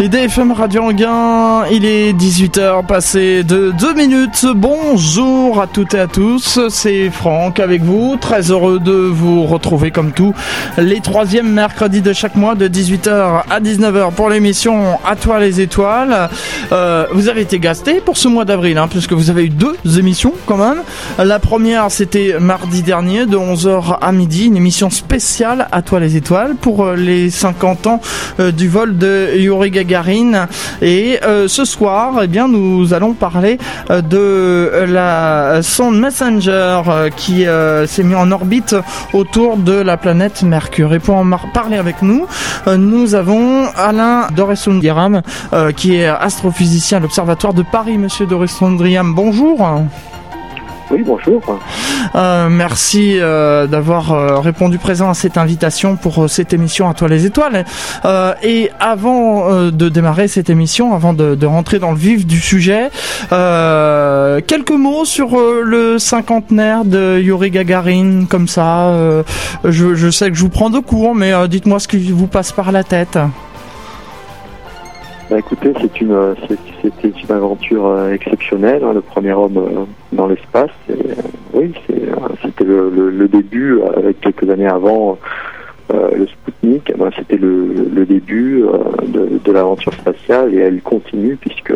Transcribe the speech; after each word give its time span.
IDFM 0.00 0.50
Radio 0.50 0.82
Anguin, 0.82 1.66
il 1.70 1.84
est 1.84 2.12
18h 2.12 2.84
passé 2.84 3.44
de 3.44 3.72
2 3.78 3.94
minutes. 3.94 4.44
Bonjour 4.52 5.60
à 5.62 5.68
toutes 5.68 5.94
et 5.94 6.00
à 6.00 6.08
tous, 6.08 6.58
c'est 6.68 7.10
Franck 7.10 7.60
avec 7.60 7.80
vous. 7.80 8.16
Très 8.20 8.50
heureux 8.50 8.80
de 8.80 8.90
vous 8.90 9.44
retrouver 9.44 9.92
comme 9.92 10.10
tout 10.10 10.34
les 10.78 11.00
troisièmes 11.00 11.48
mercredis 11.48 12.02
de 12.02 12.12
chaque 12.12 12.34
mois 12.34 12.56
de 12.56 12.66
18h 12.66 13.44
à 13.48 13.60
19h 13.60 14.10
pour 14.14 14.30
l'émission 14.30 14.98
À 15.06 15.14
toi 15.14 15.38
les 15.38 15.60
étoiles. 15.60 16.28
Euh, 16.72 17.06
vous 17.12 17.28
avez 17.28 17.42
été 17.42 17.60
gasté 17.60 18.00
pour 18.00 18.16
ce 18.16 18.26
mois 18.26 18.44
d'avril, 18.44 18.78
hein, 18.78 18.88
puisque 18.88 19.12
vous 19.12 19.30
avez 19.30 19.44
eu 19.44 19.48
deux 19.48 19.76
émissions 19.96 20.32
quand 20.46 20.56
même. 20.56 20.82
La 21.18 21.38
première 21.38 21.92
c'était 21.92 22.40
mardi 22.40 22.82
dernier 22.82 23.26
de 23.26 23.36
11h 23.36 23.98
à 24.00 24.10
midi, 24.10 24.46
une 24.46 24.56
émission 24.56 24.90
spéciale 24.90 25.68
À 25.70 25.82
toi 25.82 26.00
les 26.00 26.16
étoiles 26.16 26.56
pour 26.56 26.84
euh, 26.84 26.96
les 26.96 27.30
50 27.30 27.86
ans 27.86 28.00
euh, 28.40 28.50
du 28.50 28.66
vol 28.66 28.98
de 28.98 29.36
Yuri 29.36 29.83
Gagarin 29.84 30.04
Garine. 30.04 30.48
Et 30.82 31.20
euh, 31.22 31.48
ce 31.48 31.64
soir, 31.64 32.20
eh 32.22 32.26
bien, 32.26 32.48
nous 32.48 32.92
allons 32.92 33.12
parler 33.12 33.58
euh, 33.90 34.02
de 34.02 34.84
la 34.86 35.62
sonde 35.62 35.98
Messenger 36.00 36.82
euh, 36.88 37.10
qui 37.10 37.46
s'est 37.86 38.02
mis 38.02 38.14
en 38.14 38.30
orbite 38.32 38.74
autour 39.12 39.56
de 39.56 39.72
la 39.72 39.96
planète 39.96 40.42
Mercure. 40.42 40.94
Et 40.94 40.98
pour 40.98 41.16
en 41.16 41.24
parler 41.52 41.76
avec 41.76 42.02
nous, 42.02 42.26
nous 42.66 43.14
avons 43.14 43.66
Alain 43.76 44.28
Doressundriam 44.34 45.22
qui 45.76 45.96
est 45.96 46.06
astrophysicien 46.06 46.98
à 46.98 47.00
l'Observatoire 47.00 47.54
de 47.54 47.62
Paris. 47.62 47.98
Monsieur 47.98 48.26
Doressundriam, 48.26 49.14
bonjour. 49.14 49.84
Oui, 50.90 51.02
bonjour. 51.04 51.42
Euh, 52.14 52.48
merci 52.50 53.18
euh, 53.18 53.66
d'avoir 53.66 54.12
euh, 54.12 54.38
répondu 54.38 54.78
présent 54.78 55.08
à 55.08 55.14
cette 55.14 55.38
invitation 55.38 55.96
pour 55.96 56.28
cette 56.28 56.52
émission 56.52 56.88
à 56.88 56.94
toi 56.94 57.08
les 57.08 57.24
étoiles. 57.26 57.64
et 58.42 58.70
avant 58.80 59.70
de 59.70 59.88
démarrer 59.88 60.28
cette 60.28 60.50
émission, 60.50 60.94
avant 60.94 61.12
de, 61.14 61.46
rentrer 61.46 61.78
dans 61.78 61.90
le 61.90 61.96
vif 61.96 62.26
du 62.26 62.38
sujet, 62.38 62.90
quelques 63.30 64.70
mots 64.70 65.04
sur 65.04 65.38
le 65.38 65.98
cinquantenaire 65.98 66.84
de 66.84 67.18
Yuri 67.20 67.50
Gagarin, 67.50 68.26
comme 68.28 68.48
ça. 68.48 68.92
Je, 69.64 69.94
je, 69.94 70.10
sais 70.10 70.30
que 70.30 70.36
je 70.36 70.42
vous 70.42 70.48
prends 70.48 70.70
de 70.70 70.78
court, 70.78 71.14
mais 71.14 71.32
dites-moi 71.48 71.78
ce 71.80 71.88
qui 71.88 72.12
vous 72.12 72.26
passe 72.26 72.52
par 72.52 72.72
la 72.72 72.84
tête. 72.84 73.18
Bah, 75.30 75.38
écoutez, 75.38 75.72
c'est 75.80 76.00
une, 76.02 76.34
c'était 76.82 77.08
une 77.08 77.32
aventure 77.32 77.86
euh, 77.86 78.12
exceptionnelle, 78.12 78.84
hein, 78.84 78.92
le 78.92 79.00
premier 79.00 79.32
homme 79.32 79.56
euh, 79.56 79.84
dans 80.12 80.26
l'espace. 80.26 80.70
Euh, 80.90 80.94
oui, 81.54 81.72
c'était 82.42 82.64
le, 82.64 83.26
début, 83.28 83.80
avec 83.96 84.20
quelques 84.20 84.48
années 84.50 84.66
avant 84.66 85.18
le 85.90 86.26
Sputnik. 86.26 86.92
Ben, 86.98 87.10
c'était 87.16 87.38
le, 87.38 88.04
début 88.04 88.64
de, 89.06 89.52
l'aventure 89.52 89.94
spatiale 89.94 90.52
et 90.52 90.58
elle 90.58 90.82
continue 90.82 91.36
puisque 91.36 91.72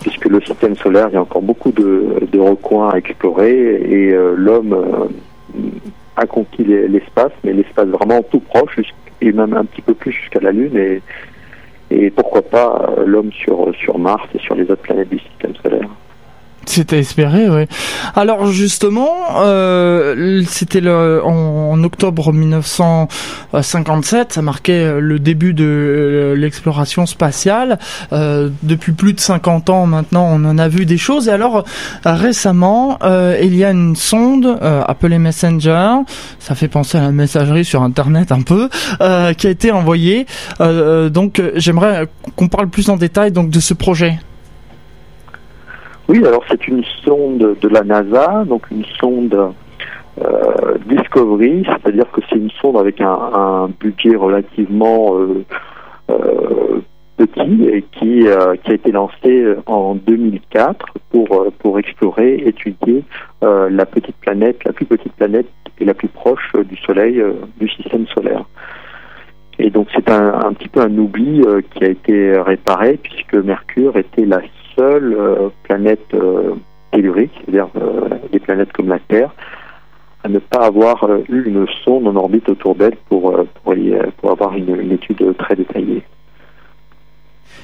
puisque 0.00 0.24
le 0.26 0.40
système 0.40 0.76
solaire, 0.76 1.08
il 1.10 1.14
y 1.14 1.16
a 1.16 1.22
encore 1.22 1.42
beaucoup 1.42 1.70
de, 1.70 2.38
recoins 2.38 2.90
à 2.90 2.96
explorer 2.96 3.52
et 3.52 4.16
l'homme 4.36 5.08
a 6.16 6.26
conquis 6.26 6.64
l'espace, 6.64 7.32
mais 7.44 7.52
l'espace 7.52 7.88
vraiment 7.88 8.22
tout 8.22 8.40
proche 8.40 8.78
et 9.20 9.32
même 9.32 9.54
un 9.54 9.64
petit 9.64 9.82
peu 9.82 9.94
plus 9.94 10.12
jusqu'à 10.12 10.40
la 10.40 10.52
Lune 10.52 10.76
et 10.76 11.02
et 11.94 12.10
pourquoi 12.10 12.42
pas 12.42 12.94
euh, 12.98 13.04
l'homme 13.06 13.32
sur, 13.32 13.72
sur 13.74 13.98
Mars 13.98 14.26
et 14.34 14.38
sur 14.38 14.54
les 14.54 14.64
autres 14.64 14.82
planètes 14.82 15.08
du 15.08 15.18
système 15.18 15.54
solaire. 15.62 15.88
C'était 16.66 16.98
espéré, 16.98 17.48
oui. 17.48 17.66
Alors 18.14 18.46
justement, 18.46 19.42
euh, 19.44 20.42
c'était 20.46 20.80
le, 20.80 21.22
en, 21.24 21.82
octobre 21.84 22.32
1957, 22.32 24.32
ça 24.32 24.42
marquait 24.42 25.00
le 25.00 25.18
début 25.18 25.54
de 25.54 25.64
euh, 25.64 26.36
l'exploration 26.36 27.06
spatiale. 27.06 27.78
Euh, 28.12 28.50
depuis 28.62 28.92
plus 28.92 29.12
de 29.12 29.20
50 29.20 29.70
ans 29.70 29.86
maintenant, 29.86 30.28
on 30.30 30.44
en 30.44 30.58
a 30.58 30.68
vu 30.68 30.86
des 30.86 30.98
choses. 30.98 31.28
Et 31.28 31.32
alors 31.32 31.64
récemment, 32.04 32.98
euh, 33.02 33.38
il 33.42 33.56
y 33.56 33.64
a 33.64 33.70
une 33.70 33.96
sonde 33.96 34.58
appelée 34.60 35.18
Messenger, 35.18 35.96
ça 36.38 36.54
fait 36.54 36.68
penser 36.68 36.98
à 36.98 37.02
la 37.02 37.12
messagerie 37.12 37.64
sur 37.64 37.82
Internet 37.82 38.32
un 38.32 38.42
peu, 38.42 38.68
qui 38.98 39.46
a 39.46 39.50
été 39.50 39.70
envoyée. 39.70 40.26
donc 40.60 41.42
j'aimerais 41.54 42.08
qu'on 42.36 42.48
parle 42.48 42.68
plus 42.68 42.88
en 42.88 42.96
détail 42.96 43.32
donc 43.32 43.50
de 43.50 43.60
ce 43.60 43.74
projet. 43.74 44.18
Oui, 46.08 46.24
alors 46.26 46.44
c'est 46.48 46.68
une 46.68 46.84
sonde 47.02 47.56
de 47.58 47.68
la 47.68 47.82
NASA, 47.82 48.44
donc 48.44 48.70
une 48.70 48.84
sonde 49.00 49.54
euh, 50.22 50.78
Discovery, 50.86 51.64
c'est-à-dire 51.66 52.10
que 52.12 52.20
c'est 52.28 52.36
une 52.36 52.50
sonde 52.50 52.76
avec 52.76 53.00
un, 53.00 53.68
budget 53.80 54.14
relativement 54.14 55.16
euh, 55.18 55.44
euh, 56.10 56.80
petit 57.16 57.64
et 57.64 57.82
qui, 57.92 58.28
a 58.28 58.54
été 58.72 58.92
lancée 58.92 59.54
en 59.66 59.94
2004 59.94 60.86
pour, 61.10 61.46
pour 61.58 61.78
explorer, 61.78 62.34
étudier 62.46 63.02
la 63.42 63.86
petite 63.86 64.16
planète, 64.16 64.64
la 64.64 64.72
plus 64.72 64.86
petite 64.86 65.12
planète 65.14 65.46
et 65.78 65.84
la 65.84 65.94
plus 65.94 66.08
proche 66.08 66.52
du 66.66 66.76
Soleil, 66.76 67.22
du 67.58 67.68
système 67.68 68.06
solaire. 68.08 68.44
Et 69.58 69.70
donc 69.70 69.88
c'est 69.94 70.10
un, 70.10 70.40
un, 70.46 70.52
petit 70.52 70.68
peu 70.68 70.80
un 70.80 70.98
oubli 70.98 71.42
qui 71.72 71.84
a 71.84 71.88
été 71.88 72.38
réparé 72.40 72.98
puisque 73.02 73.34
Mercure 73.34 73.96
était 73.96 74.26
la 74.26 74.40
seule 74.76 75.16
euh, 75.18 75.48
planète 75.62 76.12
euh, 76.14 76.54
tellurique, 76.90 77.32
c'est-à-dire 77.44 77.68
euh, 77.76 78.08
des 78.32 78.38
planètes 78.38 78.72
comme 78.72 78.88
la 78.88 78.98
Terre, 78.98 79.30
à 80.22 80.28
ne 80.28 80.38
pas 80.38 80.66
avoir 80.66 81.06
eu 81.28 81.42
une 81.44 81.66
sonde 81.84 82.08
en 82.08 82.16
orbite 82.16 82.48
autour 82.48 82.74
d'elle 82.74 82.96
pour, 83.08 83.34
pour, 83.62 83.74
avoir 84.30 84.56
une, 84.56 84.90
étude 84.90 85.36
très 85.36 85.54
détaillée. 85.54 86.02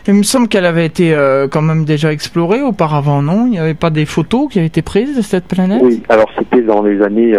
Il 0.07 0.15
me 0.15 0.23
semble 0.23 0.49
qu'elle 0.49 0.67
avait 0.67 0.85
été 0.85 1.17
quand 1.51 1.63
même 1.63 1.87
déjà 1.87 2.13
explorée 2.13 2.61
auparavant, 2.61 3.23
non? 3.23 3.47
Il 3.47 3.53
n'y 3.53 3.59
avait 3.59 3.73
pas 3.73 3.89
des 3.89 4.05
photos 4.05 4.49
qui 4.51 4.59
avaient 4.59 4.67
été 4.67 4.83
prises 4.83 5.17
de 5.17 5.23
cette 5.23 5.47
planète? 5.47 5.81
Oui, 5.83 6.03
alors 6.11 6.29
c'était 6.37 6.61
dans 6.61 6.83
les 6.83 7.01
années 7.01 7.35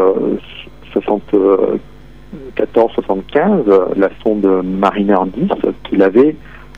74-75, 0.95 3.93
la 3.95 4.09
sonde 4.23 4.63
Mariner 4.63 5.19
10 5.35 5.49
qui 5.83 5.97
l'avait 5.97 6.35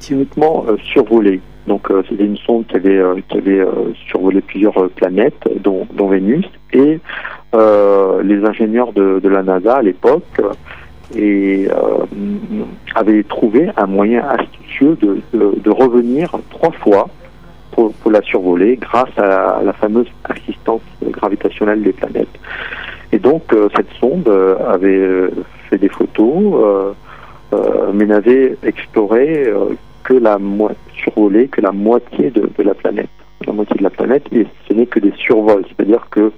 uniquement 0.09 0.65
survolée. 0.83 1.39
Donc 1.67 1.89
euh, 1.89 2.03
c'était 2.09 2.25
une 2.25 2.37
sonde 2.37 2.67
qui 2.67 2.75
avait, 2.75 2.97
euh, 2.97 3.15
euh, 3.35 3.65
survolé 4.07 4.41
plusieurs 4.41 4.89
planètes, 4.89 5.47
dont, 5.61 5.87
Vénus, 6.07 6.45
et 6.73 6.99
les 7.53 8.45
ingénieurs 8.45 8.93
de, 8.93 9.27
la 9.27 9.43
NASA 9.43 9.75
à 9.77 9.81
l'époque 9.81 10.41
et 11.15 11.67
avaient 12.95 13.23
trouvé 13.23 13.69
un 13.77 13.85
moyen 13.85 14.23
astucieux 14.27 14.97
de, 15.01 15.69
revenir 15.69 16.35
trois 16.49 16.71
fois 16.71 17.09
pour, 17.71 17.93
pour, 17.93 18.11
la 18.11 18.21
survoler 18.21 18.77
grâce 18.77 19.15
à 19.17 19.61
la 19.63 19.73
fameuse 19.73 20.07
assistance 20.25 20.81
gravitationnelle 21.03 21.83
des 21.83 21.93
planètes. 21.93 22.39
Et 23.11 23.19
donc 23.19 23.43
cette 23.75 23.91
sonde 23.99 24.27
avait 24.67 25.29
fait 25.69 25.77
des 25.77 25.89
photos, 25.89 26.95
mais 27.93 28.05
n'avait 28.05 28.57
exploré 28.63 29.53
que 30.03 30.13
la 30.13 30.37
survoler 31.03 31.47
que 31.47 31.61
la 31.61 31.71
moitié 31.71 32.31
de, 32.31 32.49
la 32.63 32.73
planète, 32.73 33.09
la 33.45 33.53
moitié 33.53 33.75
de 33.77 33.83
la 33.83 33.89
planète, 33.89 34.25
et 34.31 34.45
ce 34.67 34.73
n'est 34.73 34.85
que 34.85 34.99
des 34.99 35.13
survols, 35.17 35.65
c'est-à-dire 35.67 36.07
que 36.09 36.31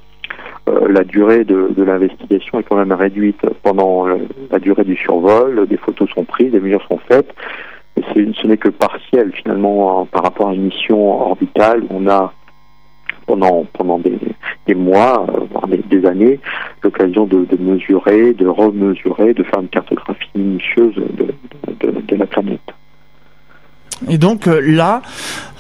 euh, 0.67 0.87
la 0.89 1.03
durée 1.03 1.43
de, 1.43 1.71
l'investigation 1.77 2.59
est 2.59 2.63
quand 2.63 2.77
même 2.77 2.91
réduite 2.91 3.39
pendant 3.63 4.07
euh, 4.07 4.17
la 4.51 4.59
durée 4.59 4.83
du 4.83 4.95
survol, 4.95 5.67
des 5.67 5.77
photos 5.77 6.09
sont 6.09 6.23
prises, 6.23 6.51
des 6.51 6.59
mesures 6.59 6.85
sont 6.87 6.99
faites, 7.07 7.33
et 7.97 8.01
ce 8.13 8.47
n'est 8.47 8.57
que 8.57 8.69
partiel 8.69 9.31
finalement 9.31 10.05
par 10.05 10.23
rapport 10.23 10.49
à 10.49 10.53
une 10.53 10.65
mission 10.65 11.21
orbitale. 11.29 11.83
Où 11.83 11.87
on 11.91 12.07
a 12.07 12.33
pendant 13.25 13.65
pendant 13.73 13.99
des, 13.99 14.75
mois, 14.75 15.25
euh, 15.29 15.41
voire 15.51 15.67
des, 15.67 16.05
années, 16.05 16.39
l'occasion 16.83 17.25
de, 17.25 17.47
mesurer, 17.59 18.33
de 18.33 18.47
remesurer, 18.47 19.33
de 19.33 19.43
faire 19.43 19.61
une 19.61 19.69
cartographie 19.69 20.29
minutieuse 20.35 20.95
de 21.79 22.15
la 22.15 22.25
planète. 22.25 22.73
Et 24.09 24.17
donc 24.17 24.47
euh, 24.47 24.59
là, 24.61 25.01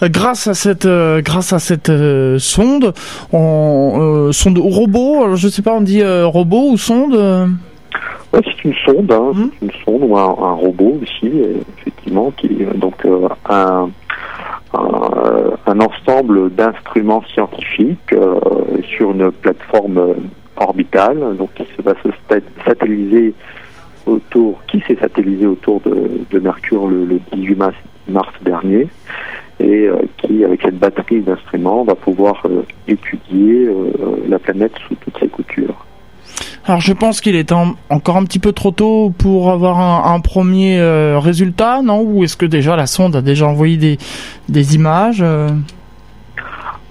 grâce 0.01 0.47
à 0.47 0.53
cette 0.53 0.85
euh, 0.85 1.21
grâce 1.21 1.53
à 1.53 1.59
cette 1.59 1.89
euh, 1.89 2.37
sonde, 2.37 2.93
on, 3.31 4.29
sonde 4.33 4.57
robot, 4.57 5.35
je 5.35 5.47
sais 5.47 5.61
pas, 5.61 5.73
on 5.73 5.81
dit 5.81 6.03
robot 6.03 6.71
ou 6.71 6.77
sonde. 6.77 7.15
Ouais, 8.33 8.41
c'est 8.43 8.65
une 8.65 8.73
sonde, 8.85 9.11
hein, 9.11 9.31
hum. 9.31 9.51
une 9.61 9.71
sonde 9.85 10.03
ou 10.03 10.17
un, 10.17 10.25
robot 10.25 10.99
aussi, 11.01 11.31
effectivement, 11.77 12.31
qui 12.35 12.49
donc 12.75 12.95
un, 13.49 13.89
un, 14.73 15.79
ensemble 15.79 16.53
d'instruments 16.53 17.23
scientifiques 17.33 18.13
sur 18.97 19.11
une 19.11 19.31
plateforme 19.31 20.15
orbitale, 20.57 21.37
donc 21.37 21.53
qui 21.53 21.65
se 21.77 21.81
va 21.81 21.93
se 22.03 22.09
satelliser 22.65 23.33
autour, 24.05 24.59
qui 24.67 24.81
s'est 24.81 24.97
satellisé 24.99 25.45
autour 25.45 25.81
de, 25.81 26.39
Mercure 26.39 26.87
le, 26.87 27.05
le 27.05 27.19
18 27.33 27.55
mars 27.55 27.75
mars 28.07 28.33
dernier 28.41 28.87
et 29.59 29.87
euh, 29.87 29.97
qui, 30.17 30.43
avec 30.43 30.61
cette 30.61 30.77
batterie 30.77 31.21
d'instruments, 31.21 31.83
va 31.83 31.95
pouvoir 31.95 32.41
euh, 32.45 32.63
étudier 32.87 33.67
euh, 33.67 33.91
la 34.27 34.39
planète 34.39 34.73
sous 34.87 34.95
toutes 34.95 35.17
ses 35.19 35.27
coutures. 35.27 35.85
Alors 36.67 36.81
je 36.81 36.93
pense 36.93 37.21
qu'il 37.21 37.35
est 37.35 37.51
encore 37.89 38.17
un 38.17 38.23
petit 38.23 38.39
peu 38.39 38.51
trop 38.51 38.71
tôt 38.71 39.13
pour 39.17 39.51
avoir 39.51 40.07
un, 40.07 40.19
premier 40.19 40.79
euh, 40.79 41.19
résultat, 41.19 41.81
non? 41.83 42.01
Ou 42.01 42.23
est-ce 42.23 42.35
que 42.35 42.45
déjà 42.45 42.75
la 42.75 42.87
sonde 42.87 43.15
a 43.15 43.21
déjà 43.21 43.47
envoyé 43.47 43.77
des, 43.77 43.97
des 44.49 44.75
images 44.75 45.21
euh? 45.21 45.49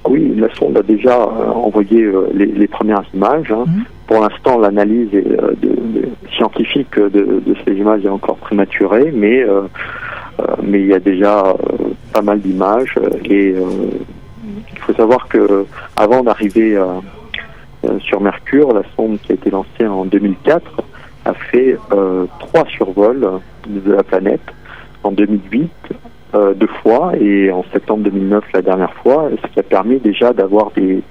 Oui, 0.09 0.33
la 0.37 0.55
sonde 0.55 0.77
a 0.77 0.83
déjà 0.83 1.17
euh, 1.17 1.51
envoyé 1.51 2.09
les, 2.35 2.69
premières 2.69 3.03
images. 3.15 3.51
Hein. 3.51 3.65
Mhm. 3.67 3.85
Pour 4.07 4.21
l'instant, 4.21 4.59
l'analyse 4.59 5.09
scientifique 6.37 6.97
de, 6.97 7.43
ces 7.65 7.73
images 7.73 8.05
est 8.05 8.11
encore 8.11 8.37
prématurée, 8.37 9.13
mais, 9.13 9.45
mais 10.63 10.81
il 10.81 10.87
y 10.87 10.95
a 10.95 11.01
déjà 11.01 11.55
pas 12.13 12.23
mal 12.23 12.41
d'images. 12.41 12.95
Et 13.25 13.55
il 13.55 14.79
faut 14.79 14.95
savoir 14.95 15.29
que 15.29 15.67
avant 15.97 16.23
d'arriver 16.23 16.79
euh, 17.85 17.99
sur 18.01 18.21
Mercure, 18.21 18.73
la 18.73 18.83
sonde 18.97 19.19
qui 19.23 19.33
a 19.33 19.35
été 19.35 19.51
lancée 19.51 19.87
en 19.87 20.05
2004 20.05 20.83
a 21.25 21.35
fait 21.35 21.77
euh, 21.93 22.27
trois 22.39 22.65
survols 22.67 23.41
de 23.67 23.93
la 23.93 24.03
planète. 24.03 24.43
En 25.03 25.11
2008, 25.11 25.71
euh, 26.35 26.55
deux 26.55 26.69
fois, 26.83 27.13
et 27.19 27.51
en 27.51 27.65
septembre 27.73 28.05
2009, 28.05 28.45
la 28.55 28.63
dernière 28.63 28.95
fois, 28.95 29.29
ce 29.43 29.47
qui 29.49 29.61
a 29.61 29.63
permis 29.63 29.99
déjà 29.99 30.33
d'avoir 30.33 30.71
des, 30.73 31.03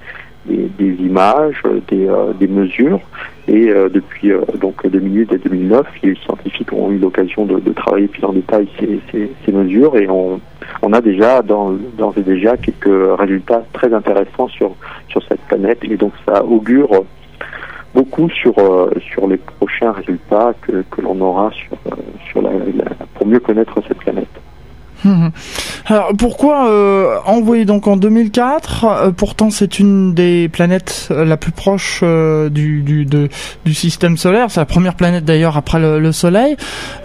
des, 0.46 0.94
images, 1.00 1.62
des, 1.88 2.08
des, 2.38 2.48
mesures. 2.48 3.00
Et 3.48 3.66
depuis 3.66 4.32
donc 4.60 4.86
2008 4.86 5.32
et 5.32 5.38
2009, 5.38 5.86
les 6.02 6.14
scientifiques 6.16 6.72
ont 6.72 6.90
eu 6.90 6.98
l'occasion 6.98 7.44
de, 7.44 7.72
travailler 7.72 8.08
plus 8.08 8.24
en 8.24 8.32
détail 8.32 8.68
ces, 8.78 9.00
ces, 9.10 9.30
ces 9.44 9.52
mesures 9.52 9.96
et 9.96 10.08
on, 10.08 10.40
on 10.82 10.92
a 10.92 11.00
déjà 11.00 11.42
dans, 11.42 11.74
et 12.16 12.22
déjà 12.22 12.56
quelques 12.56 13.18
résultats 13.18 13.64
très 13.72 13.92
intéressants 13.92 14.48
sur, 14.48 14.74
sur 15.08 15.22
cette 15.28 15.40
planète 15.42 15.78
et 15.82 15.96
donc 15.96 16.12
ça 16.26 16.44
augure 16.44 17.04
beaucoup 17.94 18.28
sur, 18.30 18.58
euh, 18.58 18.90
sur 19.12 19.26
les 19.28 19.36
prochains 19.36 19.92
résultats 19.92 20.52
que, 20.62 20.84
que 20.90 21.00
l'on 21.00 21.20
aura 21.20 21.50
sur, 21.52 21.76
euh, 21.86 21.96
sur 22.28 22.42
la, 22.42 22.50
pour 23.14 23.26
mieux 23.26 23.40
connaître 23.40 23.80
cette 23.86 23.98
planète. 23.98 24.28
Alors 25.86 26.12
pourquoi 26.16 26.68
euh, 26.68 27.16
envoyer 27.26 27.64
donc 27.64 27.86
en 27.86 27.96
2004 27.96 28.84
euh, 28.84 29.10
Pourtant 29.10 29.50
c'est 29.50 29.78
une 29.78 30.14
des 30.14 30.48
planètes 30.48 31.08
euh, 31.10 31.24
la 31.24 31.36
plus 31.36 31.52
proche 31.52 32.02
du, 32.02 32.82
du, 32.82 33.06
du 33.06 33.74
système 33.74 34.16
solaire. 34.16 34.50
C'est 34.50 34.60
la 34.60 34.66
première 34.66 34.94
planète 34.94 35.24
d'ailleurs 35.24 35.56
après 35.56 35.78
le, 35.80 36.12
Soleil. 36.12 36.56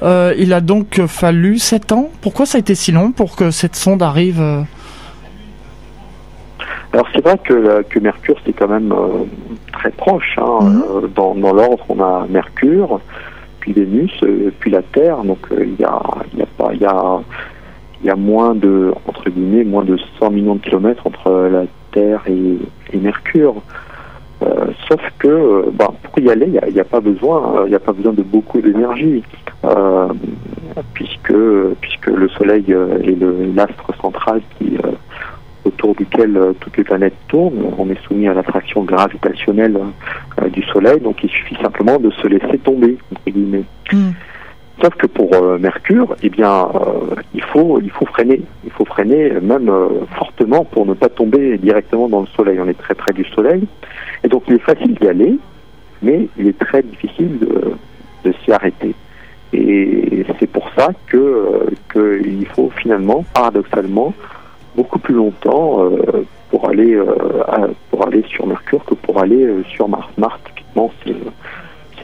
il 0.01 0.54
a 0.54 0.62
donc 0.62 1.01
fallu 1.07 1.57
7 1.57 1.92
ans. 1.94 2.10
Pourquoi 2.22 2.46
ça 2.46 2.57
a 2.57 2.60
été 2.60 2.75
si 2.75 2.92
long 2.92 3.12
pour 3.12 3.36
que 3.36 3.51
cette 3.51 3.75
sonde 3.75 4.04
arrive 4.04 4.42
alors 6.92 7.07
c'est 7.13 7.24
vrai 7.24 7.38
que, 7.44 7.84
que 7.84 8.00
Mercure 8.00 8.36
c'est 8.44 8.54
quand 8.54 8.68
même 8.68 8.94
très 9.74 9.92
proche. 9.92 10.38
Hein. 10.38 10.60
Mhm. 10.63 11.10
dans, 11.16 11.36
dans 11.36 11.54
l'ordre 11.54 11.86
on 11.88 12.02
a 12.02 12.25
Mercure, 12.28 13.00
puis 13.60 13.74
Vénus, 13.74 14.12
puis 14.60 14.72
la 14.72 14.81
Terre. 14.81 15.24
Donc 15.24 15.38
il 15.52 15.80
y 15.80 15.84
a, 15.84 16.02
y 16.36 16.42
a 16.42 16.48
pas, 16.57 16.72
il 16.74 16.81
y 16.81 16.86
a 16.86 17.19
il 18.01 18.07
y 18.07 18.10
a 18.10 18.16
moins 18.16 18.56
de, 18.56 18.94
entre 19.07 19.30
guillemets, 19.30 19.63
moins 19.63 19.84
de 19.84 19.98
100 20.19 20.31
millions 20.31 20.56
de 20.56 20.62
kilomètres 20.62 21.06
entre 21.06 21.31
la 21.51 21.63
Terre 21.92 22.22
et, 22.28 22.98
Mercure. 22.98 23.56
Euh, 24.42 24.68
sauf 24.88 25.01
que, 25.19 25.28
euh, 25.28 25.63
bah, 25.74 25.92
pour 26.01 26.19
y 26.19 26.30
aller, 26.30 26.46
il 26.68 26.74
n'y 26.74 26.80
a, 26.80 26.86
pas 26.86 27.01
besoin, 27.01 27.66
il 27.68 27.75
a 27.75 27.80
pas 27.80 27.92
besoin 27.92 28.13
de 28.13 28.22
beaucoup 28.22 28.62
d'énergie, 28.62 29.22
euh, 29.66 30.07
puisque 30.94 31.34
puisque 31.81 32.07
le 32.07 32.30
Soleil 32.30 32.63
est 32.72 33.56
l'astre 33.56 33.94
central 34.02 34.42
qui 34.57 34.78
autour 35.66 35.94
duquel 35.94 36.40
toutes 36.62 36.78
les 36.78 36.86
planètes 36.86 37.16
tournent. 37.28 37.74
On 37.78 37.90
est 37.90 38.02
soumis 38.07 38.30
à 38.30 38.34
l'attraction 38.34 38.84
gravitationnelle 38.84 39.78
du 40.52 40.63
Soleil, 40.63 41.02
donc 41.02 41.22
il 41.22 41.30
suffit 41.30 41.57
simplement 41.62 42.00
de 42.00 42.10
se 42.10 42.28
laisser 42.28 42.57
tomber 42.60 42.98
entre 43.12 43.30
guillemets. 43.30 43.66
Hmm. 43.92 44.12
Sauf 44.81 44.96
que 44.96 45.08
pour 45.08 45.34
euh, 45.34 45.58
Mercure, 45.58 46.16
eh 46.24 46.30
bien, 46.30 46.70
euh, 46.74 47.16
il 47.34 47.44
faut 47.44 47.81
il 47.81 47.90
faut 47.90 48.06
freiner, 48.06 48.42
il 48.64 48.72
faut 48.72 48.86
freiner 48.86 49.31
même 49.42 49.68
euh, 49.68 49.90
fortement 50.18 50.64
pour 50.64 50.86
ne 50.86 50.94
pas 50.94 51.10
tomber 51.10 51.58
directement 51.58 52.08
dans 52.08 52.22
le 52.22 52.28
Soleil. 52.28 52.60
On 52.62 52.68
est 52.68 52.78
très 52.78 52.96
près 52.96 53.12
du 53.12 53.26
Soleil, 53.26 53.68
et 54.24 54.30
donc 54.30 54.44
il 54.48 54.54
est 54.56 54.60
facile 54.60 54.96
d'y 54.96 55.08
aller, 55.08 55.38
mais 56.02 56.30
il 56.38 56.48
est 56.48 56.58
très 56.58 56.81
difficile 56.81 57.40
de, 57.40 57.74
de 58.24 58.34
s'y 58.44 58.54
arrêter. 58.54 58.96
Et 59.52 60.26
c'est 60.40 60.48
pour 60.48 60.70
ça 60.78 60.90
que 61.08 61.66
qu'il 61.92 62.46
faut 62.46 62.70
finalement, 62.78 63.26
paradoxalement, 63.34 64.14
beaucoup 64.78 65.00
plus 65.00 65.16
longtemps 65.16 65.90
pour 66.52 66.70
aller 66.70 67.02
pour 67.90 68.06
aller 68.08 68.24
sur 68.30 68.46
Mercure 68.46 68.86
que 68.86 68.94
pour 68.94 69.20
aller 69.20 69.64
sur 69.74 69.90
Mars. 69.90 70.08
Mars, 70.18 70.40
typiquement, 70.46 70.92
c'est 71.04 71.16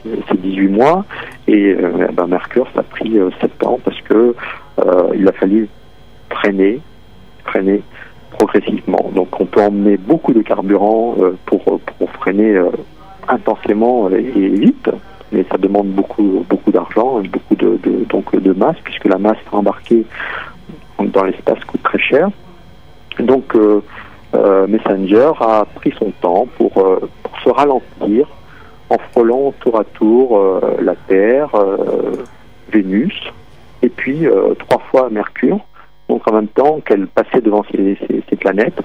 c'est 0.02 0.40
18 0.40 0.68
mois. 0.68 1.04
Et 1.46 1.74
euh, 1.74 2.08
ben, 2.12 2.26
Mercure, 2.26 2.66
ça 2.74 2.80
a 2.80 2.82
pris 2.82 3.18
7 3.40 3.50
euh, 3.62 3.66
ans 3.66 3.78
parce 3.84 4.00
que 4.02 4.34
euh, 4.78 5.08
il 5.14 5.28
a 5.28 5.32
fallu 5.32 5.68
freiner, 6.30 6.80
freiner 7.44 7.82
progressivement. 8.30 9.10
Donc 9.14 9.40
on 9.40 9.46
peut 9.46 9.62
emmener 9.62 9.96
beaucoup 9.96 10.32
de 10.32 10.42
carburant 10.42 11.14
pour, 11.46 11.80
freiner 12.20 12.60
intensément 13.28 14.10
et, 14.10 14.20
vite, 14.20 14.90
mais 15.32 15.44
ça 15.50 15.56
demande 15.56 15.88
beaucoup 15.88 16.44
beaucoup 16.48 16.70
d'argent, 16.70 17.20
beaucoup 17.20 17.54
de, 17.54 17.78
donc 18.08 18.34
de 18.36 18.52
masse 18.52 18.76
puisque 18.84 19.06
la 19.06 19.18
masse 19.18 19.38
embarquée 19.52 20.04
dans 20.98 21.24
l'espace 21.24 21.60
coûte 21.64 21.82
très 21.82 21.98
cher. 21.98 22.28
Donc 23.18 23.54
Messenger 24.68 25.32
a 25.40 25.64
pris 25.76 25.94
son 25.98 26.10
temps 26.20 26.46
pour 26.58 26.74
se 27.42 27.48
ralentir, 27.48 28.26
en 28.90 28.98
frôlant 28.98 29.52
tour 29.60 29.78
à 29.78 29.84
tour 29.84 30.38
euh, 30.38 30.76
la 30.80 30.94
Terre, 30.94 31.54
euh, 31.54 32.24
Vénus, 32.72 33.14
et 33.82 33.88
puis 33.88 34.26
euh, 34.26 34.54
trois 34.54 34.82
fois 34.90 35.08
Mercure. 35.10 35.60
Donc 36.08 36.28
en 36.28 36.34
même 36.34 36.48
temps 36.48 36.80
qu'elle 36.84 37.06
passait 37.08 37.40
devant 37.40 37.64
ces, 37.72 38.36
planètes, 38.36 38.80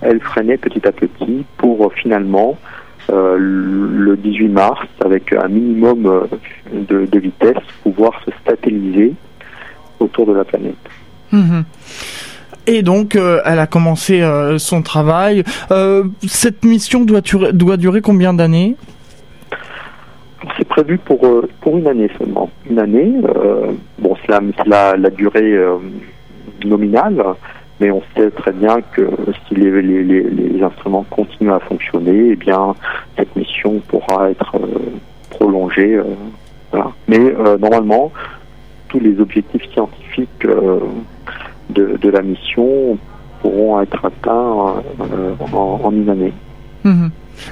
elle 0.00 0.20
freinait 0.20 0.56
petit 0.56 0.86
à 0.86 0.92
petit 0.92 1.44
pour 1.58 1.92
finalement 1.92 2.58
le 3.08 4.16
18 4.16 4.48
mars, 4.48 4.84
avec 5.04 5.32
un 5.32 5.46
minimum 5.46 6.26
de, 6.72 7.18
vitesse, 7.18 7.62
pouvoir 7.84 8.20
se 8.24 8.32
stabiliser 8.42 9.12
autour 10.00 10.26
de 10.26 10.32
la 10.32 10.44
planète. 10.44 10.74
Mhm. 11.30 11.64
Et 12.66 12.82
donc, 12.82 13.14
elle 13.14 13.60
a 13.60 13.68
commencé 13.68 14.28
son 14.58 14.82
travail. 14.82 15.44
cette 16.26 16.64
mission 16.64 17.04
doit, 17.04 17.20
doit 17.52 17.76
durer 17.76 18.00
combien 18.00 18.34
d'années? 18.34 18.74
C'est 20.56 20.66
prévu 20.66 20.98
pour, 20.98 21.24
euh, 21.24 21.48
pour 21.60 21.78
une 21.78 21.86
année 21.86 22.10
seulement. 22.18 22.50
Une 22.68 22.78
année, 22.78 23.14
euh, 23.24 23.72
bon, 23.98 24.14
c'est 24.22 24.32
la, 24.66 24.96
la, 24.96 25.10
durée 25.10 25.52
euh, 25.52 25.76
nominale, 26.64 27.22
mais 27.80 27.90
on 27.90 28.02
sait 28.14 28.30
très 28.30 28.52
bien 28.52 28.80
que 28.92 29.08
si 29.48 29.54
les, 29.54 30.62
instruments 30.62 31.06
continuent 31.10 31.52
à 31.52 31.60
fonctionner, 31.60 32.30
eh 32.32 32.36
bien, 32.36 32.74
cette 33.16 33.34
mission 33.36 33.80
pourra 33.88 34.30
être 34.30 34.56
prolongée. 35.30 36.00
Mais 37.08 37.18
normalement, 37.60 38.10
tous 38.88 38.98
les 38.98 39.20
objectifs 39.20 39.70
scientifiques 39.72 40.46
de, 41.70 41.96
de, 41.96 42.08
la 42.08 42.22
mission 42.22 42.98
pourront 43.40 43.80
être 43.80 44.04
atteints 44.04 44.82
en, 45.52 45.92
une 45.92 46.08
année. 46.08 46.32
Mmh. 46.84 47.08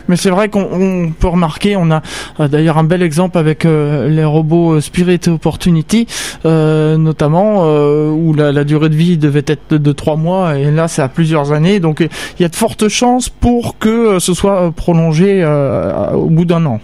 Mais 0.08 0.16
c'est 0.16 0.30
vrai 0.30 0.48
qu'on 0.48 1.12
peut 1.18 1.28
remarquer, 1.28 1.76
on 1.76 1.90
a 1.90 2.02
euh, 2.40 2.48
d'ailleurs 2.48 2.78
un 2.78 2.84
bel 2.84 3.02
exemple 3.02 3.38
avec 3.38 3.64
euh, 3.64 4.08
les 4.08 4.24
robots 4.24 4.74
euh, 4.74 4.80
Spirit 4.80 5.20
Opportunity, 5.28 6.06
notamment 6.44 7.64
où 7.64 8.34
la, 8.34 8.64
durée 8.64 8.88
de 8.88 8.96
vie 8.96 9.16
devait 9.16 9.44
être 9.46 9.74
de, 9.74 9.92
trois 9.92 10.16
mois 10.16 10.56
et 10.56 10.70
là 10.70 10.88
c'est 10.88 11.02
à 11.02 11.08
plusieurs 11.08 11.52
années. 11.52 11.80
Donc 11.80 12.00
il 12.00 12.42
y 12.42 12.44
a 12.44 12.48
de 12.48 12.56
fortes 12.56 12.88
chances 12.88 13.28
pour 13.28 13.78
que 13.78 14.18
ce 14.18 14.34
soit 14.34 14.72
prolongé 14.72 15.44
au 16.14 16.30
bout 16.30 16.44
d'un 16.44 16.64
an. 16.66 16.80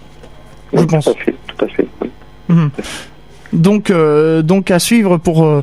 je 0.73 0.83
pense. 0.85 1.05
Tout 1.05 1.11
à 1.11 1.25
fait. 1.25 1.35
Tout 1.47 1.65
à 1.65 1.69
fait 1.69 1.89
mhm. 2.49 2.71
Donc, 3.53 3.93
donc 3.93 4.71
à 4.71 4.79
suivre 4.79 5.17
pour 5.17 5.63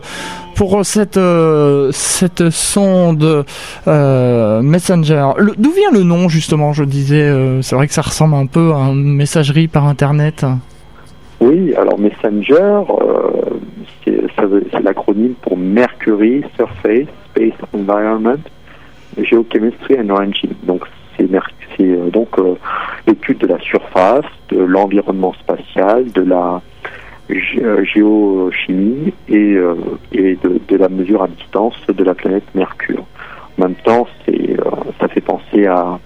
pour 0.58 0.84
cette 0.84 1.18
euh, 1.18 1.92
cette 1.92 2.50
sonde 2.50 3.46
euh, 3.88 4.62
Messenger. 4.64 5.28
D'où 5.58 5.72
vient 5.72 5.92
le 5.94 6.02
nom 6.02 6.28
justement 6.28 6.74
Je 6.74 6.84
disais, 6.84 7.22
euh, 7.22 7.62
c'est 7.62 7.76
vrai 7.76 7.88
que 7.88 7.94
ça 7.94 8.02
ressemble 8.02 8.34
un 8.34 8.48
peu 8.48 8.74
à 8.74 8.90
une 8.90 9.16
messagerie 9.16 9.68
par 9.68 9.86
internet. 9.86 10.46
Oui, 11.40 11.76
alors 11.76 12.00
Messenger, 12.00 12.82
c'est 14.04 14.84
l'acronyme 14.84 15.36
pour 15.44 15.56
Mercury 15.56 16.44
Surface 16.56 17.08
Space 17.30 17.54
Environment 17.74 18.42
Geochemistry 19.22 20.00
and 20.00 20.10
Origin. 20.10 20.50
Donc 20.64 20.82
c'est 21.16 21.32
donc 22.12 22.30
l'étude 23.06 23.38
de 23.38 23.48
la 23.48 23.60
surface, 23.60 24.26
de 24.50 24.58
l'environnement 24.58 25.34
spatial, 25.34 26.12
de 26.12 26.22
la 26.24 26.56
euh, 26.56 26.60
géochimie 27.30 29.14
et, 29.28 29.56
euh, 29.56 29.76
et 30.12 30.38
de, 30.42 30.78
la 30.78 30.90
mesure 30.90 31.24
à 31.24 31.28
distance 31.28 31.76
de 31.88 32.04
la 32.04 32.14
planète 32.14 32.44
Mercure. 32.56 33.04
En 33.58 33.64
même 33.64 33.76
temps, 33.76 34.08
euh, 34.30 34.56
ça 35.00 35.08
fait 35.08 35.22
penser 35.22 35.66
à, 35.66 36.00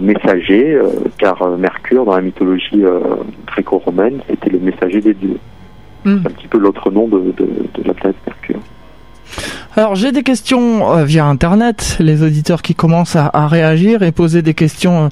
messager, 0.00 0.78
car 1.18 1.46
Mercure, 1.58 2.06
dans 2.06 2.16
la 2.16 2.22
mythologie 2.22 2.82
gréco-romaine, 3.46 4.20
c'était 4.28 4.48
le 4.48 4.58
messager 4.58 5.02
des 5.02 5.12
dieux. 5.12 5.38
Hmm. 6.06 6.20
C'est 6.22 6.28
un 6.28 6.30
petit 6.30 6.48
peu 6.48 6.56
l'autre 6.56 6.90
nom 6.90 7.06
de, 7.06 7.18
de, 7.36 7.46
de 7.74 7.86
la 7.86 7.92
planète 7.92 8.16
Mercure. 8.26 8.60
Alors 9.76 9.96
j'ai 9.96 10.12
des 10.12 10.22
questions 10.22 10.96
euh, 10.96 11.04
via 11.04 11.24
internet, 11.24 11.96
les 11.98 12.22
auditeurs 12.22 12.62
qui 12.62 12.76
commencent 12.76 13.16
à, 13.16 13.48
réagir 13.48 14.02
et 14.02 14.12
poser 14.12 14.40
des 14.40 14.54
questions 14.54 15.08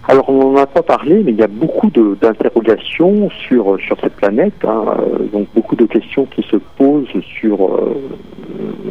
Alors 0.08 0.30
on 0.30 0.52
n'en 0.52 0.56
a 0.56 0.66
pas 0.66 0.82
parlé, 0.82 1.22
mais 1.22 1.32
il 1.32 1.38
y 1.38 1.42
a 1.42 1.48
beaucoup 1.48 1.90
d'interrogations 1.90 3.28
sur 3.28 3.78
sur 3.78 4.00
cette 4.00 4.14
planète, 4.14 4.64
hein. 4.66 4.84
donc 5.32 5.48
beaucoup 5.54 5.76
de 5.76 5.84
questions 5.84 6.24
qui 6.24 6.42
se 6.42 6.56
posent 6.56 7.06
sur 7.20 7.78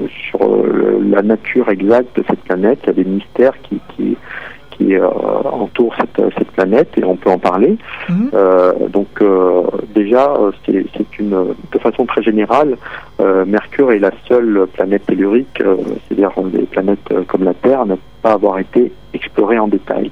sur 0.07 0.43
euh, 0.43 0.99
la 1.09 1.21
nature 1.21 1.69
exacte 1.69 2.17
de 2.17 2.23
cette 2.27 2.41
planète. 2.41 2.79
Il 2.83 2.87
y 2.87 2.89
a 2.89 2.93
des 2.93 3.05
mystères 3.05 3.59
qui 3.63 3.79
qui 3.95 4.17
qui 4.71 4.95
euh, 4.95 5.07
entourent 5.07 5.95
cette, 5.95 6.21
cette 6.37 6.51
planète 6.51 6.95
et 6.97 7.03
on 7.03 7.15
peut 7.15 7.31
en 7.31 7.39
parler. 7.39 7.77
Euh, 8.35 8.73
donc 8.89 9.23
déjà, 9.95 10.35
c'est 10.65 11.19
une 11.19 11.55
de 11.71 11.79
façon 11.79 12.05
très 12.05 12.21
générale, 12.21 12.77
Mercure 13.47 13.91
est 13.91 13.99
la 13.99 14.11
seule 14.27 14.67
planète 14.73 15.07
tellurique, 15.07 15.63
c'est-à-dire 16.07 16.31
des 16.45 16.67
planètes 16.67 17.11
comme 17.27 17.43
la 17.43 17.55
Terre, 17.55 17.87
n'a 17.87 17.97
pas 18.21 18.33
avoir 18.33 18.59
été 18.59 18.91
explorée 19.13 19.57
en 19.57 19.67
détail. 19.67 20.11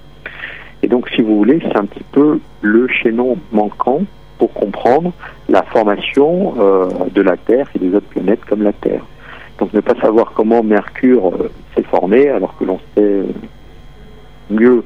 Et 0.85 0.87
donc, 0.87 1.09
si 1.09 1.23
vous 1.23 1.35
voulez, 1.35 1.59
c'est 1.63 1.77
un 1.79 1.85
petit 1.85 2.03
peu 2.11 2.39
le 2.61 2.87
chaînon 2.87 3.39
manquant 3.51 4.01
pour 4.37 4.53
comprendre 4.53 5.13
la 5.49 5.63
formation 5.63 6.53
euh, 6.59 6.87
de 7.11 7.23
la 7.23 7.37
Terre 7.37 7.67
et 7.73 7.79
des 7.79 7.95
autres 7.95 8.05
planètes 8.05 8.45
comme 8.45 8.61
la 8.61 8.71
Terre. 8.71 9.01
Donc, 9.57 9.73
ne 9.73 9.79
pas 9.79 9.99
savoir 9.99 10.33
comment 10.35 10.61
Mercure 10.61 11.29
euh, 11.29 11.49
s'est 11.73 11.81
formé, 11.81 12.29
alors 12.29 12.55
que 12.55 12.65
l'on 12.65 12.77
sait 12.93 13.01
euh, 13.01 13.23
mieux 14.51 14.83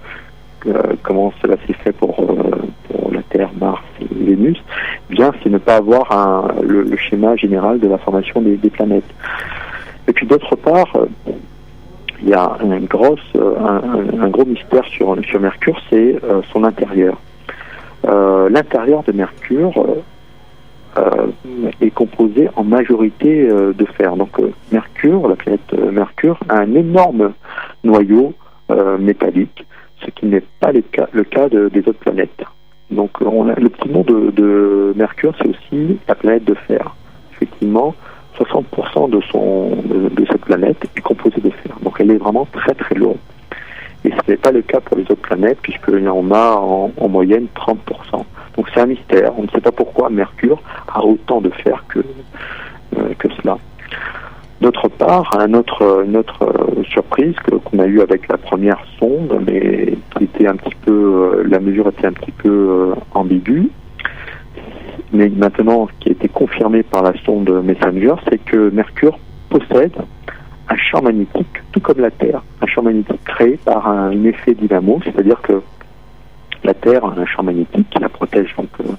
comment 1.03 1.34
cela 1.41 1.56
s'est 1.68 1.74
fait 1.74 1.91
pour, 1.91 2.25
la 3.12 3.22
Terre, 3.24 3.50
Mars 3.60 3.84
et 4.00 4.08
Vénus, 4.10 4.58
eh 5.10 5.13
bien, 5.13 5.34
c'est 5.44 5.50
ne 5.50 5.58
pas 5.58 5.75
avoir 5.77 6.53
le, 6.62 6.96
schéma 6.96 7.36
général 7.36 7.79
de 7.79 7.88
la 7.89 7.98
formation 7.98 8.41
des 8.41 8.70
planètes. 8.70 9.10
Et 10.08 10.13
puis, 10.13 10.25
d'autre 10.25 10.56
part, 10.56 10.94
il 12.22 12.30
y 12.30 12.34
a 12.34 12.58
un, 12.62 12.80
grosse, 12.80 13.20
un, 13.36 14.22
un, 14.22 14.30
gros 14.30 14.46
mystère 14.46 14.86
sur, 14.86 15.16
sur 15.26 15.40
Mercure, 15.40 15.80
c'est 15.90 16.18
euh, 16.24 16.42
son 16.52 16.64
intérieur. 16.64 17.18
Euh, 18.08 18.50
l'intérieur 18.50 19.04
de 19.04 19.12
Mercure 19.12 19.74
euh, 20.98 21.28
est 21.82 21.92
composé 21.92 22.50
en 22.56 22.64
majorité 22.64 23.48
de 23.48 23.86
fer. 23.86 24.16
Donc 24.16 24.38
Mercure, 24.72 25.28
la 25.28 25.36
planète 25.36 25.74
Mercure, 25.92 26.40
a 26.50 26.60
un 26.60 26.74
énorme 26.76 27.34
noyau 27.84 28.34
métallique, 29.00 29.66
ce 30.04 30.12
qui 30.12 30.28
n'est 30.28 30.44
pas 30.60 30.72
le 30.72 31.24
cas, 31.24 31.50
des 31.50 31.80
autres 31.80 32.00
planètes. 32.00 32.44
Donc 32.92 33.22
on 33.22 33.44
le 33.44 33.70
petit 33.70 33.90
nom 33.90 34.02
de, 34.02 34.32
de 34.32 34.94
Mercure, 34.96 35.34
c'est 35.40 35.48
aussi 35.48 36.00
la 36.08 36.16
planète 36.16 36.46
de 36.46 36.54
fer. 36.54 36.96
Effectivement, 37.34 37.96
60% 38.39 39.10
de, 39.10 39.22
son, 39.31 39.69
de, 39.86 40.25
cette 40.25 40.41
planète 40.41 40.77
est 40.96 41.01
composée 41.01 41.41
de 41.41 41.50
fer. 41.50 41.75
Donc 41.84 41.96
elle 42.00 42.12
est 42.12 42.17
vraiment 42.17 42.48
très 42.51 42.74
très 42.74 42.96
lourde. 42.96 43.17
Et 44.05 44.12
ce 44.12 44.31
n'est 44.31 44.38
pas 44.38 44.51
le 44.51 44.62
cas 44.62 44.79
pour 44.79 44.98
les 44.98 45.03
autres 45.03 45.15
planètes, 45.22 45.60
puisqu'il 45.62 46.03
y 46.03 46.08
en 46.08 46.31
a 46.31 46.55
en, 46.55 47.10
moyenne 47.10 47.48
30%. 47.55 47.77
Donc 48.55 48.67
c'est 48.74 48.79
un 48.79 48.86
mystère. 48.86 49.34
On 49.38 49.43
ne 49.43 49.50
sait 49.50 49.62
pas 49.62 49.72
pourquoi 49.72 50.10
Mercure 50.10 50.62
a 50.88 51.03
autant 51.03 51.41
de 51.41 51.50
fer 51.50 51.84
que, 51.89 52.00
euh, 52.00 53.13
que 53.17 53.27
cela. 53.41 53.58
D'autre 54.62 54.88
part, 54.89 55.29
un 55.38 55.53
autre, 55.53 56.03
une 56.05 56.17
autre 56.17 56.43
euh, 56.43 56.84
surprise 56.84 57.36
qu'on 57.65 57.79
a 57.79 57.86
eue 57.86 58.01
avec 58.01 58.27
la 58.27 58.38
première 58.38 58.81
sonde, 59.00 59.41
mais 59.46 59.98
qui 60.17 60.25
était 60.25 60.48
un 60.48 60.55
petit 60.55 60.75
peu, 60.86 60.91
euh, 60.91 61.43
la 61.46 61.60
mesure 61.60 61.88
était 61.89 62.08
un 62.08 62.13
petit 62.13 62.31
peu 62.31 62.93
ambiguë, 63.13 63.69
mais 65.12 65.29
maintenant 65.29 65.88
qui 66.00 66.10
a 66.10 66.12
été 66.12 66.27
confirmé 66.27 66.84
par 66.84 67.03
la 67.03 67.13
sonde 67.25 67.50
Messenger, 67.63 68.15
c'est 68.29 68.44
que 68.44 68.70
Mercure 68.70 69.18
possède 69.50 69.96
un 70.70 70.75
champ 70.75 71.01
magnétique, 71.01 71.62
tout 71.72 71.79
comme 71.79 72.00
la 72.00 72.12
Terre, 72.12 72.44
un 72.62 72.68
champ 72.68 72.84
magnétique 72.84 73.24
créé 73.25 73.58
par 73.58 73.88
un 73.88 74.24
effet 74.24 74.53
dynamo, 74.53 75.00
c'est-à-dire 75.03 75.41
que 75.41 75.62
la 76.63 76.74
Terre 76.74 77.03
a 77.06 77.13
un 77.18 77.25
champ 77.25 77.44
magnétique 77.44 77.89
qui 77.89 78.00
la 78.00 78.10
protège 78.10 78.53
donc 78.56 78.70
euh, 78.82 78.91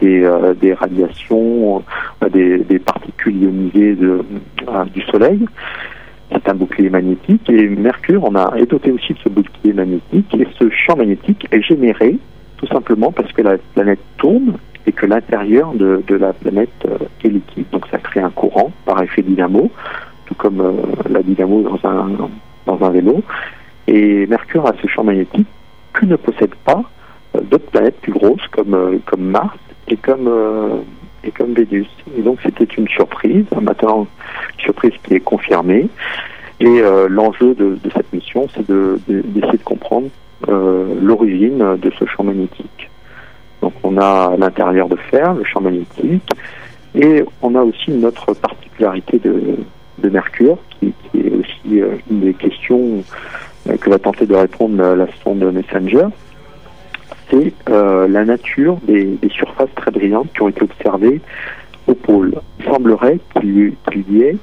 des, 0.00 0.22
euh, 0.22 0.54
des, 0.54 0.72
radiations, 0.72 1.82
euh, 2.22 2.28
des, 2.28 2.78
particules 2.78 3.36
ionisées 3.42 3.96
du 4.94 5.02
Soleil. 5.02 5.44
C'est 6.32 6.48
un 6.48 6.54
bouclier 6.54 6.90
magnétique 6.90 7.50
et 7.50 7.68
Mercure, 7.68 8.22
on 8.24 8.36
a 8.36 8.52
doté 8.64 8.92
aussi 8.92 9.14
de 9.14 9.18
ce 9.18 9.28
bouclier 9.28 9.72
magnétique 9.72 10.32
et 10.38 10.46
ce 10.58 10.70
champ 10.70 10.96
magnétique 10.96 11.46
est 11.50 11.62
généré 11.62 12.16
tout 12.58 12.66
simplement 12.68 13.10
parce 13.10 13.32
que 13.32 13.42
la 13.42 13.56
planète 13.74 14.00
tourne 14.18 14.54
et 14.86 14.92
que 14.92 15.06
l'intérieur 15.06 15.72
de, 15.74 16.02
de, 16.06 16.14
la 16.14 16.32
planète 16.32 16.70
euh, 16.86 16.98
est 17.24 17.28
liquide. 17.28 17.66
Donc 17.72 17.86
ça 17.90 17.98
crée 17.98 18.20
un 18.20 18.30
courant 18.30 18.72
par 18.84 19.02
effet 19.02 19.22
dynamo, 19.22 19.70
tout 20.26 20.34
comme 20.34 20.60
euh, 20.60 20.72
la 21.08 21.22
dynamo 21.22 21.62
dans 21.62 21.88
un, 21.88 22.10
dans 22.66 22.84
un 22.84 22.90
vélo. 22.90 23.22
Et 23.86 24.26
Mercure 24.26 24.66
a 24.66 24.72
ce 24.80 24.86
champ 24.88 25.04
magnétique 25.04 25.46
que 25.92 26.06
ne 26.06 26.16
possède 26.16 26.54
pas 26.64 26.82
euh, 27.36 27.40
d'autres 27.42 27.70
planètes 27.70 28.00
plus 28.00 28.12
grosses 28.12 28.46
comme, 28.50 29.00
comme 29.06 29.22
Mars 29.22 29.58
et 29.88 29.96
comme, 29.96 30.30
et 31.24 31.30
comme 31.32 31.52
Vénus. 31.52 31.88
Et 32.16 32.22
donc 32.22 32.38
c'était 32.42 32.64
une 32.64 32.88
surprise, 32.88 33.44
maintenant 33.60 34.06
une 34.56 34.64
surprise 34.64 34.92
qui 35.02 35.14
est 35.14 35.20
confirmée. 35.20 35.88
Et 36.60 36.82
l'enjeu 37.08 37.54
de, 37.54 37.78
de, 37.82 37.90
cette 37.90 38.12
mission, 38.12 38.46
c'est 38.54 38.70
d'essayer 38.70 39.22
de, 39.24 39.56
de, 39.56 39.62
comprendre 39.64 40.08
l'origine 40.46 41.76
de 41.78 41.90
ce 41.98 42.04
champ 42.04 42.22
magnétique. 42.22 42.89
Donc 43.60 43.74
on 43.82 43.98
a 43.98 44.36
l'intérieur 44.36 44.88
de 44.88 44.96
fer, 44.96 45.34
le 45.34 45.44
champ 45.44 45.60
magnétique, 45.60 46.30
et 46.94 47.24
on 47.42 47.54
a 47.54 47.62
aussi 47.62 47.90
une 47.92 48.04
autre 48.04 48.34
particularité 48.34 49.18
de, 49.18 49.56
Mercure, 50.08 50.56
qui, 50.80 50.94
est 51.14 51.30
aussi 51.30 51.80
euh, 51.80 51.96
une 52.10 52.20
des 52.20 52.32
questions 52.32 53.04
euh, 53.68 53.76
que 53.76 53.90
va 53.90 53.98
tenter 53.98 54.24
de 54.24 54.34
répondre 54.34 54.82
la, 54.82 55.06
sonde 55.22 55.44
Messenger, 55.52 56.06
c'est 57.30 57.52
euh, 57.68 58.08
la 58.08 58.24
nature 58.24 58.78
des, 58.82 59.18
surfaces 59.30 59.68
très 59.76 59.90
brillantes 59.90 60.32
qui 60.32 60.42
ont 60.42 60.48
été 60.48 60.62
observées 60.62 61.20
au 61.86 61.94
pôle. 61.94 62.32
Il 62.58 62.64
semblerait 62.64 63.18
qu'il 63.38 63.74
y 64.10 64.22
ait 64.22 64.36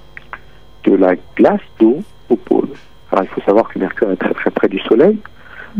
de 0.83 0.95
la 0.95 1.15
glace 1.35 1.59
d'eau 1.79 1.99
au 2.29 2.35
pôle. 2.35 2.69
Alors 3.11 3.25
il 3.25 3.29
faut 3.29 3.41
savoir 3.41 3.67
que 3.69 3.79
Mercure 3.79 4.11
est 4.11 4.17
très 4.17 4.33
très 4.33 4.51
près 4.51 4.67
du 4.69 4.79
Soleil, 4.79 5.17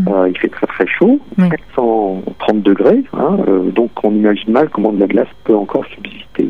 Euh, 0.05 0.29
il 0.29 0.37
fait 0.37 0.49
très 0.49 0.67
très 0.67 0.85
chaud, 0.85 1.19
430 1.37 2.61
degrés, 2.61 3.03
hein, 3.13 3.37
euh, 3.47 3.71
donc 3.71 3.89
on 4.03 4.11
imagine 4.11 4.51
mal 4.51 4.69
comment 4.69 4.91
de 4.91 4.99
la 4.99 5.07
glace 5.07 5.27
peut 5.43 5.55
encore 5.55 5.85
subsister. 5.87 6.49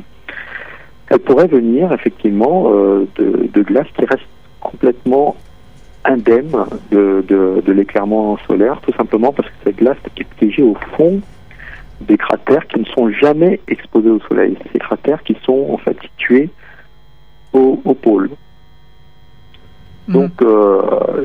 Elle 1.09 1.19
pourrait 1.19 1.47
venir 1.47 1.93
effectivement 1.93 2.65
euh, 2.67 3.07
de, 3.15 3.49
de, 3.53 3.61
glace 3.61 3.87
qui 3.97 4.05
reste 4.05 4.27
complètement 4.59 5.37
indemne 6.03 6.51
de, 6.91 7.23
de, 7.25 7.63
de 7.65 7.71
l'éclairement 7.71 8.37
solaire, 8.47 8.81
tout 8.81 8.93
simplement 8.93 9.31
parce 9.31 9.47
que 9.47 9.55
cette 9.63 9.77
glace 9.77 9.97
est 10.17 10.25
piégée 10.35 10.63
au 10.63 10.75
fond 10.97 11.21
des 12.01 12.17
cratères 12.17 12.67
qui 12.67 12.79
ne 12.79 12.85
sont 12.85 13.09
jamais 13.11 13.61
exposés 13.67 14.09
au 14.09 14.19
soleil. 14.21 14.57
Ces 14.73 14.79
cratères 14.79 15.23
qui 15.23 15.37
sont 15.43 15.67
en 15.71 15.77
fait 15.77 15.97
situés 16.01 16.49
au, 17.53 17.79
au 17.85 17.93
pôle. 17.93 18.29
Mm. 20.07 20.13
Donc, 20.13 20.41
euh, 20.41 21.23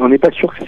on 0.00 0.08
n'est 0.08 0.18
pas 0.18 0.30
sûr 0.30 0.52
que, 0.54 0.64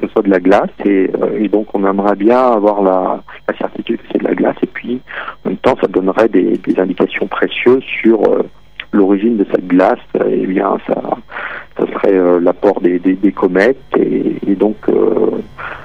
ce 0.00 0.08
soit 0.08 0.22
de 0.22 0.30
la 0.30 0.40
glace 0.40 0.70
euh, 0.86 1.08
et, 1.38 1.48
donc 1.48 1.68
on 1.74 1.84
aimerait 1.84 2.16
bien 2.16 2.38
avoir 2.38 2.82
la, 2.82 3.22
certitude 3.58 3.98
que 3.98 4.06
c'est 4.12 4.18
de 4.18 4.24
la 4.24 4.34
glace 4.34 4.56
et 4.62 4.66
puis 4.66 5.00
en 5.44 5.50
même 5.50 5.58
temps 5.58 5.76
ça 5.80 5.86
donnerait 5.86 6.28
des, 6.28 6.58
indications 6.78 7.26
précieuses 7.26 7.84
sur 7.84 8.22
euh, 8.22 8.42
l'origine 8.92 9.36
de 9.36 9.46
cette 9.50 9.66
glace 9.66 9.98
et 10.26 10.40
eh 10.42 10.46
bien 10.46 10.78
ça, 10.86 11.00
serait 11.78 12.14
euh, 12.14 12.40
l'apport 12.40 12.80
des, 12.80 13.32
comètes 13.32 13.78
et, 13.96 14.54
donc 14.54 14.76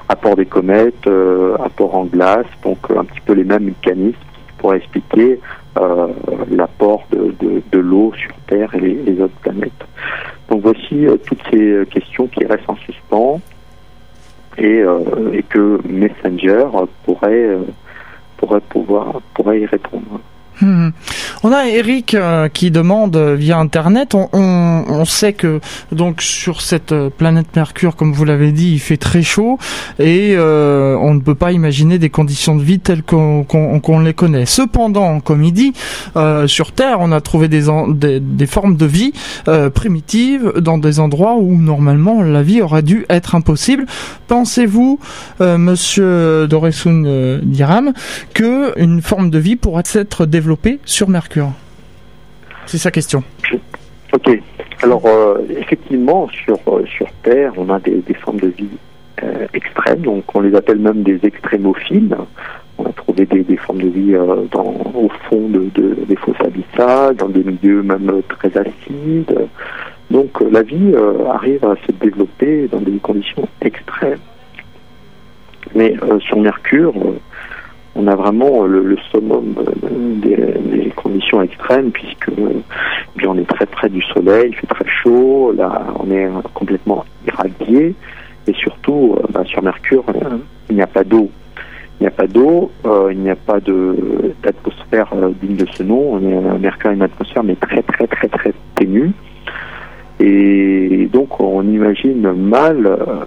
apport 0.08 0.36
des 0.36 0.46
comètes, 0.46 1.10
apport 1.60 1.96
en 1.96 2.06
glace, 2.06 2.46
donc 2.64 2.78
un 2.96 3.04
petit 3.04 3.22
peu 3.22 3.34
les 3.34 3.44
mêmes 3.44 3.66
mécanismes 3.66 4.18
pour 4.58 4.74
expliquer 4.74 5.40
l'apport 6.52 7.04
de, 7.12 7.80
l'eau 7.80 8.14
sur 8.16 8.32
Terre 8.48 8.74
et 8.76 8.80
les 8.80 9.22
autres 9.22 9.36
planètes. 9.42 9.86
Donc 10.50 10.62
voici 10.62 11.06
euh, 11.06 11.18
toutes 11.18 11.42
ces 11.52 11.62
euh, 11.62 11.86
questions 11.86 12.28
qui 12.28 12.46
restent 12.46 12.70
en 12.70 12.76
suspens 12.76 13.40
et, 14.58 14.82
euh, 14.82 15.32
et 15.34 15.44
que 15.44 15.80
Messenger 15.88 16.66
pourrait, 17.06 17.58
pourrait 18.38 18.62
pouvoir 18.62 19.22
pourrait 19.34 19.62
y 19.62 19.66
répondre. 19.66 20.20
Hmm. 20.62 20.90
On 21.44 21.54
a 21.54 21.68
Eric 21.68 22.14
euh, 22.14 22.50
qui 22.50 22.70
demande 22.70 23.16
via 23.16 23.58
internet. 23.58 24.14
On, 24.14 25.06
sait 25.06 25.34
que 25.34 25.62
donc 25.92 26.22
sur 26.22 26.62
cette 26.62 26.94
planète 27.18 27.56
Mercure, 27.56 27.96
comme 27.96 28.12
vous 28.12 28.26
l'avez 28.26 28.52
dit, 28.52 28.74
il 28.74 28.80
fait 28.80 28.98
très 28.98 29.22
chaud 29.22 29.58
et 29.98 30.36
euh, 30.36 30.98
on 31.00 31.14
ne 31.14 31.22
peut 31.22 31.36
pas 31.36 31.54
imaginer 31.54 31.98
des 31.98 32.10
conditions 32.10 32.56
de 32.56 32.64
vie 32.64 32.80
telles 32.80 33.04
qu'on 33.04 33.46
qu 33.46 34.04
les 34.04 34.14
connaît. 34.14 34.46
Cependant, 34.46 35.22
comme 35.22 35.44
il 35.44 35.54
dit, 35.54 35.74
euh, 36.18 36.48
sur 36.48 36.74
Terre, 36.74 36.98
on 37.00 37.12
a 37.14 37.22
trouvé 37.22 37.48
des, 37.48 37.68
des, 37.90 38.20
des 38.20 38.46
formes 38.46 38.76
de 38.76 38.86
vie 38.86 39.14
euh, 39.48 39.70
primitives 39.70 40.54
dans 40.58 40.78
des 40.78 41.00
endroits 41.00 41.36
où 41.38 41.58
normalement 41.58 42.22
la 42.22 42.44
vie 42.44 42.62
aurait 42.62 42.84
dû 42.84 43.06
être 43.10 43.36
impossible. 43.36 43.86
Pensez-vous, 44.28 45.00
euh, 45.42 45.58
Monsieur 45.58 46.48
Doresun 46.48 47.06
euh, 47.06 47.40
Diram, 47.44 47.94
que 48.34 48.78
une 48.80 49.02
forme 49.02 49.30
de 49.30 49.40
vie 49.40 49.56
pourrait 49.56 49.84
s'être 49.86 50.26
développée 50.26 50.49
sur 50.86 51.10
Mercure 51.10 51.52
C'est 52.66 52.78
sa 52.78 52.92
question. 52.92 53.24
Ok. 54.14 54.40
Alors 54.82 55.06
euh, 55.06 55.40
effectivement, 55.50 56.28
sur 56.30 56.58
euh, 56.68 56.86
sur 56.86 57.08
Terre, 57.24 57.54
on 57.58 57.70
a 57.70 57.80
des, 57.80 57.98
des 57.98 58.14
formes 58.14 58.40
de 58.40 58.48
vie 58.48 58.70
euh, 59.24 59.46
extrêmes, 59.54 60.02
donc 60.02 60.24
on 60.34 60.40
les 60.40 60.56
appelle 60.56 60.80
même 60.80 61.04
des 61.04 61.20
extrémophiles. 61.24 62.16
On 62.78 62.86
a 62.86 62.94
trouvé 62.94 63.26
des, 63.26 63.44
des 63.44 63.58
formes 63.58 63.82
de 63.82 63.90
vie 63.90 64.14
dans, 64.52 64.74
au 64.96 65.10
fond 65.28 65.50
de, 65.50 65.70
de, 65.76 65.98
des 66.08 66.16
fosses 66.16 66.40
abyssales, 66.40 67.18
dans 67.18 67.28
des 67.28 67.44
milieux 67.44 67.84
même 67.84 68.22
très 68.30 68.52
acides. 68.58 69.48
Donc 70.10 70.40
la 70.50 70.64
vie 70.64 70.94
arrive 71.30 71.66
à 71.66 71.76
se 71.86 71.92
développer 71.92 72.70
dans 72.72 72.80
des 72.80 72.98
conditions 73.00 73.48
extrêmes. 73.62 74.20
Mais 75.76 75.94
sur 76.22 76.40
Mercure, 76.40 76.94
on 77.96 78.08
a 78.08 78.16
vraiment 78.16 78.66
le, 78.66 78.84
le 78.84 78.98
summum 79.12 79.56
des, 80.22 80.36
des, 80.36 80.92
conditions 80.96 81.42
extrêmes 81.42 81.92
puisque 81.92 82.30
bien, 83.16 83.30
on 83.30 83.38
est 83.38 83.50
très 83.50 83.66
près 83.66 83.90
du 83.90 84.02
soleil, 84.02 84.50
il 84.50 84.56
fait 84.56 84.68
très 84.68 84.88
chaud, 84.88 85.54
là 85.56 85.86
on 86.00 86.10
est 86.12 86.30
complètement 86.54 87.06
irradié 87.28 87.96
et 88.48 88.54
surtout 88.54 89.18
bah, 89.32 89.44
sur 89.46 89.62
Mercure 89.62 90.04
il 90.70 90.76
n'y 90.76 90.82
a 90.82 90.88
pas 90.88 91.04
d'eau. 91.04 91.30
Il 92.00 92.04
n'y 92.04 92.08
a 92.08 92.12
pas 92.12 92.28
d'eau, 92.28 92.72
euh, 92.86 93.10
il 93.12 93.20
n'y 93.20 93.30
a 93.30 93.36
pas 93.36 93.60
d'atmosphère 93.60 95.10
euh, 95.14 95.32
digne 95.42 95.58
de 95.58 95.66
ce 95.74 95.84
nom. 95.84 96.18
Mercure 96.58 96.92
a 96.92 96.94
une 96.94 97.02
atmosphère 97.02 97.44
mais 97.44 97.56
très 97.56 97.82
très 97.82 98.08
très 98.08 98.30
très 98.30 98.54
ténue. 98.76 99.12
Et 100.20 101.08
donc 101.12 101.40
on 101.40 101.64
imagine 101.64 102.32
mal 102.34 102.86
euh, 102.86 103.26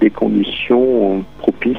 des 0.00 0.10
conditions 0.10 1.24
propices 1.38 1.76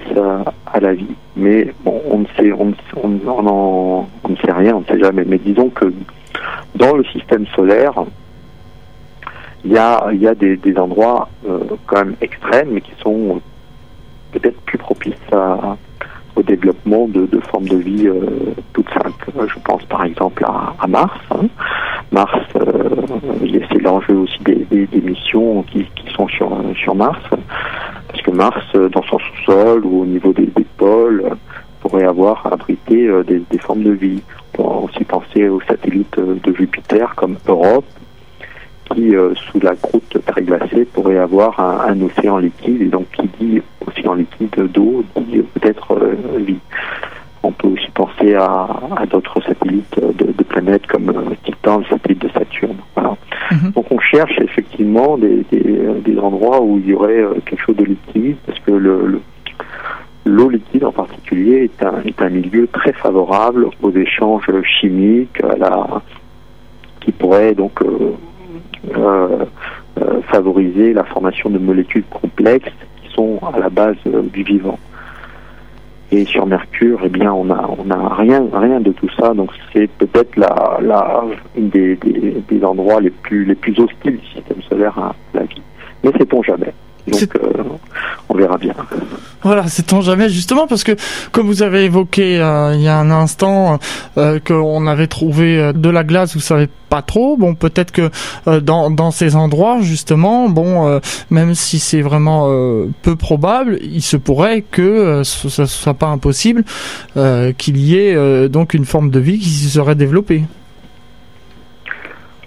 à, 0.66 0.80
la 0.80 0.94
vie. 0.94 1.16
Mais 1.36 1.74
bon, 1.84 2.02
on 2.10 2.20
ne 2.20 2.26
sait, 2.38 2.52
on, 2.52 2.74
on, 3.04 3.20
on, 3.28 4.06
on 4.24 4.30
ne 4.30 4.36
sait 4.38 4.52
rien, 4.52 4.76
on 4.76 4.80
ne 4.82 4.86
sait 4.86 5.00
jamais. 5.00 5.24
Mais 5.26 5.38
disons 5.38 5.70
que 5.70 5.94
dans 6.76 6.96
le 6.96 7.04
système 7.06 7.46
solaire, 7.48 7.94
il 9.66 9.72
y 9.72 9.78
a, 10.28 10.36
des 10.36 10.78
endroits 10.78 11.28
euh, 11.48 11.60
quand 11.88 11.98
même 11.98 12.16
extrêmes, 12.22 12.70
mais 12.72 12.82
qui 12.82 12.94
sont 13.02 13.42
peut-être 14.32 14.60
plus 14.62 14.78
propices 14.78 15.14
à, 15.32 15.78
au 16.36 16.44
développement 16.44 17.08
de, 17.08 17.28
formes 17.52 17.68
de 17.68 17.78
vie 17.78 18.08
euh, 18.08 18.54
toutes 18.74 18.90
simples. 18.90 19.32
Je 19.48 19.60
pense 19.64 19.84
par 19.86 20.04
exemple 20.04 20.44
à, 20.46 20.88
Mars. 20.88 21.20
Hein. 21.32 21.48
Mars, 22.12 22.40
euh, 22.56 22.90
c'est 23.72 23.82
l'enjeu 23.82 24.16
aussi 24.16 24.40
des, 24.44 24.88
missions 25.02 25.64
qui, 25.64 25.88
sont 26.16 26.28
sur, 26.28 26.96
Mars, 26.96 27.22
parce 28.08 28.22
que 28.22 28.32
Mars, 28.32 28.64
dans 28.74 29.04
son 29.04 29.20
sous-sol 29.20 29.86
ou 29.86 30.02
au 30.02 30.06
niveau 30.06 30.34
des, 30.34 30.50
pôles, 30.78 31.24
pourrait 31.82 32.06
avoir 32.06 32.46
abrité 32.52 33.08
euh, 33.08 33.24
des, 33.24 33.42
des, 33.50 33.58
formes 33.58 33.84
de 33.84 33.92
vie. 33.92 34.22
On 34.58 34.64
peut 34.64 34.92
aussi 34.92 35.04
penser 35.04 35.50
aux 35.50 35.62
satellites 35.62 36.20
de 36.20 36.54
Jupiter 36.54 37.16
comme 37.16 37.38
Europe, 37.48 37.86
qui, 38.86 39.16
euh, 39.16 39.34
sous 39.36 39.60
la 39.60 39.76
croûte 39.76 40.18
très 40.26 40.42
glacée, 40.42 40.86
pourrait 40.86 41.18
avoir 41.18 41.60
un, 41.60 41.92
un, 41.92 42.02
océan 42.02 42.38
liquide, 42.38 42.82
et 42.82 42.86
donc 42.86 43.06
qui 43.12 43.30
dit 43.40 43.62
océan 43.86 44.14
liquide 44.14 44.56
d'eau, 44.72 45.04
dit 45.18 45.42
peut-être 45.54 45.94
euh, 45.94 46.16
vie. 46.40 46.60
On 47.44 47.52
peut 47.52 47.68
aussi 47.68 47.90
penser 47.94 48.34
à, 48.34 48.68
à 48.98 49.06
d'autres 49.06 49.40
satellites 49.42 50.00
de, 50.00 50.32
de, 50.32 50.44
planètes 50.44 50.88
comme 50.88 51.10
euh, 51.10 51.36
Titan, 51.44 51.80
le 51.80 51.86
satellite 51.86 52.22
de 52.24 52.30
Saturne. 52.30 52.78
Voilà. 52.96 53.12
Mm 53.52 53.56
-hmm. 53.56 53.74
Donc 53.74 53.86
on 53.92 54.00
cherche 54.00 54.38
effectivement 54.40 55.18
des, 55.18 55.46
des, 55.52 55.64
des, 56.08 56.18
endroits 56.20 56.60
où 56.62 56.80
il 56.80 56.88
y 56.88 56.94
aurait 56.94 57.24
quelque 57.46 57.64
chose 57.66 57.76
de 57.76 57.86
liquide, 57.94 58.38
parce 58.46 58.60
que 58.66 58.72
le, 58.72 59.22
l'eau 60.26 60.50
liquide 60.50 60.84
en 60.84 60.92
particulier 60.92 61.58
est 61.70 61.84
un, 61.84 62.02
est 62.10 62.20
un 62.22 62.30
milieu 62.30 62.68
très 62.68 62.94
favorable 62.94 63.62
aux 63.84 63.92
échanges 63.92 64.50
chimiques, 64.80 65.40
à 65.44 65.56
la, 65.64 66.02
qui 67.06 67.12
pourrait 67.12 67.54
donc 67.54 67.82
euh, 67.82 68.14
favoriser 70.28 70.94
la 70.94 71.04
formation 71.04 71.50
de 71.50 71.58
molécules 71.58 72.04
complexes 72.10 72.72
qui 73.02 73.12
sont 73.14 73.40
à 73.54 73.60
la 73.60 73.70
base 73.70 73.96
euh, 74.08 74.22
du 74.22 74.44
vivant. 74.44 74.80
Et 76.12 76.26
sur 76.26 76.46
Mercure, 76.46 77.00
eh 77.04 77.10
bien, 77.10 77.34
on 77.34 77.50
a, 77.50 77.70
on 77.78 77.90
a 77.90 78.16
rien, 78.16 78.46
rien 78.54 78.80
de 78.80 78.92
tout 78.92 79.10
ça. 79.18 79.34
Donc, 79.34 79.52
c'est 79.74 79.88
peut-être 79.88 80.38
la, 80.38 80.78
la, 80.82 81.24
des, 81.58 81.96
des, 81.96 82.64
endroits 82.64 83.02
les 83.02 83.10
plus, 83.10 83.44
les 83.44 83.56
plus 83.56 83.78
hostiles 83.80 84.18
du 84.18 84.28
système 84.28 84.62
solaire 84.70 84.98
à 85.00 85.16
la 85.34 85.44
vie. 85.44 85.62
Mais 86.04 86.12
sait-on 86.12 86.44
jamais. 86.44 86.74
Donc, 87.08 87.36
euh, 87.36 87.64
on 88.30 88.36
verra 88.36 88.58
bien. 88.58 88.74
Voilà, 89.44 89.68
sait-on 89.68 90.02
jamais, 90.02 90.28
justement, 90.30 90.66
parce 90.66 90.84
que, 90.84 90.94
comme 91.32 91.46
vous 91.46 91.62
avez 91.62 91.84
évoqué 91.84 92.42
euh, 92.42 92.74
il 92.74 92.82
y 92.82 92.88
a 92.88 92.98
un 92.98 93.12
instant, 93.12 93.78
euh, 94.18 94.40
qu'on 94.40 94.88
avait 94.88 95.06
trouvé 95.06 95.72
de 95.72 95.90
la 95.90 96.04
glace, 96.04 96.34
vous 96.34 96.40
savez 96.40 96.68
pas 96.90 97.04
trop. 97.04 97.38
Bon, 97.38 97.54
peut-être 97.54 97.92
que 97.92 98.10
euh, 98.48 98.60
dans, 98.60 98.90
dans 98.90 99.12
ces 99.12 99.36
endroits, 99.36 99.82
justement, 99.82 100.50
bon, 100.50 101.00
même 101.30 101.54
si 101.54 101.78
c'est 101.78 102.02
vraiment 102.02 102.50
peu 103.04 103.16
probable, 103.16 103.78
il 103.84 104.02
se 104.02 104.18
pourrait 104.18 104.64
que 104.64 105.22
ce 105.24 105.62
ne 105.62 105.68
soit 105.68 105.94
pas 105.94 106.08
impossible 106.08 106.64
qu'il 107.58 107.78
y 107.78 107.98
ait 107.98 108.50
donc 108.50 108.74
une 108.74 108.86
forme 108.86 109.12
de 109.12 109.20
vie 109.20 109.38
qui 109.38 109.50
se 109.50 109.70
serait 109.70 109.96
développée. 109.96 110.44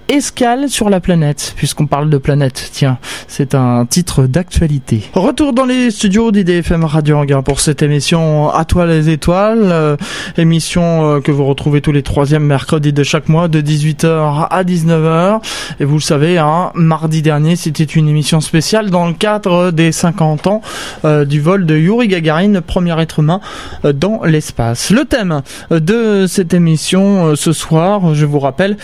escale 0.10 0.70
sur 0.70 0.89
la 0.89 1.00
planète, 1.00 1.54
puisqu'on 1.56 1.86
parle 1.86 2.10
de 2.10 2.17
planète. 2.17 2.70
Tiens, 2.72 2.98
c'est 3.28 3.56
un 3.56 3.86
titre 3.86 4.24
d'actualité. 4.24 5.04
Retour 5.13 5.54
dans 5.54 5.65
les 5.65 5.91
studios 5.91 6.32
d'IDFM 6.32 6.86
Radio 6.86 7.17
Anguin 7.17 7.41
pour 7.41 7.60
cette 7.60 7.82
émission 7.82 8.50
À 8.50 8.65
toi 8.65 8.86
les 8.86 9.10
étoiles, 9.10 9.63
euh, 9.63 9.98
émission 10.38 11.15
euh, 11.15 11.20
que 11.20 11.32
vous 11.32 11.46
retrouvez 11.46 11.82
tous 11.82 11.91
les 11.91 12.04
troisièmes 12.04 12.46
mercredis 12.46 12.93
de 12.93 13.04
chaque 13.04 13.28
mois 13.28 13.48
de 13.48 13.62
18h 13.62 14.48
à 14.50 14.63
19h. 14.63 15.41
Et 15.80 15.86
vous 15.86 15.96
le 15.96 16.02
savez, 16.02 16.38
hein, 16.38 16.72
mardi 16.74 17.22
dernier, 17.22 17.56
c'était 17.56 17.84
une 17.84 18.08
émission 18.08 18.39
spéciale 18.41 18.89
dans 18.89 19.08
le 19.08 19.13
cadre 19.13 19.72
des 19.72 19.91
50 19.91 20.48
ans 20.48 20.62
euh, 21.06 21.26
du 21.26 21.41
vol 21.41 21.65
de 21.65 21.76
Yuri 21.76 22.08
Gagarin, 22.08 22.62
premier 22.62 23.00
être 23.02 23.20
humain 23.20 23.41
dans 23.84 24.24
l'espace. 24.24 24.89
Le 24.89 25.06
thème 25.06 25.41
de 25.70 26.26
cette 26.28 26.54
émission 26.54 27.36
ce 27.36 27.52
soir, 27.52 28.13
je 28.13 28.26
vous 28.26 28.39
rappelle, 28.39 28.78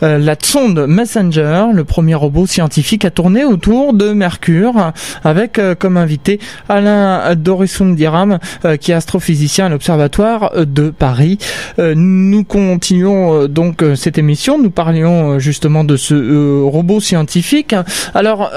la 0.00 0.36
sonde 0.40 0.69
Messenger, 0.78 1.66
le 1.72 1.84
premier 1.84 2.14
robot 2.14 2.46
scientifique 2.46 3.04
à 3.04 3.10
tourner 3.10 3.44
autour 3.44 3.92
de 3.92 4.12
Mercure, 4.12 4.92
avec 5.24 5.58
euh, 5.58 5.74
comme 5.74 5.96
invité 5.96 6.40
Alain 6.68 7.34
Dorisundiram, 7.34 8.38
euh, 8.64 8.76
qui 8.76 8.92
est 8.92 8.94
astrophysicien 8.94 9.66
à 9.66 9.68
l'Observatoire 9.68 10.52
de 10.56 10.90
Paris. 10.90 11.38
Euh, 11.78 11.94
nous 11.96 12.44
continuons 12.44 13.46
donc 13.46 13.84
cette 13.94 14.18
émission. 14.18 14.58
Nous 14.58 14.70
parlions 14.70 15.38
justement 15.38 15.84
de 15.84 15.96
ce 15.96 16.62
robot 16.62 17.00
scientifique. 17.00 17.74
Alors, 18.14 18.50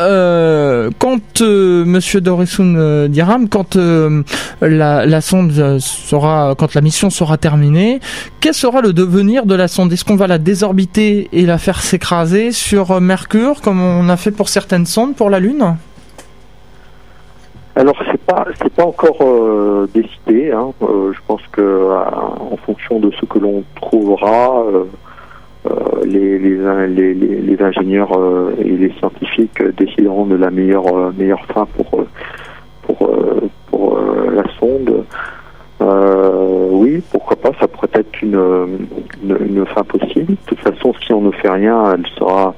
quand 0.99 1.41
Monsieur 1.41 2.21
Dorisundiram, 2.21 3.49
quand 3.49 3.77
la, 4.61 5.21
sonde 5.21 5.79
sera, 5.79 6.55
quand 6.57 6.73
la 6.73 6.81
mission 6.81 7.09
sera 7.09 7.37
terminée, 7.37 7.99
quel 8.39 8.53
sera 8.53 8.81
le 8.81 8.93
devenir 8.93 9.45
de 9.45 9.55
la 9.55 9.67
sonde? 9.67 9.93
Est-ce 9.93 10.05
qu'on 10.05 10.15
va 10.15 10.27
la 10.27 10.37
désorbiter 10.37 11.29
et 11.31 11.45
la 11.45 11.57
faire 11.57 11.81
sur 12.51 13.01
Mercure, 13.01 13.61
comme 13.61 13.81
on 13.81 14.09
a 14.09 14.17
fait 14.17 14.31
pour 14.31 14.49
certaines 14.49 14.85
sondes 14.85 15.15
pour 15.15 15.29
la 15.29 15.39
Lune? 15.39 15.75
Alors 17.75 17.95
c'est 18.11 18.21
pas 18.21 18.45
c'est 18.61 18.71
pas 18.71 18.85
encore 18.85 19.17
euh, 19.21 19.89
décidé. 19.93 20.51
Hein. 20.51 20.71
Euh, 20.83 21.11
je 21.11 21.19
pense 21.25 21.41
que 21.51 21.61
euh, 21.61 21.95
en 21.95 22.57
fonction 22.57 22.99
de 22.99 23.09
ce 23.19 23.25
que 23.25 23.39
l'on 23.39 23.63
trouvera, 23.75 24.63
les, 26.05 26.37
les, 26.37 27.13
les, 27.13 27.61
ingénieurs 27.61 28.11
et 28.59 28.63
les 28.63 28.91
scientifiques 28.99 29.63
décideront 29.77 30.25
de 30.25 30.35
la 30.35 30.51
meilleure 30.51 31.13
meilleure 31.17 31.45
fin 31.45 31.65
pour 31.75 32.05
pour 32.83 33.09
pour 33.71 33.97
la 34.31 34.43
sonde. 34.59 35.05
Euh, 35.83 36.67
oui, 36.71 37.03
pourquoi 37.11 37.35
pas, 37.35 37.51
ça 37.59 37.67
pourrait 37.67 37.89
être 37.93 38.21
une, 38.21 38.87
une, 39.23 39.65
fin 39.65 39.83
possible. 39.83 40.33
De 40.33 40.37
toute 40.45 40.59
façon, 40.59 40.93
si 41.05 41.11
on 41.13 41.21
ne 41.21 41.31
fait 41.31 41.49
rien, 41.49 41.93
elle 41.93 42.07
sera, 42.17 42.55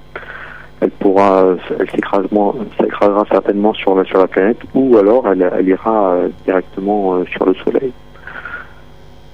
elle 0.81 0.91
pourra, 0.91 1.55
elle 1.79 1.89
s'écrasera 1.89 3.25
certainement 3.31 3.73
sur 3.73 3.95
la, 3.95 4.03
sur 4.03 4.19
la 4.19 4.27
planète, 4.27 4.59
ou 4.73 4.97
alors 4.97 5.27
elle, 5.27 5.49
elle 5.57 5.67
ira 5.67 6.11
euh, 6.11 6.29
directement 6.45 7.15
euh, 7.15 7.25
sur 7.31 7.45
le 7.45 7.55
Soleil. 7.55 7.91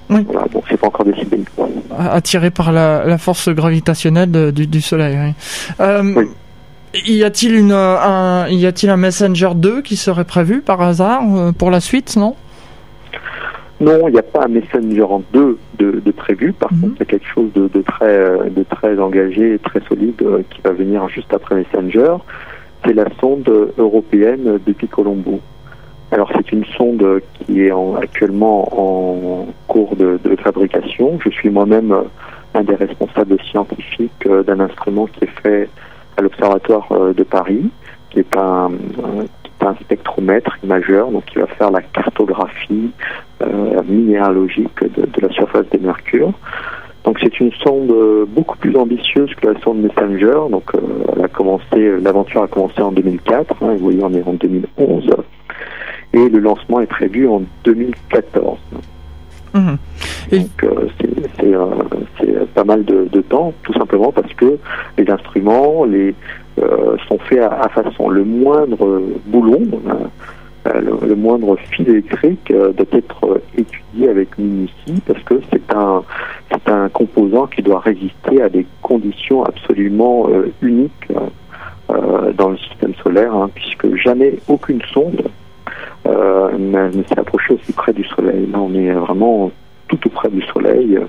Oui. 0.09 0.25
Voilà, 0.29 0.47
donc 0.53 0.63
c'est 0.69 0.77
pas 0.77 0.87
encore 0.87 1.05
décidé. 1.05 1.41
Attiré 1.97 2.51
par 2.51 2.71
la, 2.71 3.05
la 3.05 3.17
force 3.17 3.49
gravitationnelle 3.49 4.51
du, 4.51 4.67
du, 4.67 4.81
Soleil. 4.81 5.17
Oui. 5.17 5.33
Euh, 5.79 6.13
oui. 6.15 6.25
Y 7.05 7.23
a-t-il 7.23 7.55
une, 7.55 7.71
un, 7.71 8.47
y 8.49 8.65
a-t-il 8.65 8.89
un 8.89 8.97
Messenger 8.97 9.51
2 9.55 9.81
qui 9.81 9.95
serait 9.95 10.25
prévu 10.25 10.61
par 10.61 10.81
hasard 10.81 11.23
pour 11.57 11.71
la 11.71 11.79
suite, 11.79 12.17
non? 12.17 12.35
Non, 13.81 14.07
il 14.07 14.13
n'y 14.13 14.19
a 14.19 14.23
pas 14.23 14.45
un 14.45 14.47
Messenger 14.47 15.01
en 15.01 15.23
deux 15.33 15.57
de, 15.79 16.11
prévu. 16.11 16.53
Par 16.53 16.71
mhm. 16.71 16.81
contre, 16.81 16.93
il 16.97 16.99
y 16.99 17.01
a 17.01 17.05
quelque 17.05 17.27
chose 17.27 17.51
de, 17.53 17.81
très, 17.81 18.49
de 18.49 18.63
très 18.63 18.99
engagé 18.99 19.55
et 19.55 19.59
très 19.59 19.81
solide 19.81 20.21
euh, 20.21 20.43
qui 20.51 20.61
va 20.61 20.71
venir 20.71 21.09
juste 21.09 21.33
après 21.33 21.55
Messenger. 21.55 22.17
C'est 22.85 22.93
la 22.93 23.05
sonde 23.19 23.49
européenne 23.77 24.59
depuis 24.65 24.87
Colombo. 24.87 25.39
Alors, 26.11 26.31
c'est 26.35 26.51
une 26.51 26.65
sonde 26.77 27.21
qui 27.33 27.61
est 27.61 27.71
actuellement 27.97 28.67
en 28.71 29.47
cours 29.67 29.95
de, 29.95 30.19
fabrication. 30.43 31.19
Je 31.23 31.29
suis 31.29 31.49
moi-même 31.49 31.91
euh, 31.91 32.01
un 32.53 32.63
des 32.63 32.75
responsables 32.75 33.37
scientifiques 33.49 34.27
euh, 34.27 34.43
d'un 34.43 34.59
instrument 34.59 35.07
qui 35.07 35.23
est 35.23 35.41
fait 35.41 35.69
à 36.17 36.21
l'Observatoire 36.21 36.87
de 37.15 37.23
Paris, 37.23 37.69
qui 38.09 38.19
est 38.19 38.35
un, 38.35 38.69
un 38.69 39.25
spectromètre 39.81 40.57
majeur, 40.63 41.11
donc 41.11 41.25
qui 41.25 41.39
va 41.39 41.47
faire 41.47 41.71
la 41.71 41.81
cartographie 41.81 42.91
euh, 43.41 43.81
minéralogique 43.87 44.83
de, 44.83 45.21
la 45.21 45.29
surface 45.29 45.69
de 45.69 45.79
Mercure. 45.79 46.33
Donc 47.03 47.17
c'est 47.21 47.39
une 47.39 47.51
sonde 47.53 47.89
euh, 47.91 48.25
beaucoup 48.27 48.57
plus 48.57 48.75
ambitieuse 48.75 49.33
que 49.35 49.47
la 49.47 49.59
sonde 49.61 49.81
Messenger. 49.81 50.49
Donc 50.49 50.73
euh, 50.75 50.79
elle 51.15 51.25
a 51.25 51.27
commencé, 51.27 51.99
l'aventure 52.01 52.43
a 52.43 52.47
commencé 52.47 52.81
en 52.81 52.91
2004. 52.91 53.55
Hein, 53.61 53.73
vous 53.73 53.77
voyez, 53.77 54.03
on 54.03 54.13
est 54.13 54.23
en 54.23 54.33
2011 54.33 55.09
et 56.13 56.29
le 56.29 56.39
lancement 56.39 56.81
est 56.81 56.87
prévu 56.87 57.27
en 57.27 57.41
2014. 57.63 58.57
Mmh. 59.53 59.71
Donc 60.31 60.65
c'est 61.39 61.53
pas 62.53 62.63
mal 62.63 62.83
de, 62.85 63.21
temps, 63.21 63.53
tout 63.63 63.73
simplement 63.73 64.11
parce 64.11 64.33
que 64.33 64.57
les 64.97 65.09
instruments, 65.09 65.85
euh, 66.59 66.97
sont 67.07 67.17
faits 67.17 67.39
à, 67.39 67.69
façon. 67.69 68.09
Le 68.09 68.25
moindre 68.25 69.01
boulon, 69.25 69.61
euh, 70.67 70.81
le, 71.07 71.15
moindre 71.15 71.55
fil 71.71 71.87
électrique 71.87 72.51
euh, 72.51 72.73
doit 72.73 72.85
être 72.91 73.41
étudié 73.57 74.09
avec 74.09 74.37
minutie 74.37 75.01
parce 75.07 75.23
que 75.23 75.39
c'est 75.49 75.73
un, 75.73 76.03
c'est 76.51 76.69
un 76.69 76.89
composant 76.89 77.47
qui 77.47 77.61
doit 77.61 77.79
résister 77.79 78.41
à 78.41 78.49
des 78.49 78.65
conditions 78.81 79.45
absolument 79.45 80.27
uniques 80.61 81.07
dans 82.37 82.49
le 82.49 82.57
système 82.57 82.93
solaire, 82.95 83.33
hein, 83.33 83.49
puisque 83.55 83.95
jamais 83.95 84.35
aucune 84.47 84.81
sonde 84.93 85.23
ne 86.05 87.03
s'est 87.07 87.19
approchée 87.19 87.53
aussi 87.53 87.71
près 87.71 87.93
du 87.93 88.03
Soleil. 88.03 88.47
Là, 88.51 88.59
on 88.59 88.73
est 88.73 88.91
vraiment 88.91 89.51
tout 89.87 89.97
tout 89.97 90.09
près 90.09 90.29
du 90.29 90.41
Soleil. 90.43 90.99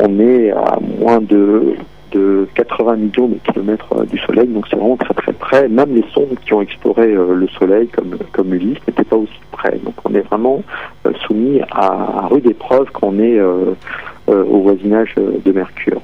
On 0.00 0.20
est 0.20 0.50
à 0.50 0.78
moins 1.00 1.20
de 1.20 1.76
de 2.12 2.48
80 2.54 2.96
millions 2.96 3.28
de 3.28 3.38
kilomètres 3.38 3.92
euh, 3.94 4.04
du 4.04 4.18
Soleil, 4.18 4.48
donc 4.48 4.66
c'est 4.68 4.76
vraiment 4.76 4.96
très 4.96 5.14
très 5.14 5.32
près. 5.32 5.68
Même 5.68 5.94
les 5.94 6.04
sondes 6.12 6.36
qui 6.44 6.52
ont 6.52 6.60
exploré 6.60 7.12
euh, 7.12 7.34
le 7.34 7.48
Soleil, 7.48 7.88
comme, 7.88 8.16
comme 8.32 8.54
Ulysse, 8.54 8.78
n'étaient 8.86 9.04
pas 9.04 9.16
aussi 9.16 9.40
près. 9.50 9.78
Donc 9.84 9.94
on 10.04 10.14
est 10.14 10.20
vraiment 10.20 10.62
euh, 11.06 11.12
soumis 11.26 11.60
à, 11.70 12.26
rude 12.30 12.46
épreuve 12.46 12.88
quand 12.92 13.08
on 13.08 13.18
est 13.18 13.40
au 13.40 14.60
voisinage 14.60 15.14
de 15.16 15.52
Mercure. 15.52 16.00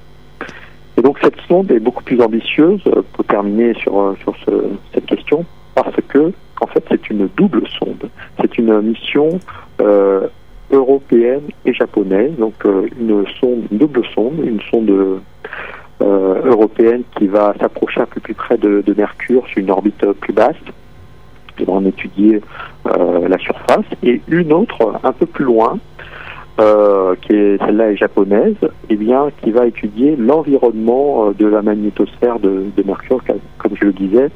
Et 0.97 1.03
donc 1.03 1.19
cette 1.23 1.39
sonde 1.49 1.71
est 1.71 1.81
beaucoup 1.81 2.03
plus 2.03 2.21
ambitieuse, 2.21 2.83
pour 3.13 3.25
terminer 3.25 3.75
sur, 3.75 4.15
sur 4.23 4.35
cette 4.93 5.07
question, 5.07 5.45
parce 5.75 5.97
que 6.09 6.33
en 6.61 6.67
fait 6.67 6.85
c'est 6.89 7.11
une 7.11 7.29
double 7.37 7.67
sonde. 7.79 8.09
C'est 8.41 8.57
une 8.59 8.81
mission 8.81 9.29
européenne 10.75 11.43
et 11.65 11.73
japonaise, 11.73 12.33
donc 12.39 12.55
une 12.65 13.25
sonde, 13.41 13.63
une 13.71 13.79
double 13.79 14.05
sonde, 14.15 14.41
une 14.45 14.61
sonde 14.71 15.21
euh, 16.03 16.43
européenne 16.45 17.03
qui 17.17 17.29
va 17.29 17.55
s'approcher 17.61 18.01
un 18.01 18.07
peu 18.07 18.21
plus 18.21 18.35
près 18.35 18.59
de, 18.59 18.83
Mercure 18.97 19.47
sur 19.47 19.59
une 19.59 19.71
orbite 19.71 20.05
plus 20.21 20.33
basse. 20.33 20.57
Qui 21.57 21.65
va 21.65 21.75
en 21.75 21.85
étudier 21.85 22.41
euh, 22.87 23.29
la 23.29 23.39
surface, 23.39 23.87
et 24.03 24.21
une 24.27 24.53
autre 24.53 24.99
un 25.05 25.13
peu 25.13 25.25
plus 25.25 25.45
loin, 25.45 25.79
euh, 26.61 27.15
qui 27.23 27.33
est 27.33 27.59
celle-là 27.65 27.93
est 27.93 27.97
japonaise, 27.97 28.57
et 28.63 28.69
eh 28.91 28.97
bien 28.97 29.29
qui 29.41 29.53
va 29.53 29.67
étudier 29.67 30.17
l'environnement 30.17 31.31
de 31.31 31.47
la 31.47 31.63
magnétosphère 31.63 32.41
de, 32.41 32.65
Mercure, 32.85 33.23
comme 33.59 33.77
je 33.81 33.85
le 33.85 33.93
disais, 33.93 34.31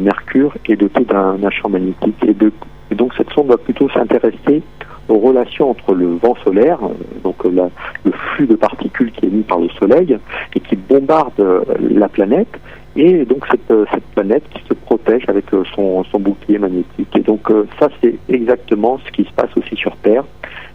Mercure 0.00 0.54
est 0.68 0.76
doté 0.76 1.04
d'un 1.04 1.50
champ 1.50 1.68
magnétique, 1.68 2.24
de, 2.38 2.52
et 2.92 2.94
donc 2.94 3.14
cette 3.16 3.30
sonde 3.30 3.48
va 3.48 3.56
plutôt 3.56 3.88
s'intéresser 3.90 4.62
aux 5.08 5.18
relations 5.18 5.70
entre 5.70 5.94
le 5.94 6.16
vent 6.16 6.34
solaire, 6.44 6.78
euh, 6.82 6.94
donc 7.22 7.44
euh, 7.44 7.68
le 8.04 8.12
flux 8.12 8.46
de 8.46 8.54
particules 8.54 9.12
qui 9.12 9.26
est 9.26 9.28
émis 9.28 9.42
par 9.42 9.58
le 9.58 9.68
Soleil 9.70 10.16
et 10.54 10.60
qui 10.60 10.76
bombarde 10.76 11.38
euh, 11.40 11.62
la 11.78 12.08
planète, 12.08 12.48
et 12.96 13.24
donc 13.24 13.44
cette, 13.50 14.04
planète 14.14 14.44
qui 14.50 14.62
se 14.68 14.74
protège 14.74 15.24
avec 15.28 15.46
son, 15.74 16.04
bouclier 16.20 16.58
magnétique. 16.58 17.08
Et 17.16 17.20
donc 17.20 17.50
ça, 17.80 17.88
c'est 18.00 18.14
exactement 18.28 19.00
ce 19.04 19.10
qui 19.10 19.24
se 19.24 19.32
passe 19.32 19.50
aussi 19.56 19.74
sur 19.74 19.96
Terre, 19.96 20.22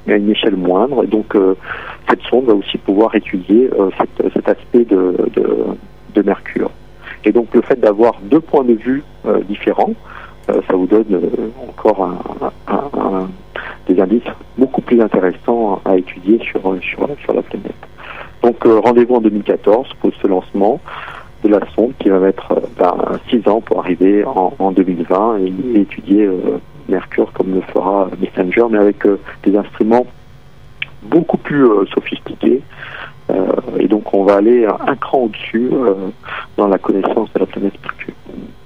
mais 0.05 0.15
à 0.15 0.17
une 0.17 0.29
échelle 0.29 0.57
moindre. 0.57 1.05
Et 1.05 1.07
donc 1.07 1.33
cette 2.09 2.21
sonde 2.23 2.47
va 2.47 2.55
aussi 2.55 2.77
pouvoir 2.77 3.15
étudier 3.15 3.69
cet, 3.97 4.49
aspect 4.49 4.83
de, 4.83 5.15
Mercure. 6.25 6.71
Et 7.23 7.31
donc 7.31 7.47
le 7.53 7.61
fait 7.61 7.79
d'avoir 7.79 8.19
deux 8.23 8.41
points 8.41 8.65
de 8.65 8.73
vue 8.73 9.01
différents, 9.47 9.93
ça 10.67 10.75
vous 10.75 10.87
donne 10.87 11.05
encore 11.67 12.09
un, 12.67 13.27
des 13.87 13.99
indices 13.99 14.23
beaucoup 14.57 14.81
plus 14.81 15.01
intéressants 15.01 15.81
à 15.85 15.97
étudier 15.97 16.39
sur, 16.39 16.59
la 17.33 17.41
planète. 17.41 17.73
Donc 18.43 18.65
euh, 18.65 18.79
rendez-vous 18.79 19.15
en 19.15 19.21
2014 19.21 19.87
pour 19.99 20.11
ce 20.21 20.27
lancement 20.27 20.79
de 21.43 21.49
la 21.49 21.59
sonde 21.75 21.93
qui 21.99 22.09
va 22.09 22.19
mettre 22.19 22.53
6 23.29 23.35
euh, 23.35 23.39
ben, 23.43 23.51
ans 23.51 23.61
pour 23.61 23.79
arriver 23.79 24.23
en, 24.25 24.71
2020 24.71 25.39
et, 25.39 25.79
étudier 25.79 26.25
euh, 26.25 26.59
Mercure 26.87 27.31
comme 27.33 27.53
le 27.53 27.61
fera 27.61 28.09
Messenger, 28.19 28.65
mais 28.69 28.79
avec 28.79 29.05
des 29.43 29.55
instruments 29.55 30.07
beaucoup 31.03 31.37
plus 31.37 31.67
sophistiqués 31.93 32.61
et 33.77 33.87
donc 33.87 34.11
on 34.13 34.23
va 34.23 34.37
aller 34.37 34.65
un 34.65 34.95
cran 34.95 35.19
au-dessus 35.19 35.69
dans 36.57 36.67
la 36.67 36.79
connaissance 36.79 37.31
de 37.31 37.39
la 37.39 37.45
planète 37.45 37.73
Mercure. 37.83 38.15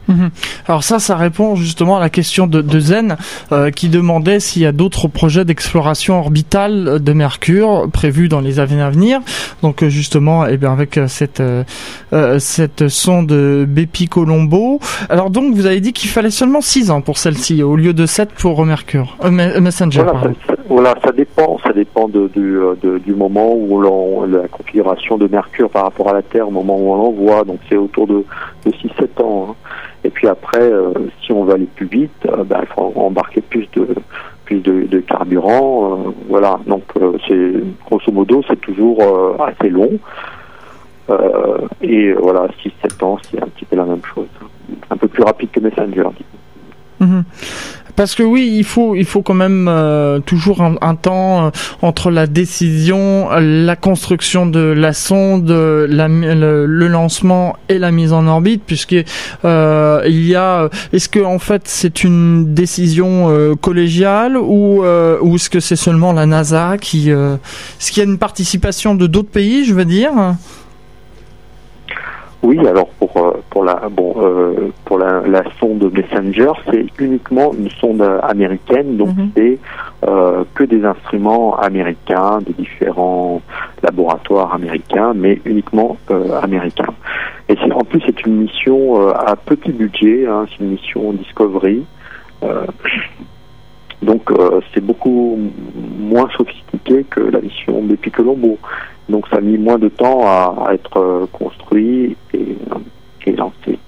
Mhm. 0.08 0.32
Alors 0.68 0.84
ça, 0.84 1.00
ça 1.00 1.16
répond 1.16 1.56
justement 1.56 1.98
à 1.98 2.00
la 2.00 2.10
question 2.10 2.48
de, 2.48 2.62
de 2.62 2.80
Zen 2.80 3.18
euh, 3.52 3.72
qui 3.72 3.90
demandait 3.90 4.40
s'il 4.40 4.62
y 4.62 4.66
a 4.66 4.72
d'autres 4.72 5.08
projets 5.08 5.46
d'exploration 5.46 6.20
orbitale 6.20 7.02
de 7.02 7.14
Mercure 7.14 7.90
prévus 7.92 8.30
dans 8.30 8.42
les 8.42 8.60
années 8.60 8.82
à 8.82 8.90
venir. 8.90 9.22
Donc 9.62 9.84
euh, 9.84 9.90
justement, 9.90 10.46
eh 10.46 10.58
bien 10.58 10.72
avec 10.72 10.98
euh, 10.98 11.08
cette 11.08 11.42
cette 12.40 12.88
sonde 12.88 13.34
Bepi 13.68 14.08
Colombo. 14.08 14.80
Alors 15.10 15.30
donc 15.30 15.56
vous 15.56 15.66
avez 15.66 15.80
dit 15.80 15.94
qu'il 15.94 16.10
fallait 16.10 16.32
seulement 16.32 16.62
6 16.62 16.92
ans 16.92 17.02
pour 17.02 17.18
celle-ci 17.18 17.64
au 17.64 17.76
lieu 17.76 17.94
de 17.94 18.06
7 18.06 18.30
pour 18.34 18.66
Mercure, 18.66 19.18
Messenger. 19.30 20.04
Voilà 20.04 20.34
voilà 20.68 20.96
ça, 21.04 21.12
dépend, 21.12 21.58
ça 21.64 21.74
dépend 21.74 22.08
de, 22.08 22.28
du, 22.28 22.60
du 23.00 23.14
moment 23.14 23.54
où 23.54 23.82
l'on 23.82 24.26
la 24.26 24.48
configuration 24.48 25.18
de 25.18 25.28
Mercure 25.28 25.70
par 25.70 25.84
rapport 25.84 26.10
à 26.10 26.14
la 26.14 26.22
Terre, 26.22 26.48
au 26.48 26.52
moment 26.52 26.78
où 26.78 26.92
on 26.92 26.96
l'envoie. 26.96 27.44
Donc 27.44 27.60
c'est 27.70 27.76
autour 27.76 28.08
de, 28.08 28.24
de 28.66 28.72
6-7 28.72 29.22
ans. 29.22 29.48
Hein. 29.50 29.56
Et 30.04 30.10
puis 30.10 30.28
après, 30.28 30.62
euh, 30.62 30.94
si 31.22 31.32
on 31.32 31.46
veut 31.46 31.54
aller 31.54 31.68
plus 31.76 31.88
vite, 31.88 32.12
euh, 32.26 32.44
ben, 32.44 32.60
il 32.62 32.68
faut 32.68 32.94
embarquer 32.96 33.42
plus 33.42 33.68
de 33.74 33.88
plus 34.46 34.60
de, 34.60 35.00
carburant. 35.00 35.94
Euh, 36.08 36.12
voilà, 36.28 36.60
donc 36.68 36.84
c'est 37.28 37.54
grosso 37.86 38.12
modo, 38.12 38.44
c'est 38.48 38.60
toujours 38.60 39.00
assez 39.40 39.70
long. 39.70 39.92
et 41.82 42.14
voilà, 42.14 42.48
6-7 42.64 43.06
ans, 43.06 43.18
c'est 43.30 43.42
un 43.42 43.48
petit 43.48 43.66
peu 43.66 43.76
la 43.78 43.86
même 43.86 44.04
chose. 44.14 44.28
Un 44.90 44.98
peu 44.98 45.08
plus 45.08 45.24
rapide 45.24 45.50
que 45.52 45.60
Messenger. 45.60 46.10
Parce 47.96 48.16
que 48.16 48.24
oui, 48.24 48.52
il 48.56 48.64
faut, 48.64 48.96
il 48.96 49.06
faut 49.06 49.22
quand 49.22 49.34
même 49.36 49.68
euh, 49.70 50.20
toujours 50.20 50.62
un, 50.62 50.96
temps 50.96 51.46
euh, 51.46 51.50
entre 51.82 52.10
la 52.10 52.26
décision, 52.26 53.30
la 53.30 53.76
construction 53.76 54.46
de 54.46 54.60
la 54.60 54.94
sonde, 54.94 55.50
la, 55.52 56.08
le, 56.08 56.88
lancement 56.88 57.56
et 57.70 57.78
la 57.78 57.92
mise 57.92 58.12
en 58.12 58.26
orbite, 58.28 58.64
puisque 58.66 58.96
euh, 59.46 60.02
il 60.06 60.26
y 60.26 60.36
a. 60.36 60.70
Est-ce 60.92 61.10
que 61.10 61.20
en 61.20 61.40
fait 61.40 61.64
c'est 61.66 62.04
une 62.04 62.54
décision 62.54 63.56
collégiale 63.62 64.38
ou, 64.38 64.84
ou 64.84 65.36
est-ce 65.36 65.50
que 65.50 65.60
c'est 65.60 65.76
seulement 65.76 66.14
la 66.14 66.26
NASA 66.26 66.78
qui, 66.80 67.10
est-ce 67.10 67.92
qu'il 67.92 68.04
y 68.04 68.06
a 68.06 68.10
une 68.10 68.18
participation 68.18 68.96
de 68.96 69.08
d'autres 69.08 69.30
pays, 69.30 69.66
je 69.66 69.74
veux 69.74 69.86
dire? 69.86 70.12
Oui, 72.44 72.60
alors 72.68 72.90
pour 73.00 73.16
euh, 73.16 73.42
pour 73.50 73.64
la 73.64 73.88
bon 73.90 74.16
euh, 74.18 74.70
pour 74.84 74.98
la, 74.98 75.22
la, 75.22 75.44
sonde 75.62 75.90
Messenger, 75.94 76.52
c'est 76.70 76.86
uniquement 77.00 77.54
une 77.54 77.70
sonde 77.70 78.02
américaine, 78.22 78.98
donc 78.98 79.16
mhm. 79.16 79.30
c'est 79.34 79.60
euh, 80.06 80.44
que 80.54 80.66
des 80.66 80.84
instruments 80.84 81.58
américains, 81.58 82.40
des 82.46 82.52
différents 82.52 83.42
laboratoires 83.82 84.54
américains, 84.54 85.14
mais 85.16 85.40
uniquement 85.46 85.96
américains. 86.42 86.94
Et 87.48 87.58
en 87.72 87.86
plus 87.86 88.02
c'est 88.06 88.26
une 88.26 88.42
mission 88.42 89.08
à 89.10 89.38
petit 89.38 89.72
budget, 89.72 90.28
hein, 90.28 90.46
c'est 90.50 90.64
une 90.64 90.72
mission 90.72 91.14
Discovery. 91.14 91.86
donc 94.02 94.30
c'est 94.74 94.84
beaucoup 94.84 95.40
moins 95.98 96.28
sophistiqué 96.36 97.06
que 97.10 97.22
la 97.22 97.40
mission 97.40 97.82
Bepi 97.84 98.12
Colombo. 98.12 98.58
Donc 99.10 99.28
ça 99.28 99.38
a 99.38 99.42
mis 99.42 99.58
moins 99.58 99.78
de 99.78 99.90
temps 99.90 100.22
à, 100.26 100.74
être 100.74 100.98
euh, 100.98 101.26
construit 101.32 102.16
et, 102.34 102.58
et, 103.26 103.32
lancé. 103.34 103.80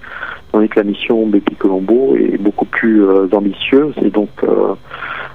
Tandis 0.51 0.69
que 0.69 0.79
la 0.79 0.85
mission 0.85 1.25
Bepi 1.25 1.55
Colombo 1.55 2.15
est 2.15 2.37
beaucoup 2.37 2.65
plus 2.65 3.03
euh, 3.03 3.27
ambitieuse 3.31 3.93
et 4.01 4.09
donc 4.09 4.29
euh, 4.43 4.73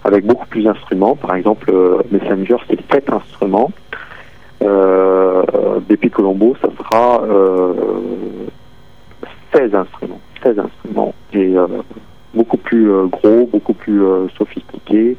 avec 0.04 0.26
beaucoup 0.26 0.46
plus 0.46 0.64
d'instruments. 0.64 1.16
Par 1.16 1.34
exemple, 1.34 1.72
Messenger, 2.10 2.56
c'est 2.68 2.78
sept 2.90 3.10
instruments. 3.10 3.70
Euh, 4.62 5.42
Colombo, 6.12 6.56
ça 6.60 6.68
sera 6.76 7.22
16 9.54 9.74
instruments. 9.74 10.20
16 10.42 10.58
instruments. 10.58 11.14
Et 11.32 11.54
beaucoup 12.34 12.56
plus 12.56 12.90
gros, 13.08 13.46
beaucoup 13.46 13.74
plus 13.74 14.02
sophistiqué. 14.36 15.16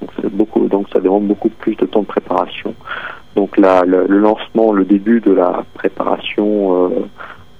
Donc, 0.00 0.32
beaucoup, 0.32 0.68
donc 0.68 0.86
ça 0.92 1.00
demande 1.00 1.26
beaucoup 1.26 1.48
plus 1.48 1.74
de 1.76 1.86
temps 1.86 2.02
de 2.02 2.06
préparation. 2.06 2.74
Donc 3.38 3.56
le, 3.56 4.18
lancement, 4.18 4.72
le 4.72 4.84
début 4.84 5.20
de 5.20 5.30
la 5.30 5.62
préparation 5.74 6.86
euh, 6.86 6.88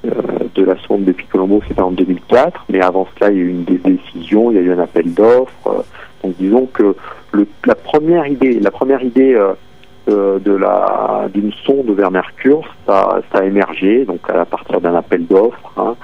euh, 0.06 0.10
de 0.56 0.64
la 0.64 0.76
sonde 0.78 1.04
depuis 1.04 1.24
Colombo, 1.26 1.62
c'était 1.68 1.82
en 1.82 1.92
2004, 1.92 2.64
mais 2.68 2.80
avant 2.80 3.06
cela, 3.14 3.30
il 3.30 3.36
y 3.36 3.40
a 3.40 3.44
eu 3.44 3.50
une 3.50 3.62
décision, 3.62 4.50
il 4.50 4.56
y 4.56 4.58
a 4.58 4.62
eu 4.62 4.72
un 4.72 4.80
appel 4.80 5.14
d'offres. 5.14 5.68
Euh, 5.68 5.82
donc 6.24 6.34
disons 6.36 6.66
que 6.66 6.96
la 7.64 7.76
première 7.76 8.26
idée, 8.26 8.58
la 8.58 8.72
première 8.72 9.04
idée 9.04 9.40
de 10.08 10.52
la 10.52 11.28
d'une 11.32 11.52
sonde 11.64 11.90
vers 11.90 12.10
Mercure, 12.10 12.62
ça, 12.84 13.20
a 13.32 13.44
émergé 13.44 14.04
donc 14.04 14.28
à 14.28 14.44
partir 14.46 14.80
d'un 14.80 14.96
appel 14.96 15.26
d'offres, 15.26 15.72
hein, 15.76 15.94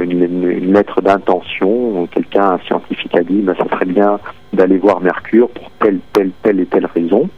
une, 0.00 0.72
lettre 0.72 1.00
d'intention. 1.00 2.08
Quelqu'un, 2.10 2.54
un 2.54 2.58
scientifique 2.66 3.14
a 3.14 3.22
dit, 3.22 3.40
ben, 3.40 3.54
ça 3.56 3.68
serait 3.68 3.84
bien 3.84 4.18
d'aller 4.52 4.78
voir 4.78 5.00
Mercure 5.00 5.48
pour 5.50 5.70
telle, 5.78 6.00
telle, 6.12 6.32
telle 6.42 6.58
et 6.58 6.66
telle 6.66 6.86
raison. 6.86 7.28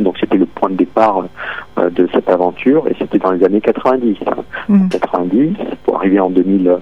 Donc 0.00 0.16
c'était 0.18 0.36
le 0.36 0.46
point 0.46 0.70
de 0.70 0.76
départ 0.76 1.24
euh, 1.78 1.90
de 1.90 2.08
cette 2.12 2.28
aventure 2.28 2.86
et 2.88 2.96
c'était 2.98 3.18
dans 3.18 3.32
les 3.32 3.44
années 3.44 3.60
90. 3.60 4.18
90 4.90 5.38
mmh. 5.38 5.54
pour 5.84 5.96
arriver 5.96 6.20
en 6.20 6.30
2000 6.30 6.68
euh, 6.68 6.78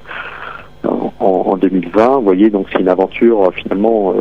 en, 1.19 1.57
2020, 1.57 2.17
vous 2.17 2.23
voyez, 2.23 2.51
donc 2.51 2.67
c'est 2.71 2.81
une 2.81 2.89
aventure 2.89 3.45
euh, 3.45 3.51
finalement 3.51 4.15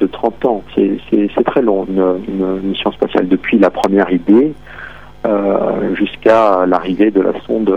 de 0.00 0.06
30 0.06 0.44
ans. 0.44 0.62
C'est 0.74 1.44
très 1.44 1.62
long, 1.62 1.86
une, 1.88 2.60
mission 2.62 2.92
spatiale 2.92 3.28
depuis 3.28 3.58
la 3.58 3.70
première 3.70 4.10
idée 4.12 4.52
jusqu'à 5.94 6.66
l'arrivée 6.66 7.10
de 7.10 7.22
la 7.22 7.32
sonde 7.46 7.74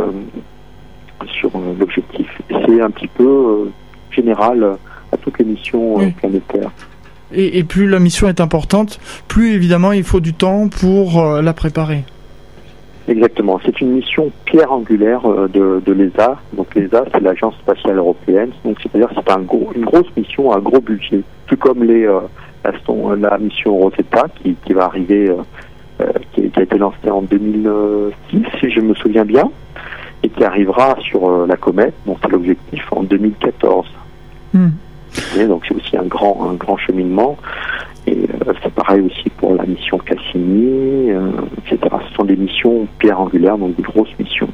sur 1.25 1.51
l'objectif. 1.79 2.27
C'est 2.49 2.81
un 2.81 2.89
petit 2.89 3.07
peu 3.07 3.69
général 4.11 4.77
à 5.13 5.17
toutes 5.17 5.39
les 5.39 5.45
missions 5.45 6.11
planétaires. 6.17 6.71
Et, 7.33 7.63
plus 7.63 7.89
la 7.89 7.99
mission 7.99 8.29
est 8.29 8.39
importante, 8.39 8.99
plus 9.27 9.53
évidemment 9.53 9.91
il 9.91 10.03
faut 10.03 10.21
du 10.21 10.33
temps 10.33 10.69
pour 10.69 11.19
euh, 11.19 11.41
la 11.41 11.53
préparer. 11.53 12.03
Exactement. 13.09 13.59
C'est 13.65 13.79
une 13.81 13.91
mission 13.91 14.31
pierre 14.45 14.71
angulaire 14.71 15.25
euh, 15.25 15.47
de, 15.47 15.81
de 15.85 15.93
l'ESA. 15.93 16.37
Donc 16.53 16.73
l'ESA, 16.75 17.05
c'est 17.11 17.21
l'agence 17.21 17.55
spatiale 17.55 17.97
européenne. 17.97 18.51
Donc 18.63 18.77
c'est-à-dire 18.81 19.09
c'est 19.13 19.31
un 19.31 19.39
gros, 19.39 19.71
une 19.75 19.85
grosse 19.85 20.07
mission, 20.15 20.53
un 20.53 20.59
gros 20.59 20.79
budget. 20.79 21.21
Tout 21.47 21.57
comme 21.57 21.83
les, 21.83 22.05
euh, 22.05 22.19
la, 22.63 23.29
la, 23.29 23.37
mission 23.37 23.77
Rosetta 23.77 24.25
qui, 24.41 24.55
qui 24.65 24.73
va 24.73 24.85
arriver, 24.85 25.31
qui, 26.33 26.51
a 26.55 26.61
été 26.61 26.77
lancée 26.77 27.09
en 27.09 27.21
2006, 27.21 28.43
si 28.59 28.71
je 28.71 28.81
me 28.81 28.93
souviens 28.93 29.25
bien, 29.25 29.49
et 30.23 30.29
qui 30.29 30.43
arrivera 30.43 30.95
sur 31.01 31.47
la 31.47 31.55
comète. 31.55 31.93
Donc 32.05 32.17
c'est 32.21 32.31
l'objectif 32.31 32.83
en 32.91 33.03
2014 33.03 33.87
donc 35.47 35.63
c'est 35.67 35.75
aussi 35.75 35.97
un 35.97 36.05
grand, 36.05 36.49
un 36.49 36.53
grand 36.53 36.77
cheminement. 36.77 37.37
Et 38.07 38.13
euh, 38.47 38.53
c'est 38.63 38.73
pareil 38.73 39.01
aussi 39.01 39.29
pour 39.37 39.53
la 39.53 39.65
mission 39.65 39.97
Cassini, 39.97 41.11
euh, 41.11 41.29
etc. 41.57 41.79
Ce 42.09 42.15
sont 42.15 42.23
des 42.23 42.37
missions 42.37 42.87
pierre 42.99 43.19
angulaire, 43.19 43.57
donc 43.57 43.75
des 43.75 43.83
grosses 43.83 44.17
missions. 44.17 44.49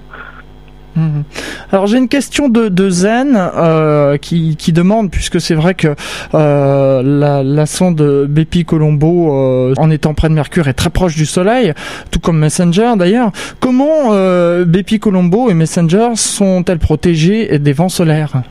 Mhm. 0.95 1.23
Alors 1.71 1.87
j'ai 1.87 1.97
une 1.97 2.07
question 2.07 2.49
de, 2.49 2.89
Zen 2.89 3.35
euh, 3.35 4.17
qui, 4.17 4.55
demande, 4.73 5.09
puisque 5.09 5.41
c'est 5.41 5.55
vrai 5.55 5.73
que 5.73 5.95
la, 6.33 7.43
la, 7.43 7.65
sonde 7.65 8.27
Bepi 8.29 8.63
Colombo, 8.63 9.73
en 9.77 9.89
étant 9.89 10.13
près 10.13 10.29
de 10.29 10.35
Mercure, 10.35 10.67
est 10.67 10.73
très 10.73 10.91
proche 10.91 11.15
du 11.15 11.25
Soleil, 11.25 11.73
tout 12.11 12.19
comme 12.19 12.37
Messenger 12.37 12.93
d'ailleurs. 12.95 13.31
Comment 13.59 14.11
Bepi 14.65 14.99
Colombo 14.99 15.49
et 15.49 15.55
Messenger 15.55 16.09
sont-elles 16.15 16.79
protégées 16.79 17.57
des 17.57 17.73
vents 17.73 17.89
solaires? 17.89 18.43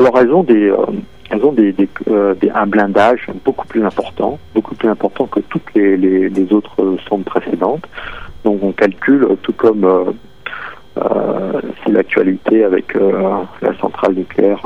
Alors 0.00 0.18
elles 0.18 0.32
ont 0.32 0.42
des, 0.42 0.70
euh, 0.70 0.86
elles 1.28 1.44
ont 1.44 1.52
des, 1.52 1.74
euh, 2.08 2.34
des, 2.34 2.50
un 2.50 2.66
blindage 2.66 3.26
beaucoup 3.44 3.66
plus 3.66 3.84
important, 3.84 4.38
beaucoup 4.54 4.74
plus 4.74 4.88
important 4.88 5.26
que 5.26 5.40
toutes 5.40 5.74
les, 5.74 6.52
autres 6.52 6.96
sondes 7.06 7.24
précédentes. 7.24 7.84
Donc 8.44 8.62
on 8.62 8.72
calcule, 8.72 9.28
tout 9.42 9.52
comme 9.52 9.84
euh, 9.84 10.04
euh 10.96 11.60
c'est 11.84 11.92
l'actualité 11.92 12.64
avec 12.64 12.94
la 12.94 13.74
centrale 13.80 14.14
nucléaire 14.14 14.62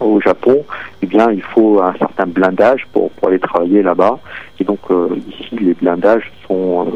au 0.00 0.20
Japon, 0.20 0.64
eh 1.02 1.06
bien 1.06 1.30
il 1.30 1.42
faut 1.42 1.80
un 1.80 1.94
certain 1.94 2.26
blindage 2.26 2.86
pour, 2.92 3.10
pour 3.12 3.28
aller 3.28 3.38
travailler 3.38 3.82
là-bas. 3.82 4.18
Et 4.60 4.64
donc 4.64 4.80
ici 5.28 5.56
les 5.60 5.74
blindages 5.74 6.30
sont 6.46 6.86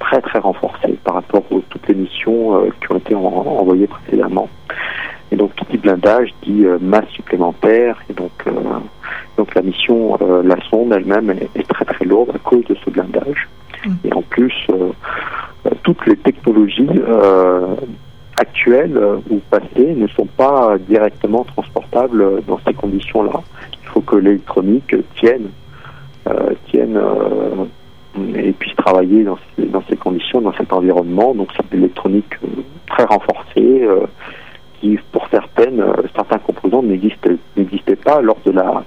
très 0.00 0.20
très 0.20 0.40
renforcés 0.40 0.98
par 1.04 1.14
rapport 1.14 1.44
aux 1.50 1.60
toutes 1.70 1.86
les 1.88 1.94
missions 1.94 2.68
qui 2.80 2.92
ont 2.92 2.98
été 2.98 3.14
envoyées 3.14 3.86
précédemment. 3.86 4.48
Et 5.32 5.36
donc, 5.36 5.54
qui 5.54 5.64
dit 5.72 5.78
blindage 5.78 6.30
dit 6.42 6.64
euh, 6.64 6.78
masse 6.80 7.08
supplémentaire. 7.08 7.98
Et 8.08 8.12
donc, 8.12 8.32
euh, 8.46 8.52
donc 9.36 9.54
la 9.54 9.62
mission, 9.62 10.16
euh, 10.20 10.42
la 10.42 10.56
sonde 10.70 10.92
elle-même 10.92 11.30
est, 11.30 11.68
très 11.68 11.84
très 11.84 12.04
lourde 12.04 12.30
à 12.34 12.38
cause 12.38 12.64
de 12.64 12.76
ce 12.84 12.90
blindage. 12.90 13.48
Mm. 13.84 13.94
Et 14.04 14.12
en 14.12 14.22
plus, 14.22 14.66
toutes 15.82 16.06
les 16.06 16.16
technologies 16.16 16.88
actuelles 18.38 19.00
ou 19.30 19.40
passées 19.50 19.94
ne 19.96 20.06
sont 20.08 20.26
pas 20.26 20.76
directement 20.78 21.44
transportables 21.44 22.42
dans 22.46 22.60
ces 22.66 22.74
conditions-là. 22.74 23.40
Il 23.82 23.88
faut 23.88 24.00
que 24.00 24.16
l'électronique 24.16 24.94
tienne, 25.16 25.48
tienne 26.66 27.00
et 28.36 28.52
puissent 28.52 28.76
travailler 28.76 29.24
dans 29.24 29.38
ces, 29.56 29.66
dans 29.66 29.82
ces 29.88 29.96
conditions, 29.96 30.40
dans 30.40 30.52
cet 30.52 30.72
environnement. 30.72 31.34
Donc 31.34 31.48
c'est 31.56 31.68
de 31.70 31.76
l'électronique 31.76 32.34
très 32.86 33.04
renforcée 33.04 33.86
qui, 34.80 34.98
pour 35.12 35.26
certaines, 35.30 35.82
certains 36.14 36.38
composants 36.38 36.82
n'existaient 36.82 37.96
pas 37.96 38.20
lors 38.20 38.38
de 38.44 38.52
la 38.52 38.84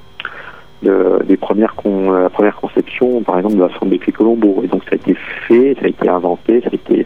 de, 0.81 1.21
des 1.25 1.37
premières 1.37 1.75
con, 1.75 2.11
la 2.11 2.29
première 2.29 2.55
conception, 2.55 3.21
par 3.21 3.37
exemple, 3.37 3.55
de 3.55 3.63
la 3.63 3.69
sonde 3.77 3.89
depuis 3.89 4.11
Colombo. 4.11 4.61
Et 4.63 4.67
donc 4.67 4.83
ça 4.85 4.91
a 4.93 4.95
été 4.95 5.15
fait, 5.47 5.75
ça 5.79 5.85
a 5.85 5.89
été 5.89 6.07
inventé, 6.07 6.61
ça 6.61 6.69
a 6.71 6.75
été 6.75 7.05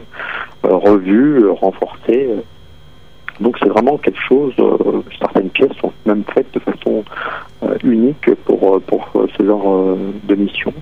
revu, 0.63 1.49
renforcé. 1.49 2.29
Donc 3.39 3.57
c'est 3.59 3.69
vraiment 3.69 3.97
quelque 3.97 4.19
chose, 4.19 4.53
euh, 4.59 5.01
certaines 5.19 5.49
pièces 5.49 5.73
sont 5.81 5.91
même 6.05 6.23
faites 6.33 6.53
de 6.53 6.59
façon 6.59 7.03
euh, 7.63 7.75
unique 7.83 8.33
pour, 8.45 8.75
euh, 8.75 8.79
pour 8.79 9.11
ce 9.37 9.43
genre 9.43 9.97
de 10.23 10.35
mission. 10.35 10.73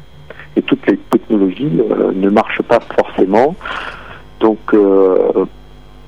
Et 0.58 0.62
toutes 0.62 0.86
les 0.88 0.98
technologies 0.98 1.72
ne 2.14 2.30
marchent 2.30 2.62
pas 2.64 2.82
forcément. 2.82 3.56
Donc 4.42 4.76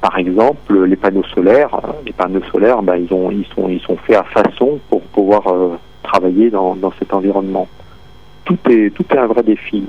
par 0.04 0.18
exemple, 0.18 0.84
les 0.84 0.98
panneaux 0.98 1.24
solaires, 1.34 1.80
les 2.06 2.12
panneaux 2.12 2.44
solaires, 2.52 2.84
ben, 2.84 2.98
ils, 2.98 3.14
ont, 3.14 3.32
ils, 3.32 3.46
sont, 3.56 3.70
ils 3.70 3.80
sont 3.80 3.96
faits 3.96 4.18
à 4.18 4.26
façon 4.26 4.78
pour 4.90 5.02
pouvoir 5.02 5.44
travailler 6.04 6.50
dans, 6.50 6.76
dans, 6.76 6.92
cet 7.00 7.14
environnement. 7.14 7.70
Tout 8.44 8.58
est, 8.70 8.94
tout 8.94 9.06
est 9.12 9.18
un 9.18 9.28
vrai 9.28 9.44
défi 9.44 9.86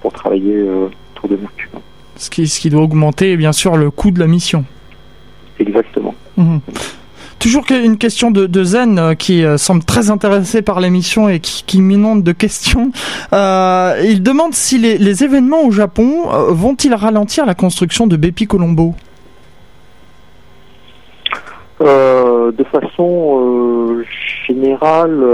pour 0.00 0.14
travailler 0.14 0.62
autour 0.62 1.28
de 1.28 1.36
Mercure. 1.36 1.68
Ce 2.16 2.30
qui, 2.30 2.48
ce 2.48 2.58
qui 2.58 2.70
doit 2.70 2.80
augmenter, 2.80 3.36
bien 3.36 3.52
sûr, 3.52 3.76
le 3.76 3.90
coût 3.90 4.10
de 4.10 4.18
la 4.18 4.26
mission. 4.26 4.64
Exactement. 5.58 6.14
Mhm. 6.38 6.60
Toujours 7.38 7.64
une 7.70 7.98
question 7.98 8.30
de, 8.30 8.64
Zen 8.64 8.98
euh, 8.98 9.14
qui 9.14 9.44
euh, 9.44 9.56
semble 9.58 9.84
très 9.84 10.10
intéressé 10.10 10.62
par 10.62 10.80
l'émission 10.80 11.28
et 11.28 11.40
qui, 11.40 11.64
qui 11.66 11.82
m'inonde 11.82 12.22
de 12.22 12.32
questions. 12.32 12.92
Euh, 13.34 14.02
il 14.04 14.22
demande 14.22 14.54
si 14.54 14.78
les, 14.78 15.24
événements 15.24 15.64
au 15.64 15.70
Japon 15.70 16.24
vont-ils 16.48 16.94
ralentir 16.94 17.44
la 17.44 17.54
construction 17.54 18.06
de 18.06 18.16
Bepi 18.16 18.46
Colombo? 18.46 18.94
De 21.80 22.64
façon 22.64 24.02
générale, 24.46 25.24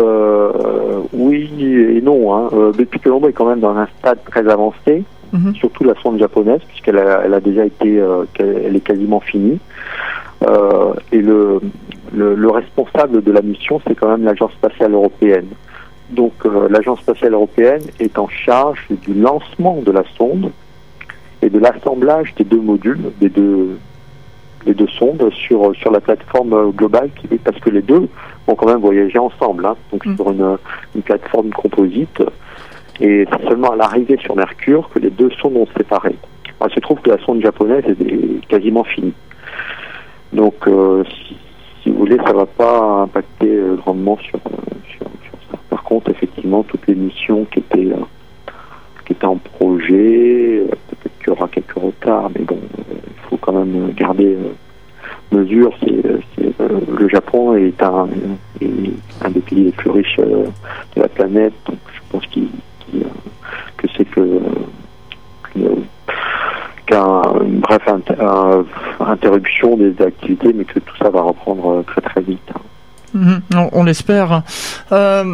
oui 1.13 1.51
et 1.97 2.01
non. 2.01 2.35
Hein. 2.35 2.49
Bepi 2.77 3.01
Colombo 3.01 3.29
est 3.29 3.33
quand 3.33 3.49
même 3.49 3.61
dans 3.61 3.77
un 3.77 3.89
stade 3.99 4.19
très 4.25 4.49
avancé, 4.49 5.03
mhm. 5.33 5.55
surtout 5.57 5.83
la 5.83 5.95
sonde 6.03 6.19
japonaise, 6.19 6.61
puisqu'elle 6.69 6.99
a, 6.99 7.23
elle 7.25 7.35
a 7.35 7.41
déjà 7.41 7.65
été, 7.65 8.01
elle 8.39 8.77
est 8.77 8.81
quasiment 8.81 9.21
finie. 9.21 9.59
Euh, 10.43 10.93
et 11.13 11.21
le, 11.21 11.61
le, 12.15 12.51
responsable 12.51 13.23
de 13.23 13.33
la 13.33 13.43
mission, 13.43 13.81
c'est 13.87 13.95
quand 13.95 14.09
même 14.09 14.25
l'Agence 14.25 14.53
spatiale 14.53 14.93
européenne. 14.93 15.49
Donc 16.11 16.35
euh, 16.45 16.69
l'Agence 16.69 17.01
spatiale 17.01 17.33
européenne 17.33 17.83
est 17.99 18.19
en 18.19 18.29
charge 18.29 18.87
du 19.03 19.15
lancement 19.15 19.81
de 19.85 19.91
la 19.91 20.05
sonde 20.17 20.53
et 21.43 21.51
de 21.51 21.59
l'assemblage 21.59 22.35
des 22.37 22.45
deux 22.45 22.61
modules, 22.61 23.11
des 23.21 23.29
deux, 23.29 23.79
des 24.67 24.75
deux 24.75 24.89
sondes 24.89 25.31
sur, 25.33 25.75
sur 25.77 25.91
la 25.91 26.01
plateforme 26.01 26.73
globale, 26.73 27.11
qui, 27.17 27.29
parce 27.39 27.59
que 27.61 27.71
les 27.71 27.83
deux 27.83 28.09
vont 28.47 28.55
quand 28.55 28.67
même 28.67 28.81
voyager 28.81 29.19
ensemble, 29.19 29.65
hein, 29.65 29.77
donc 29.93 30.05
mm. 30.05 30.17
sur 30.17 30.31
une, 30.31 30.59
une, 30.95 31.03
plateforme 31.03 31.51
composite. 31.51 32.23
Et 33.01 33.27
c'est 33.31 33.49
seulement 33.49 33.71
à 33.71 33.77
l'arrivée 33.77 34.19
sur 34.19 34.37
Mercure 34.37 34.89
que 34.93 34.99
les 34.99 35.11
deux 35.11 35.31
sondes 35.41 35.55
vont 35.55 35.67
se 35.67 35.75
séparer. 35.75 36.17
il 36.65 36.75
se 36.75 36.81
trouve 36.81 37.01
que 37.01 37.11
la 37.11 37.19
sonde 37.19 37.41
japonaise 37.43 37.85
est 37.87 38.47
quasiment 38.49 38.85
finie. 38.85 39.15
Donc, 40.33 40.67
euh, 40.67 41.05
si, 41.83 41.91
vous 41.91 41.99
voulez, 41.99 42.17
ça 42.17 42.33
ne 42.33 42.39
va 42.39 42.47
pas 42.47 43.03
impacter 43.03 43.49
euh, 43.49 43.77
grandement 43.77 44.19
sur, 44.19 44.39
sur, 44.97 45.07
ça. 45.51 45.59
Par 45.71 45.83
contre, 45.85 46.11
effectivement, 46.11 46.63
toutes 46.63 46.87
les 46.89 46.95
missions 46.95 47.47
qui 47.53 47.61
étaient, 47.61 47.93
euh, 47.93 48.51
qui 49.05 49.13
étaient 49.13 49.27
en 49.27 49.37
projet, 49.37 50.65
peut-être 50.69 51.19
qu'il 51.19 51.29
y 51.29 51.31
aura 51.31 51.49
quelques 51.49 51.73
retards, 51.73 52.31
mais 52.35 52.45
bon, 52.45 52.59
faut 53.37 53.53
quand 53.53 53.53
même 53.53 53.93
garder 53.93 54.37
mesure. 55.33 55.73
C'est, 55.81 56.03
le 56.39 57.09
Japon 57.09 57.55
est 57.55 57.83
un, 57.83 58.09
un 59.23 59.31
des 59.31 59.41
pays 59.41 59.65
les 59.65 59.73
plus 59.73 59.91
riches 59.91 60.17
de 60.17 61.01
la 61.01 61.09
planète, 61.09 61.55
je 61.69 62.01
pense 62.11 62.27
qu'il, 62.27 62.49
que 63.77 63.87
c'est 63.97 64.05
que 64.05 64.41
qu'un 66.87 67.23
bref 67.45 67.83
interruption 69.01 69.77
des 69.77 70.01
activités, 70.01 70.53
mais 70.53 70.65
que 70.65 70.79
tout 70.79 70.97
ça 71.03 71.11
va 71.11 71.21
reprendre 71.23 71.69
euh, 71.69 71.83
très 71.83 72.01
très 72.01 72.21
vite. 72.21 72.53
Mhm, 73.13 73.41
on, 73.73 73.83
l'espère. 73.83 74.43
Euh, 74.93 75.25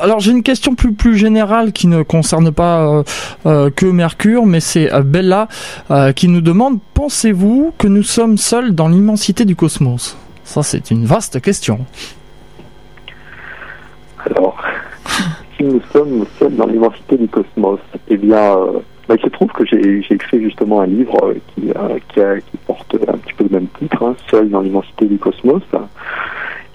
alors 0.00 0.20
j'ai 0.20 0.32
une 0.32 0.42
question 0.42 0.74
plus 0.74 0.92
plus 0.92 1.16
générale 1.16 1.72
qui 1.72 1.86
ne 1.86 2.02
concerne 2.02 2.50
pas 2.52 3.02
euh, 3.46 3.70
que 3.70 3.86
Mercure, 3.86 4.46
mais 4.46 4.60
c'est 4.60 4.90
Bella 5.02 5.48
qui 6.16 6.28
nous 6.28 6.40
demande 6.40 6.78
pensez-vous 6.94 7.72
que 7.78 7.86
nous 7.86 8.02
sommes 8.02 8.38
seuls 8.38 8.74
dans 8.74 8.88
l'immensité 8.88 9.44
du 9.44 9.56
cosmos? 9.56 10.16
Ça 10.44 10.62
c'est 10.62 10.90
une 10.90 11.04
vaste 11.04 11.40
question. 11.40 11.80
Alors, 14.26 14.56
si 15.56 15.64
nous 15.64 15.80
sommes 15.92 16.24
seuls 16.38 16.56
dans 16.56 16.66
l'immensité 16.66 17.18
du 17.18 17.28
cosmos, 17.28 17.80
eh 18.08 18.16
bien 18.16 18.56
bah, 19.08 19.16
il 19.18 19.22
se 19.22 19.28
trouve 19.28 19.50
que 19.52 19.66
j'ai 19.66 20.02
écrit 20.10 20.42
justement 20.42 20.80
un 20.80 20.86
livre 20.86 21.16
euh, 21.24 21.34
qui, 21.54 22.20
euh, 22.20 22.40
porte 22.66 22.96
un 23.06 23.18
petit 23.18 23.34
peu 23.34 23.44
le 23.44 23.50
même 23.50 23.68
titre, 23.78 24.02
hein, 24.02 24.16
Seul 24.30 24.48
dans 24.48 24.60
l'immensité 24.60 25.06
du 25.06 25.18
cosmos. 25.18 25.62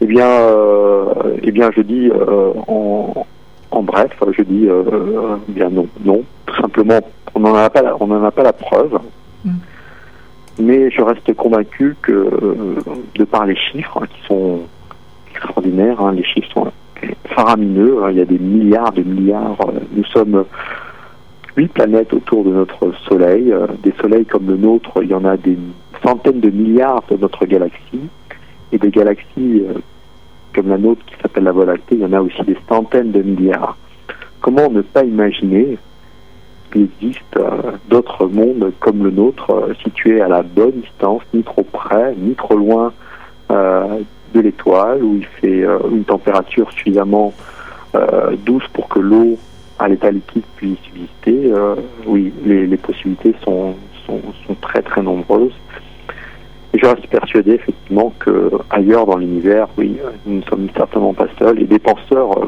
Eh 0.02 0.06
bien, 0.06 0.28
euh, 0.28 1.06
eh 1.44 1.52
bien, 1.52 1.70
je 1.76 1.82
dis 1.82 2.10
en, 2.68 3.26
en, 3.72 3.84
bref, 3.84 4.12
je 4.38 4.42
dis 4.44 4.68
eh 4.68 5.52
bien 5.52 5.70
non, 5.70 5.88
non, 6.04 6.24
tout 6.46 6.62
simplement, 6.62 7.00
on 7.36 7.42
n'en 7.42 7.56
a 7.56 7.70
pas, 7.70 7.82
la, 7.82 7.96
on 8.02 8.08
n'en 8.08 8.24
a 8.24 8.32
pas 8.32 8.44
la 8.44 8.54
preuve. 8.54 9.00
Mm. 9.44 9.52
Mais 10.62 10.92
je 10.92 11.02
reste 11.02 11.34
convaincu 11.36 11.96
que, 12.02 12.30
de 13.16 13.24
par 13.24 13.46
les 13.46 13.56
chiffres 13.56 14.00
hein, 14.02 14.08
qui 14.10 14.26
sont 14.28 14.60
extraordinaires, 15.32 16.02
hein, 16.02 16.14
les 16.14 16.24
chiffres 16.24 16.52
sont 16.54 16.72
faramineux. 17.26 17.98
il 18.10 18.18
y 18.18 18.22
a 18.22 18.26
des 18.26 18.40
milliards 18.40 18.92
de 18.92 19.04
milliards. 19.04 19.58
nous 19.96 20.06
sommes 20.06 20.46
huit 21.58 21.68
planètes 21.68 22.14
autour 22.14 22.44
de 22.44 22.52
notre 22.52 22.94
Soleil. 23.08 23.52
Euh, 23.52 23.68
des 23.84 23.94
soleils 24.00 24.26
comme 24.26 24.48
le 24.48 24.58
nôtre, 24.58 24.92
il 25.02 25.10
y 25.10 25.14
en 25.14 25.26
a 25.26 25.38
des 25.38 25.58
centaines 26.04 26.40
de 26.40 26.50
milliards 26.50 27.04
dans 27.10 27.18
notre 27.18 27.46
galaxie. 27.46 28.10
Et 28.72 28.78
des 28.78 28.92
galaxies 28.92 29.64
euh, 29.68 29.80
comme 30.54 30.70
la 30.70 30.78
nôtre 30.78 31.04
qui 31.06 31.16
s'appelle 31.22 31.44
la 31.44 31.52
Voie 31.52 31.66
lactée, 31.66 31.96
il 31.96 32.02
y 32.02 32.06
en 32.06 32.14
a 32.14 32.22
aussi 32.22 32.42
des 32.44 32.58
centaines 32.70 33.12
de 33.12 33.22
milliards. 33.22 33.76
Comment 34.42 34.70
ne 34.70 34.82
pas 34.82 35.04
imaginer 35.04 35.78
qu'il 36.72 36.84
existe 37.02 37.36
euh, 37.38 37.74
d'autres 37.90 38.28
mondes 38.28 38.72
comme 38.80 39.04
le 39.04 39.12
nôtre, 39.12 39.70
situés 39.84 40.22
à 40.22 40.30
la 40.30 40.44
bonne 40.44 40.80
distance, 40.82 41.24
ni 41.34 41.44
trop 41.44 41.64
près, 41.64 42.14
ni 42.18 42.36
trop 42.36 42.56
loin 42.56 42.94
de 43.50 44.40
l'étoile, 44.40 45.04
où 45.04 45.16
il 45.16 45.26
fait 45.26 45.66
une 45.92 46.04
température 46.04 46.72
suffisamment 46.72 47.34
douce 48.46 48.68
pour 48.74 48.88
que 48.88 49.00
l'eau 49.00 49.40
à 49.80 49.88
l'état 49.88 50.12
liquide 50.12 50.44
puisse 50.56 50.78
euh, 51.30 51.76
oui, 52.06 52.34
les, 52.46 52.78
possibilités 52.78 53.36
sont, 53.44 53.76
sont, 54.06 54.22
sont, 54.46 54.56
très 54.62 54.82
très 54.82 55.02
nombreuses. 55.02 55.54
Et 56.74 56.80
je 56.80 56.86
reste 56.86 57.08
persuadé 57.08 57.54
effectivement 57.54 58.14
que 58.20 58.52
ailleurs 58.70 59.06
dans 59.06 59.18
l'univers, 59.18 59.68
oui, 59.78 59.98
nous 60.26 60.38
ne 60.38 60.44
sommes 60.44 60.68
certainement 60.76 61.14
pas 61.14 61.28
seuls. 61.40 61.62
Et 61.62 61.66
des 61.66 61.80
penseurs 61.80 62.38
euh, 62.38 62.48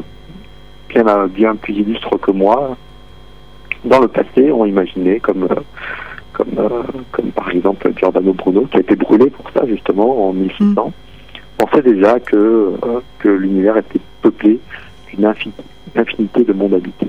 bien, 0.88 1.26
bien 1.26 1.56
plus 1.56 1.74
illustres 1.74 2.20
que 2.20 2.30
moi, 2.30 2.76
dans 3.84 4.00
le 4.00 4.08
passé, 4.08 4.52
ont 4.52 4.64
imaginé, 4.64 5.18
comme, 5.18 5.44
euh, 5.44 5.60
comme, 6.32 6.84
comme 7.10 7.30
par 7.32 7.50
exemple 7.50 7.92
Giordano 7.96 8.32
Bruno, 8.32 8.66
qui 8.70 8.76
a 8.76 8.80
été 8.80 8.94
brûlé 8.94 9.28
pour 9.30 9.50
ça 9.50 9.66
justement 9.66 10.28
en 10.28 10.32
1600, 10.32 10.86
mm. 10.86 10.92
pensait 11.58 11.82
déjà 11.82 12.20
que, 12.20 12.74
que 13.18 13.28
l'univers 13.28 13.76
était 13.76 14.00
peuplé 14.20 14.60
d'une 15.12 15.26
infinité 15.96 16.44
de 16.44 16.52
mondes 16.52 16.74
habités. 16.74 17.08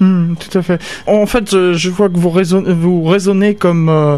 Hmm, 0.00 0.34
tout 0.34 0.58
à 0.58 0.62
fait. 0.62 0.80
En 1.06 1.26
fait, 1.26 1.50
je 1.50 1.90
vois 1.90 2.08
que 2.08 2.16
vous 2.16 2.30
raisonnez, 2.30 2.72
vous 2.72 3.04
raisonnez 3.04 3.54
comme 3.54 3.90
euh, 3.90 4.16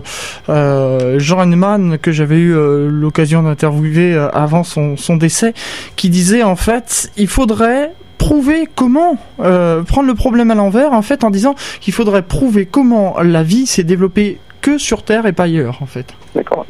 euh, 0.49 1.19
Jean 1.19 1.43
Henneman, 1.43 1.99
que 1.99 2.13
j'avais 2.13 2.39
eu 2.39 2.55
euh, 2.55 2.89
l'occasion 2.89 3.43
d'interviewer 3.43 4.17
avant 4.33 4.63
son, 4.63 4.97
son, 4.97 5.17
décès, 5.17 5.55
qui 5.97 6.09
disait 6.09 6.45
en 6.45 6.55
fait, 6.55 7.11
il 7.17 7.27
faudrait 7.27 7.93
prouver 8.17 8.69
comment 8.77 9.17
prendre 9.37 10.07
le 10.07 10.15
problème 10.15 10.53
à 10.53 10.55
l'envers, 10.55 10.93
en 10.93 11.03
fait, 11.03 11.25
en 11.25 11.31
disant 11.31 11.57
qu'il 11.81 11.93
faudrait 11.93 12.23
prouver 12.23 12.67
comment 12.67 13.17
la 13.21 13.43
vie 13.43 13.67
s'est 13.67 13.83
développée 13.83 14.39
que 14.61 14.79
sur 14.79 15.03
Terre 15.03 15.27
et 15.27 15.33
pas 15.33 15.45
ailleurs, 15.45 15.79
en 15.83 15.87
fait. 15.87 16.15
D'accord. 16.37 16.65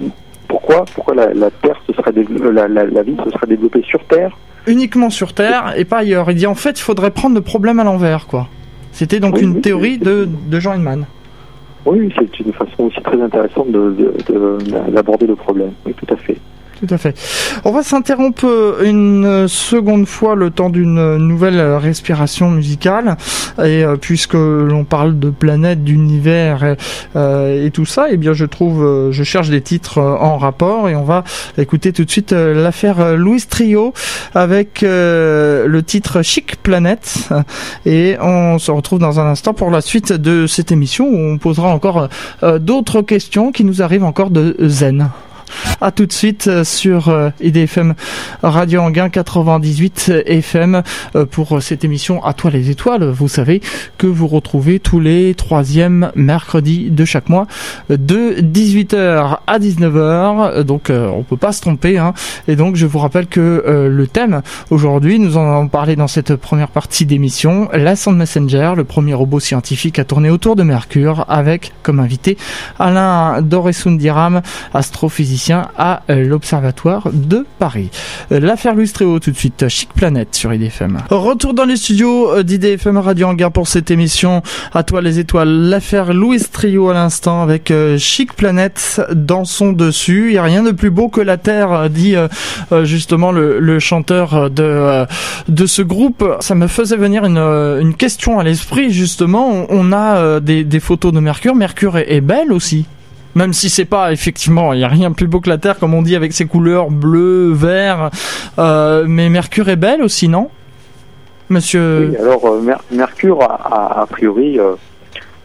Pourquoi? 0.48 0.87
Pourquoi 0.94 1.14
la, 1.14 1.35
la 1.35 1.51
Terre 1.51 1.79
se 1.87 1.92
serait 1.92 2.12
la, 2.51 2.66
la, 2.66 2.87
la 2.87 3.03
vie 3.03 3.16
se 3.22 3.31
serait 3.31 3.46
développée 3.46 3.83
sur 3.87 4.03
Terre? 4.07 4.35
Uniquement 4.66 5.11
sur 5.11 5.35
Terre 5.35 5.75
et 5.77 5.85
pas 5.85 5.98
ailleurs. 5.98 6.31
Il 6.31 6.37
dit 6.37 6.46
en 6.46 6.55
fait, 6.55 6.79
il 6.79 6.83
faudrait 6.83 7.11
prendre 7.11 7.35
le 7.35 7.42
problème 7.42 7.79
à 7.79 7.85
l'envers, 7.85 8.27
quoi. 8.27 8.48
C'était 8.92 9.20
donc 9.20 9.40
une 9.40 9.61
théorie 9.61 9.98
de, 9.98 10.28
de 10.46 10.61
Jean 10.61 10.74
Hinman. 10.74 11.07
Oui, 11.85 12.12
c'est 12.16 12.40
une 12.40 12.52
façon 12.52 12.85
aussi 12.85 13.00
très 13.02 13.20
intéressante 13.20 13.70
d'aborder 13.72 15.26
de, 15.26 15.26
de, 15.26 15.33
le 15.33 15.35
problème. 15.35 15.72
Oui, 15.85 15.94
tout 15.94 16.14
à 16.14 16.16
fait. 16.16 16.37
Tout 16.85 16.92
à 16.92 16.99
fait. 16.99 17.16
On 17.64 17.71
va 17.71 17.83
s'interrompre 17.83 18.79
une 18.83 19.47
seconde 19.47 20.07
fois 20.07 20.35
le 20.35 20.51
temps 20.51 20.71
d'une 20.71 21.16
nouvelle 21.16 21.61
respiration 21.77 22.51
musicale. 22.51 23.16
Et 23.59 23.85
euh, 23.85 23.97
puisque 23.97 24.35
l'on 24.35 24.85
parle 24.85 25.18
de 25.18 25.30
planètes, 25.30 25.85
d'univers 25.85 26.76
euh, 27.16 27.66
et, 27.66 27.70
tout 27.70 27.85
ça, 27.85 28.09
et 28.09 28.14
eh 28.14 28.16
bien 28.16 28.33
je 28.33 28.45
trouve, 28.45 28.83
euh, 28.83 29.12
je 29.12 29.22
cherche 29.22 29.51
des 29.51 29.61
titres 29.61 29.99
en 29.99 30.39
rapport 30.39 30.89
et 30.89 30.97
on 30.97 31.05
va 31.05 31.24
écouter 31.59 31.93
tout 31.93 32.05
de 32.05 32.11
suite 32.11 32.33
l'affaire 32.33 33.16
Louis 33.16 33.43
Trio 33.49 33.93
avec 34.35 34.80
le 34.83 35.80
titre 35.80 36.22
Chic 36.22 36.57
Planète. 36.62 37.28
Et 37.87 38.16
on 38.20 38.59
se 38.59 38.70
retrouve 38.70 38.99
dans 38.99 39.20
un 39.20 39.26
instant 39.26 39.55
pour 39.55 39.70
la 39.70 39.80
suite 39.80 40.12
de 40.12 40.47
cette 40.47 40.72
émission 40.72 41.07
où 41.07 41.16
on 41.16 41.39
posera 41.39 41.68
encore 41.68 42.09
d'autres 42.61 43.03
questions 43.03 43.53
qui 43.53 43.64
nous 43.64 43.83
arrivent 43.83 44.05
encore 44.05 44.30
de 44.30 44.57
Zen. 44.61 45.11
À 45.80 45.90
tout 45.90 46.07
de 46.07 46.12
suite 46.12 46.46
euh, 46.46 46.64
sur 46.64 47.09
euh, 47.09 47.30
IDFM 47.40 47.94
Radio 48.42 48.80
Anguin 48.80 49.09
98 49.09 50.12
FM 50.26 50.82
euh, 51.16 51.26
pour 51.26 51.61
cette 51.61 51.84
émission 51.84 52.24
À 52.24 52.34
toi 52.34 52.50
les 52.50 52.70
étoiles. 52.70 53.05
Vous 53.05 53.28
savez 53.28 53.61
que 53.98 54.07
vous 54.07 54.28
retrouvez 54.28 54.78
tous 54.78 55.00
les 55.00 55.34
troisièmes 55.34 56.12
mercredis 56.14 56.90
de 56.90 57.05
chaque 57.05 57.28
mois 57.28 57.46
de 57.88 58.40
18h 58.40 59.38
à 59.46 59.59
19h. 59.59 60.62
Donc 60.62 60.90
on 60.90 61.22
peut 61.22 61.36
pas 61.36 61.53
se 61.53 61.61
tromper. 61.61 61.98
Hein. 61.98 62.14
Et 62.48 62.57
donc 62.57 62.76
je 62.76 62.86
vous 62.86 62.98
rappelle 62.98 63.26
que 63.26 63.88
le 63.88 64.07
thème 64.07 64.42
aujourd'hui, 64.70 65.18
nous 65.18 65.36
en 65.36 65.50
avons 65.50 65.68
parlé 65.68 65.96
dans 65.96 66.09
cette 66.09 66.36
première 66.36 66.68
partie 66.68 67.07
d'émission, 67.07 67.68
la 67.72 67.94
Messenger, 68.12 68.72
le 68.76 68.84
premier 68.84 69.14
robot 69.14 69.40
scientifique 69.40 69.98
à 69.98 70.05
tourner 70.05 70.30
autour 70.30 70.57
de 70.57 70.62
Mercure 70.62 71.24
avec 71.28 71.72
comme 71.82 72.00
invité 72.00 72.36
Alain 72.78 73.42
Doresundiram, 73.42 74.42
astrophysicien 74.74 75.41
à 75.51 76.03
euh, 76.11 76.24
l'Observatoire 76.24 77.09
de 77.12 77.45
Paris. 77.59 77.90
Euh, 78.30 78.38
l'affaire 78.38 78.74
Louis 78.74 78.88
Tréau 78.88 79.18
tout 79.18 79.30
de 79.30 79.36
suite, 79.36 79.68
Chic 79.68 79.93
Planète 79.93 80.34
sur 80.34 80.53
IDFM. 80.53 80.99
Retour 81.11 81.55
dans 81.55 81.64
les 81.64 81.76
studios 81.76 82.30
euh, 82.30 82.43
d'IDFM 82.43 82.99
Radio 82.99 83.26
Hangar 83.28 83.51
pour 83.51 83.66
cette 83.66 83.90
émission 83.90 84.43
À 84.72 84.82
toi 84.82 85.01
les 85.01 85.18
étoiles. 85.18 85.49
L'affaire 85.49 86.12
Louis 86.12 86.40
Trio 86.40 86.90
à 86.90 86.95
l'instant 86.95 87.43
avec 87.43 87.72
Chic 87.99 88.34
Planète 88.34 89.01
dans 89.12 89.45
son 89.45 89.72
dessus. 89.72 90.28
Il 90.28 90.32
n'y 90.32 90.38
a 90.38 90.43
rien 90.43 90.62
de 90.62 90.70
plus 90.70 90.90
beau 90.90 91.09
que 91.09 91.20
la 91.20 91.36
Terre, 91.36 91.88
dit 91.90 92.14
justement 92.82 93.32
le, 93.32 93.78
chanteur 93.78 94.51
de, 94.51 95.05
de 95.49 95.66
ce 95.66 95.82
groupe. 95.82 96.24
Ça 96.40 96.55
me 96.55 96.66
faisait 96.66 96.97
venir 96.97 97.24
une, 97.24 97.95
question 97.95 98.38
à 98.38 98.45
l'esprit 98.45 98.90
justement. 98.90 99.66
On 99.70 99.93
a 99.93 100.40
des 100.40 100.80
photos 100.80 101.12
de 101.12 101.20
Mercure. 101.20 101.55
Mercure 101.55 101.99
est 101.99 102.20
belle 102.20 102.53
aussi. 102.53 102.86
Même 103.35 103.53
si 103.53 103.70
c'est 103.70 103.87
pas 103.87 104.12
effectivement, 104.12 104.72
il 104.72 104.80
y 104.80 104.85
a 104.85 104.89
rien 104.89 105.11
de 105.11 105.14
plus 105.14 105.26
beau 105.26 105.41
que 105.41 105.49
la 105.49 105.59
Terre, 105.59 105.78
comme 105.78 105.95
on 105.95 106.03
dit, 106.03 106.16
avec 106.16 106.33
ses 106.33 106.45
couleurs 106.45 106.91
bleu, 106.91 107.51
vert. 107.53 108.11
Euh, 108.59 109.05
mais 109.09 109.28
Mercure 109.30 109.68
est 109.68 109.76
belle 109.76 110.03
aussi, 110.03 110.28
non, 110.28 110.51
Monsieur 111.49 112.09
Oui, 112.11 112.16
alors 112.16 112.45
euh, 112.47 112.76
Mercure, 112.91 113.43
a, 113.43 114.03
a, 114.03 114.07
priori, 114.07 114.59
euh, 114.59 114.74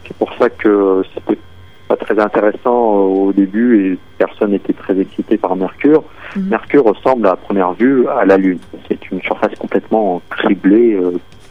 c'est 0.06 0.16
pour 0.16 0.32
ça 0.38 0.50
que 0.50 1.02
c'était 1.14 1.38
pas 1.88 1.96
très 1.96 2.18
intéressant 2.18 2.76
au 2.76 3.32
début 3.32 3.92
et 3.92 3.98
personne 4.18 4.50
n'était 4.50 4.74
très 4.74 4.98
excité 5.00 5.38
par 5.38 5.56
Mercure. 5.56 6.04
Mhm. 6.36 6.48
Mercure 6.48 6.84
ressemble 6.84 7.26
à 7.26 7.36
première 7.36 7.72
vue 7.72 8.06
à 8.08 8.26
la 8.26 8.36
Lune. 8.36 8.58
C'est 8.88 9.10
une 9.10 9.22
surface 9.22 9.54
complètement 9.58 10.20
criblée, 10.28 10.98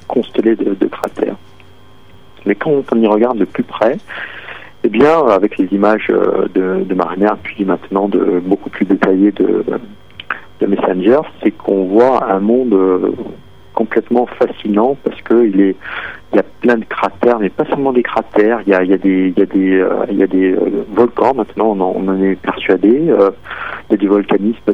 constellée 0.07 0.55
de, 0.55 0.75
de 0.75 0.85
cratères. 0.85 1.35
Mais 2.45 2.53
quand 2.53 2.83
on 2.91 3.01
y 3.01 3.07
regarde 3.07 3.39
de 3.39 3.45
plus 3.45 3.63
près, 3.63 3.97
eh 4.87 4.89
bien, 4.89 5.19
avec 5.27 5.57
les 5.57 5.65
images 5.73 6.07
euh, 6.09 6.47
de, 6.55 6.93
Mariner, 6.93 7.33
puis 7.43 7.65
maintenant 7.65 8.07
de 8.07 8.41
beaucoup 8.45 8.69
plus 8.69 8.85
détaillées 8.85 9.33
de, 9.33 9.65
Messenger, 10.65 11.19
c'est 11.43 11.51
qu'on 11.51 11.87
voit 11.87 12.31
un 12.31 12.39
monde 12.39 12.73
euh, 12.73 13.11
complètement 13.73 14.27
fascinant 14.27 14.95
parce 15.03 15.21
que 15.23 15.45
il 15.45 15.59
est 15.59 15.75
il 16.31 16.37
y 16.37 16.39
a 16.39 16.43
plein 16.61 16.77
de 16.77 16.85
cratères, 16.85 17.39
mais 17.39 17.49
pas 17.49 17.65
seulement 17.65 17.91
des 17.91 18.03
cratères. 18.03 18.61
Il 18.65 18.71
y 18.71 18.73
a, 18.73 18.97
des, 18.97 19.33
euh, 19.37 20.83
volcans. 20.93 21.33
Maintenant, 21.33 21.73
on 21.77 22.07
en, 22.07 22.21
est 22.21 22.35
persuadé. 22.35 22.89
il 22.89 23.91
y 23.91 23.93
a 23.93 23.97
du 23.97 24.07
volcanisme 24.07 24.71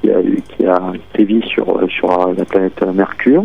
qui 0.00 0.10
a, 0.66 0.92
sévi 1.16 1.42
sur 1.48 1.80
sur 1.90 2.34
la 2.36 2.44
planète 2.44 2.82
Mercure. 2.94 3.44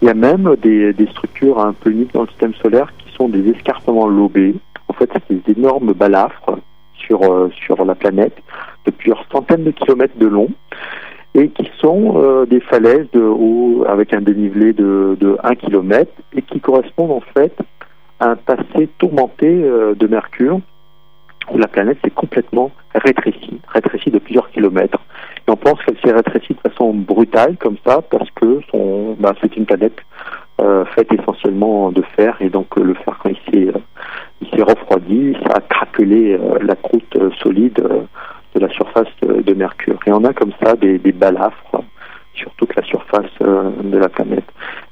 Il 0.00 0.06
y 0.06 0.10
a 0.10 0.14
même 0.14 0.54
des, 0.62 0.92
des 0.92 1.06
structures 1.06 1.58
un 1.60 1.72
peu 1.72 1.90
uniques 1.90 2.14
dans 2.14 2.22
le 2.22 2.28
système 2.28 2.54
solaire 2.54 2.92
qui 2.98 3.12
sont 3.14 3.28
des 3.28 3.48
escarpements 3.50 4.08
lobés 4.08 4.54
en 4.90 4.92
fait, 4.92 5.08
c'est 5.28 5.46
des 5.46 5.52
énormes 5.52 5.92
balafres 5.92 6.58
sur, 6.94 7.22
euh, 7.22 7.48
sur 7.64 7.84
la 7.84 7.94
planète 7.94 8.36
de 8.86 8.90
plusieurs 8.90 9.24
centaines 9.30 9.62
de 9.62 9.70
kilomètres 9.70 10.18
de 10.18 10.26
long 10.26 10.48
et 11.34 11.48
qui 11.50 11.70
sont 11.78 12.14
euh, 12.16 12.44
des 12.44 12.58
falaises 12.58 13.06
de 13.12 13.20
haut 13.22 13.84
avec 13.86 14.12
un 14.12 14.20
dénivelé 14.20 14.72
de, 14.72 15.16
de 15.20 15.38
1 15.44 15.54
km 15.54 16.10
et 16.34 16.42
qui 16.42 16.58
correspondent 16.58 17.12
en 17.12 17.22
fait 17.34 17.56
à 18.18 18.30
un 18.30 18.36
passé 18.36 18.88
tourmenté 18.98 19.46
euh, 19.46 19.94
de 19.94 20.08
Mercure 20.08 20.60
où 21.52 21.58
la 21.58 21.68
planète 21.68 21.98
s'est 22.04 22.10
complètement 22.10 22.72
rétrécie, 22.92 23.60
rétrécie 23.68 24.10
de 24.10 24.18
plusieurs 24.18 24.50
kilomètres. 24.50 24.98
Et 25.46 25.50
on 25.50 25.56
pense 25.56 25.80
qu'elle 25.84 25.98
s'est 26.04 26.12
rétrécie 26.12 26.54
de 26.54 26.68
façon 26.68 26.92
brutale 26.94 27.56
comme 27.58 27.76
ça 27.86 28.02
parce 28.02 28.30
que 28.32 28.60
bah, 29.20 29.34
c'est 29.40 29.56
une 29.56 29.66
planète 29.66 30.00
euh, 30.60 30.84
faite 30.96 31.12
essentiellement 31.12 31.90
de 31.90 32.02
fer 32.16 32.36
et 32.40 32.48
donc 32.48 32.76
le 32.76 32.94
fer 32.94 33.18
quand 33.22 33.30
il 33.30 33.52
s'est 33.52 33.72
il 34.40 34.48
s'est 34.48 34.62
refroidi, 34.62 35.36
ça 35.42 35.56
a 35.56 35.60
craquelé 35.60 36.32
euh, 36.32 36.58
la 36.62 36.74
croûte 36.76 37.16
euh, 37.16 37.30
solide 37.42 37.80
euh, 37.80 38.02
de 38.54 38.60
la 38.60 38.68
surface 38.70 39.08
de, 39.22 39.54
Mercure. 39.54 39.98
Et 40.06 40.12
on 40.12 40.24
a 40.24 40.32
comme 40.32 40.52
ça 40.62 40.74
des, 40.74 40.98
des 40.98 41.12
balafres 41.12 41.82
sur 42.34 42.50
toute 42.52 42.74
la 42.74 42.82
surface 42.82 43.30
de 43.40 43.98
la 43.98 44.08
planète. 44.08 44.44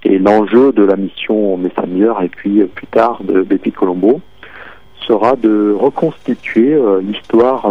Et 0.05 0.19
l'enjeu 0.19 0.73
de 0.73 0.85
la 0.85 0.97
mission 0.97 1.57
Messenger 1.57 2.13
et 2.23 2.29
puis 2.29 2.63
plus 2.67 2.87
tard 2.87 3.21
de 3.25 3.43
Bepi 3.43 3.73
Colombo 3.73 4.21
sera 5.01 5.35
de 5.35 5.75
reconstituer 5.77 6.79
l'histoire 7.01 7.67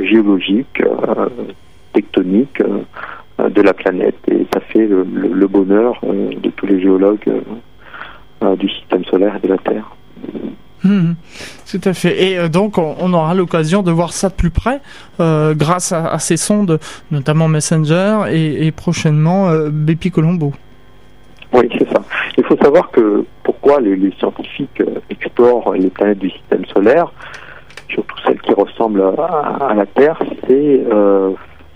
géologique, 0.00 0.82
tectonique 1.94 2.62
de 3.38 3.62
la 3.62 3.72
planète. 3.72 4.16
Et 4.30 4.46
ça 4.52 4.60
fait 4.60 4.86
le, 4.86 5.04
le 5.04 5.46
bonheur 5.46 6.00
de 6.02 6.50
tous 6.50 6.66
les 6.66 6.80
géologues 6.80 7.42
du 8.58 8.68
système 8.68 9.04
solaire 9.04 9.36
et 9.36 9.46
de 9.46 9.52
la 9.52 9.58
Terre. 9.58 9.96
Mmh, 10.84 11.14
tout 11.70 11.80
à 11.84 11.92
fait. 11.92 12.22
Et 12.22 12.38
euh, 12.38 12.48
donc, 12.48 12.78
on, 12.78 13.12
aura 13.12 13.34
l'occasion 13.34 13.82
de 13.82 13.90
voir 13.90 14.12
ça 14.12 14.28
de 14.28 14.34
plus 14.34 14.50
près 14.50 14.80
euh, 15.18 15.54
grâce 15.54 15.92
à, 15.92 16.18
ces 16.18 16.36
sondes, 16.36 16.78
notamment 17.10 17.48
Messenger 17.48 18.20
et, 18.30 18.70
prochainement 18.70 19.48
euh, 19.48 19.70
Bepi 19.72 20.10
Colombo. 20.10 20.52
Oui, 21.52 21.68
c'est 21.76 21.88
ça. 21.90 22.02
Il 22.36 22.44
faut 22.44 22.56
savoir 22.58 22.90
que 22.90 23.24
pourquoi 23.42 23.80
les, 23.80 24.12
scientifiques 24.18 24.82
explorent 25.10 25.74
les 25.74 25.88
planètes 25.88 26.18
du 26.18 26.30
système 26.30 26.64
solaire, 26.66 27.12
surtout 27.88 28.16
celles 28.24 28.40
qui 28.40 28.52
ressemblent 28.52 29.02
à, 29.02 29.74
la 29.74 29.86
Terre, 29.86 30.18
c'est 30.46 30.84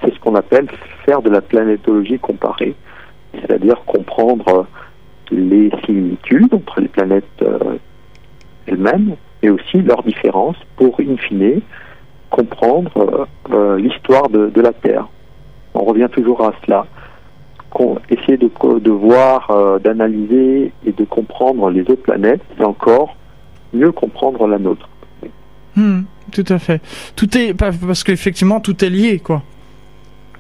c'est 0.03 0.13
ce 0.13 0.19
qu'on 0.19 0.35
appelle 0.35 0.67
faire 1.05 1.23
de 1.23 1.31
la 1.31 1.41
planétologie 1.41 2.19
comparée, 2.19 2.75
c'est-à-dire 3.33 3.83
comprendre 3.85 4.67
les 5.31 5.71
similitudes 5.85 6.53
entre 6.53 6.81
les 6.81 6.89
planètes 6.89 7.45
elles-mêmes, 8.67 9.17
et 9.43 9.51
aussi 9.51 9.83
leurs 9.83 10.03
différences 10.03 10.57
pour, 10.77 11.01
in 11.01 11.17
fine, 11.17 11.61
comprendre 12.31 12.91
euh, 12.97 13.25
euh, 13.53 13.79
l'histoire 13.79 14.29
de, 14.29 14.61
la 14.61 14.73
Terre. 14.73 15.09
On 15.75 15.85
revient 15.85 16.09
toujours 16.11 16.45
à 16.47 16.53
cela. 16.65 16.87
essayer 18.09 18.39
de, 18.39 18.91
voir, 18.91 19.51
euh, 19.51 19.79
d'analyser 19.79 20.73
et 20.87 20.93
de 20.93 21.05
comprendre 21.05 21.71
les 21.71 21.83
autres 21.83 22.03
planètes, 22.03 22.41
c'est 22.57 22.65
encore 22.65 23.17
mieux 23.73 23.93
comprendre 23.93 24.47
la 24.47 24.59
nôtre. 24.59 24.89
Hmm, 25.77 26.03
tout 26.31 26.45
à 26.49 26.59
fait. 26.59 26.81
Tout 27.17 27.37
est 27.37 27.55
parce 27.55 28.05
qu'effectivement 28.05 28.61
tout 28.61 28.85
est 28.85 28.91
lié, 28.91 29.19
quoi. 29.19 29.43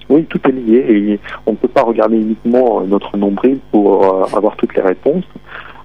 Oui, 0.08 0.24
tout 0.24 0.40
est 0.48 0.52
lié 0.52 0.84
et 0.88 1.20
on 1.46 1.52
ne 1.52 1.56
peut 1.56 1.68
pas 1.68 1.82
regarder 1.82 2.16
uniquement 2.16 2.80
notre 2.82 3.16
nombril 3.16 3.58
pour 3.70 4.34
avoir 4.34 4.56
toutes 4.56 4.74
les 4.74 4.82
réponses. 4.82 5.24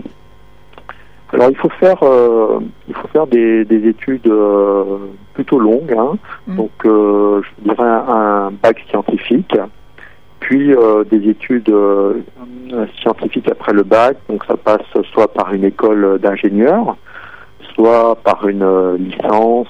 Alors 1.33 1.49
il 1.49 1.55
faut 1.55 1.69
faire, 1.69 1.97
il 2.87 2.93
faut 2.93 3.07
faire 3.07 3.27
des, 3.27 3.65
études 3.87 4.31
plutôt 5.33 5.59
longues, 5.59 5.95
hein. 5.97 6.17
mm. 6.47 6.55
donc 6.55 6.71
je 6.83 7.63
dirais 7.63 7.89
un, 8.07 8.51
bac 8.61 8.83
scientifique, 8.89 9.55
puis 10.41 10.73
des 11.09 11.29
études 11.29 11.73
scientifiques 12.99 13.49
après 13.49 13.73
le 13.73 13.83
bac, 13.83 14.17
donc 14.29 14.43
ça 14.45 14.57
passe 14.57 14.81
soit 15.13 15.31
par 15.33 15.53
une 15.53 15.63
école 15.63 16.19
d'ingénieur, 16.19 16.97
soit 17.75 18.15
par 18.15 18.47
une 18.47 18.97
licence 18.97 19.67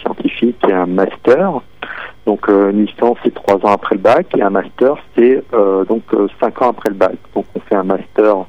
scientifique 0.00 0.58
et 0.68 0.72
un 0.72 0.86
master. 0.86 1.60
Donc 2.26 2.48
euh, 2.48 2.70
une 2.70 2.84
licence 2.84 3.18
c'est 3.24 3.34
trois 3.34 3.56
ans 3.56 3.72
après 3.72 3.94
le 3.94 4.00
bac 4.00 4.26
et 4.36 4.42
un 4.42 4.50
master 4.50 4.94
c'est 5.16 5.42
euh, 5.54 5.84
donc 5.84 6.02
euh, 6.12 6.28
cinq 6.40 6.60
ans 6.62 6.70
après 6.70 6.90
le 6.90 6.96
bac. 6.96 7.16
Donc 7.34 7.46
on 7.54 7.60
fait 7.60 7.74
un 7.74 7.84
master 7.84 8.46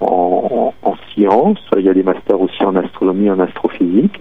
en, 0.00 0.72
en, 0.82 0.94
sciences. 1.12 1.58
Il 1.76 1.84
y 1.84 1.88
a 1.88 1.94
des 1.94 2.02
masters 2.02 2.40
aussi 2.40 2.62
en 2.64 2.76
astronomie, 2.76 3.30
en 3.30 3.40
astrophysique. 3.40 4.20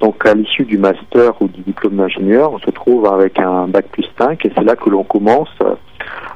Donc 0.00 0.26
à 0.26 0.34
l'issue 0.34 0.64
du 0.64 0.78
master 0.78 1.40
ou 1.40 1.48
du 1.48 1.60
diplôme 1.60 1.96
d'ingénieur, 1.96 2.52
on 2.52 2.58
se 2.58 2.70
trouve 2.70 3.06
avec 3.06 3.38
un 3.38 3.68
bac 3.68 3.86
plus 3.92 4.08
5 4.18 4.44
et 4.44 4.52
c'est 4.56 4.64
là 4.64 4.74
que 4.74 4.90
l'on 4.90 5.04
commence 5.04 5.54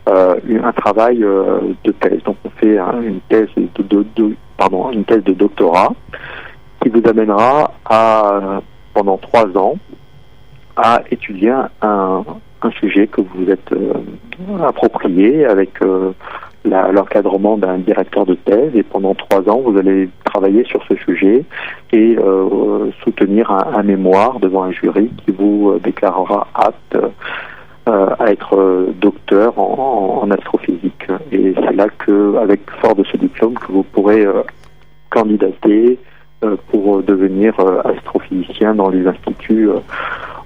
euh, 0.09 0.37
un 0.63 0.73
travail 0.73 1.19
de 1.19 1.93
thèse. 1.93 2.23
Donc 2.25 2.37
on 2.45 2.51
fait 2.51 2.79
une 2.79 3.21
thèse 3.29 3.49
de, 3.57 5.33
doctorat 5.33 5.93
qui 6.83 6.91
vous 6.91 7.03
amènera 7.09 7.73
pendant 8.95 9.17
trois 9.17 9.47
ans 9.57 9.77
à 10.77 11.03
étudier 11.11 11.55
un, 11.83 12.25
sujet 12.81 13.07
que 13.07 13.21
vous 13.21 13.49
êtes 13.49 13.73
euh, 13.73 13.93
approprié 14.67 15.47
avec 15.47 15.81
euh, 15.83 16.11
l'encadrement 16.67 17.57
d'un 17.57 17.79
directeur 17.79 18.27
de 18.27 18.35
thèse 18.35 18.73
et 18.75 18.83
pendant 18.83 19.15
trois 19.15 19.49
ans 19.49 19.61
vous 19.65 19.77
allez 19.79 20.09
travailler 20.25 20.65
sur 20.65 20.83
ce 20.89 20.95
sujet 20.97 21.45
et 21.93 22.17
euh, 22.19 22.91
soutenir 23.03 23.51
un, 23.51 23.83
mémoire 23.83 24.41
devant 24.41 24.65
un 24.65 24.73
jury 24.73 25.11
qui 25.25 25.33
vous 25.33 25.79
déclarera 25.83 26.49
apte 26.55 26.99
à 27.87 28.33
être 28.33 28.89
docteur 29.01 29.57
en, 29.61 30.23
en, 30.25 30.31
astrophysique 30.33 31.07
et 31.31 31.55
c'est 31.55 31.73
là 31.73 31.87
que 31.99 32.37
avec 32.37 32.69
fort 32.81 32.97
de 32.97 33.05
ce 33.05 33.17
diplôme 33.17 33.55
que 33.55 33.71
vous 33.71 33.85
pourrez 33.85 34.27
candidater 35.11 35.97
pour 36.69 37.03
devenir 37.05 37.55
astrophysicien 37.85 38.75
dans 38.75 38.89
les 38.89 39.07
instituts 39.07 39.71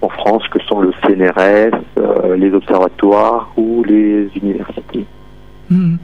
en 0.02 0.08
France 0.08 0.46
que 0.48 0.60
sont 0.60 0.80
le 0.80 0.92
CNRS, 1.02 1.78
euh, 1.98 2.36
les 2.36 2.52
observatoires 2.54 3.50
ou 3.56 3.82
les 3.84 4.28
universités. 4.36 5.04
Hmm. 5.70 5.96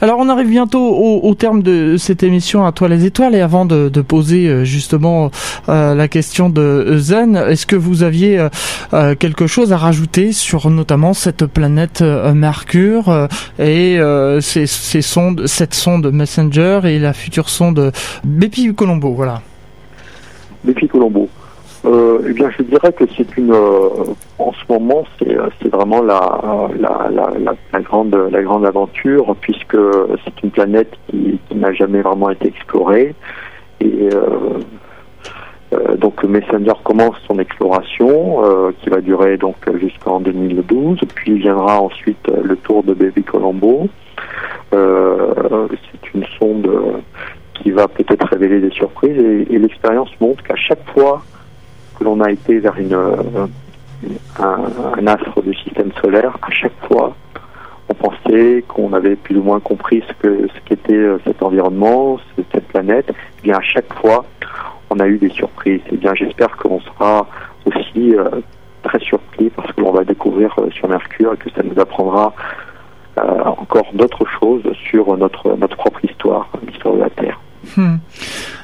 Alors 0.00 0.20
on 0.20 0.28
arrive 0.28 0.48
bientôt 0.48 0.94
au, 0.94 1.34
terme 1.34 1.64
de 1.64 1.96
cette 1.98 2.22
émission 2.22 2.64
à 2.64 2.70
toi 2.70 2.86
les 2.88 3.04
étoiles 3.04 3.34
et 3.34 3.40
avant 3.40 3.66
de, 3.66 3.88
poser 4.02 4.46
euh, 4.46 4.64
justement 4.64 5.32
euh, 5.68 5.96
la 5.96 6.06
question 6.06 6.48
de 6.48 6.96
Zen, 6.96 7.36
est-ce 7.36 7.66
que 7.66 7.74
vous 7.74 8.04
aviez 8.04 8.46
quelque 9.18 9.46
chose 9.48 9.72
à 9.72 9.76
rajouter 9.76 10.32
sur 10.32 10.70
notamment 10.70 11.12
cette 11.12 11.46
planète 11.46 12.02
Mercure 12.02 13.28
et 13.58 13.98
ces, 14.40 14.66
sondes, 14.66 15.46
cette 15.46 15.74
sonde 15.74 16.12
Messenger 16.12 16.80
et 16.84 16.98
la 16.98 17.12
future 17.12 17.48
sonde 17.48 17.92
Bepi 18.24 18.72
Colombo, 18.74 19.12
voilà. 19.12 19.42
Bepi 20.64 20.86
Colombo 20.88 21.28
euh, 21.86 22.20
eh 22.28 22.32
bien, 22.34 22.50
je 22.50 22.62
dirais 22.62 22.92
que 22.92 23.04
c'est 23.16 23.36
une, 23.38 23.52
euh, 23.52 23.88
en 24.38 24.52
ce 24.52 24.64
moment, 24.68 25.04
c'est, 25.18 25.34
c'est 25.62 25.68
vraiment 25.68 26.02
la, 26.02 26.68
la, 26.78 27.08
la, 27.10 27.32
la, 27.72 27.80
grande, 27.80 28.14
la 28.14 28.42
grande 28.42 28.66
aventure, 28.66 29.34
puisque 29.40 29.78
c'est 30.24 30.42
une 30.42 30.50
planète 30.50 30.92
qui, 31.08 31.38
qui 31.48 31.54
n'a 31.56 31.72
jamais 31.72 32.02
vraiment 32.02 32.28
été 32.30 32.48
explorée. 32.48 33.14
Et 33.80 34.10
euh, 34.12 34.60
euh 35.72 35.96
donc 35.96 36.22
Messenger 36.24 36.74
commence 36.84 37.16
son 37.26 37.38
exploration, 37.38 38.44
euh, 38.44 38.72
qui 38.82 38.90
va 38.90 39.00
durer 39.00 39.38
donc 39.38 39.56
jusqu'en 39.80 40.20
2012. 40.20 41.00
Puis 41.14 41.38
viendra 41.38 41.80
ensuite 41.80 42.30
le 42.44 42.56
tour 42.56 42.82
de 42.82 42.92
Baby 42.92 43.22
Colombo. 43.22 43.88
c'est 44.70 46.14
une 46.14 46.24
sonde 46.38 46.70
qui 47.54 47.70
va 47.70 47.88
peut-être 47.88 48.26
révéler 48.26 48.60
des 48.60 48.70
surprises, 48.70 49.16
et, 49.16 49.54
et 49.54 49.58
l'expérience 49.58 50.10
montre 50.20 50.42
qu'à 50.42 50.56
chaque 50.56 50.84
fois 50.92 51.22
l'on 52.00 52.20
a 52.20 52.30
été 52.30 52.58
vers 52.58 52.76
une, 52.78 52.94
euh, 52.94 53.46
un, 54.38 55.06
astre 55.06 55.42
du 55.42 55.54
système 55.54 55.92
solaire, 56.00 56.36
à 56.42 56.50
chaque 56.50 56.78
fois, 56.86 57.14
on 57.88 57.94
pensait 57.94 58.64
qu'on 58.68 58.92
avait 58.92 59.16
plus 59.16 59.36
ou 59.36 59.42
moins 59.42 59.60
compris 59.60 60.02
ce 60.08 60.12
que 60.14 60.48
ce 60.48 60.60
qu'était 60.64 60.94
euh, 60.94 61.18
cet 61.26 61.42
environnement, 61.42 62.18
cette 62.52 62.68
planète. 62.68 63.10
Et 63.10 63.14
eh 63.38 63.42
bien 63.42 63.56
à 63.56 63.62
chaque 63.62 63.92
fois, 63.94 64.24
on 64.90 64.98
a 65.00 65.06
eu 65.06 65.18
des 65.18 65.30
surprises. 65.30 65.82
Et 65.86 65.94
eh 65.94 65.96
bien 65.96 66.14
j'espère 66.14 66.56
qu'on 66.56 66.80
sera 66.80 67.26
aussi 67.66 68.14
euh, 68.14 68.28
très 68.82 69.00
surpris 69.00 69.50
parce 69.50 69.72
que 69.72 69.80
l'on 69.80 69.92
va 69.92 70.04
découvrir 70.04 70.54
sur 70.70 70.88
Mercure 70.88 71.34
et 71.34 71.36
que 71.36 71.50
ça 71.50 71.62
nous 71.62 71.78
apprendra 71.80 72.32
encore 73.58 73.86
d'autres 73.92 74.24
choses 74.24 74.62
sur 74.88 75.14
notre 75.18 75.54
notre 75.56 75.76
propre 75.76 76.02
histoire, 76.04 76.48
l'histoire 76.66 76.94
de 76.94 77.00
la 77.00 77.10
Terre. 77.10 77.39
Hmm. 77.76 77.96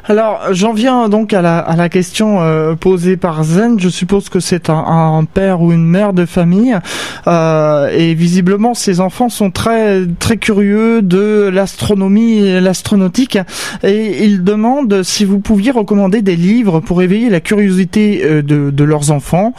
Alors, 0.09 0.41
j'en 0.53 0.73
viens 0.73 1.09
donc 1.09 1.33
à 1.33 1.43
la, 1.43 1.89
question 1.89 2.41
euh, 2.41 2.77
posée 2.77 3.17
par 3.17 3.43
Zen. 3.43 3.81
Je 3.81 3.89
suppose 3.89 4.29
que 4.29 4.39
c'est 4.39 4.71
un, 4.71 5.25
père 5.33 5.63
ou 5.63 5.73
une 5.73 5.85
mère 5.85 6.13
de 6.13 6.27
famille, 6.27 6.79
euh, 7.27 7.89
et 7.89 8.15
visiblement, 8.15 8.75
ces 8.75 9.01
enfants 9.01 9.29
sont 9.29 9.51
très 9.51 10.07
très 10.21 10.37
curieux 10.37 11.03
de 11.03 11.51
l'astronomie 11.53 12.39
et 12.39 12.61
l'astronautique, 12.61 13.39
et 13.83 14.25
ils 14.25 14.45
demandent 14.45 15.03
si 15.03 15.25
vous 15.25 15.41
pouviez 15.41 15.73
recommander 15.73 16.23
des 16.23 16.37
livres 16.37 16.79
pour 16.79 17.03
éveiller 17.03 17.29
la 17.29 17.41
curiosité 17.41 18.23
euh, 18.25 18.43
de, 18.43 18.85
leurs 18.85 19.11
enfants, 19.11 19.55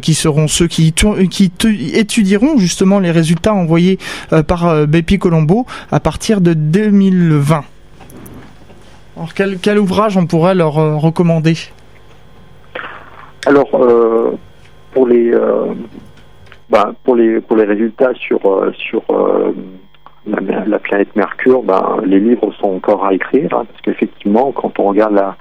qui 0.00 0.14
seront 0.14 0.46
ceux 0.46 0.68
qui, 0.68 0.92
qui 0.92 1.50
étudieront 1.94 2.58
justement 2.58 3.00
les 3.00 3.10
résultats 3.10 3.52
envoyés 3.52 3.98
par 4.46 4.86
Bepi 4.86 5.18
Colombo 5.18 5.66
à 5.90 5.98
partir 5.98 6.40
de 6.40 6.54
2020. 6.54 7.64
Alors 9.16 9.32
quel, 9.34 9.78
ouvrage 9.78 10.16
on 10.16 10.26
pourrait 10.26 10.54
leur 10.54 10.78
euh, 10.78 10.96
recommander? 10.96 11.54
Alors 13.46 13.68
euh, 13.74 14.32
pour 14.92 15.06
les 15.06 15.32
euh, 15.32 15.74
bah, 16.68 16.92
pour 17.04 17.14
les 17.14 17.40
pour 17.40 17.56
les 17.56 17.64
résultats 17.64 18.12
sur 18.14 18.40
sur 18.72 19.02
la, 20.26 20.78
planète 20.78 21.14
Mercure, 21.14 21.62
bah, 21.62 21.98
les 22.04 22.18
livres 22.18 22.50
sont 22.54 22.74
encore 22.74 23.04
à 23.04 23.14
écrire 23.14 23.52
hein, 23.52 23.66
parce 23.70 23.80
qu'effectivement 23.82 24.50
quand 24.52 24.78
on 24.78 24.84
regarde 24.88 25.14
la 25.14 25.36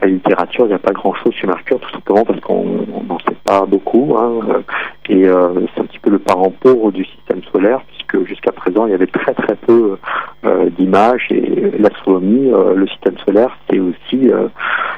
la 0.00 0.06
littérature, 0.08 0.66
il 0.66 0.68
n'y 0.68 0.74
a 0.74 0.78
pas 0.78 0.92
grand-chose 0.92 1.34
sur 1.34 1.48
Mercure, 1.48 1.80
tout 1.80 1.90
simplement 1.90 2.24
parce 2.24 2.40
qu'on 2.40 2.64
n'en 3.08 3.18
sait 3.20 3.36
pas 3.44 3.66
beaucoup. 3.66 4.16
Hein, 4.18 4.62
et 5.08 5.24
c'est 5.24 5.80
un 5.80 5.86
petit 5.86 5.98
peu 5.98 6.10
le 6.10 6.18
parent 6.18 6.50
pauvre 6.50 6.92
du 6.92 7.04
système 7.04 7.42
solaire, 7.52 7.80
puisque 7.88 8.28
jusqu'à 8.28 8.52
présent, 8.52 8.86
il 8.86 8.92
y 8.92 8.94
avait 8.94 9.06
très 9.06 9.34
très 9.34 9.56
peu 9.56 9.96
euh, 10.44 10.70
d'images. 10.70 11.26
Et 11.30 11.72
l'astronomie, 11.80 12.52
euh, 12.52 12.74
le 12.74 12.86
système 12.86 13.18
solaire, 13.26 13.56
c'est 13.68 13.80
aussi 13.80 14.30
euh, 14.30 14.46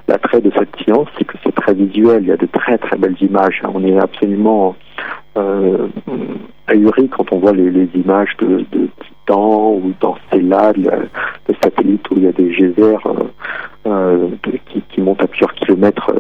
l'attrait 0.07 0.43
de 0.43 0.51
cette 0.51 0.77
science, 0.83 1.09
c'est 1.17 1.25
que 1.25 1.37
c'est 1.43 1.55
très 1.55 1.73
visuel. 1.73 2.25
Il 2.25 2.29
y 2.29 2.33
a 2.33 2.37
de 2.37 2.47
très 2.47 2.77
très 2.77 2.99
belles 2.99 3.17
images. 3.23 3.63
On 3.73 3.83
est 3.83 3.99
absolument 3.99 4.77
ahuri 6.67 7.09
quand 7.09 7.33
on 7.33 7.39
voit 7.39 7.53
les, 7.53 7.89
images 7.95 8.37
de, 8.39 8.65
de 8.73 8.89
Titan 9.03 9.73
ou 9.73 9.93
d'Encelade, 10.01 10.77
le 11.49 11.55
satellite 11.63 12.09
où 12.11 12.15
il 12.17 12.25
y 12.25 12.27
a 12.29 12.33
des 12.33 12.53
geysers 12.53 12.99
euh, 13.87 14.29
qui, 14.67 14.83
qui 14.89 15.01
montent 15.01 15.23
à 15.23 15.27
plusieurs 15.27 15.55
kilomètres 15.55 16.13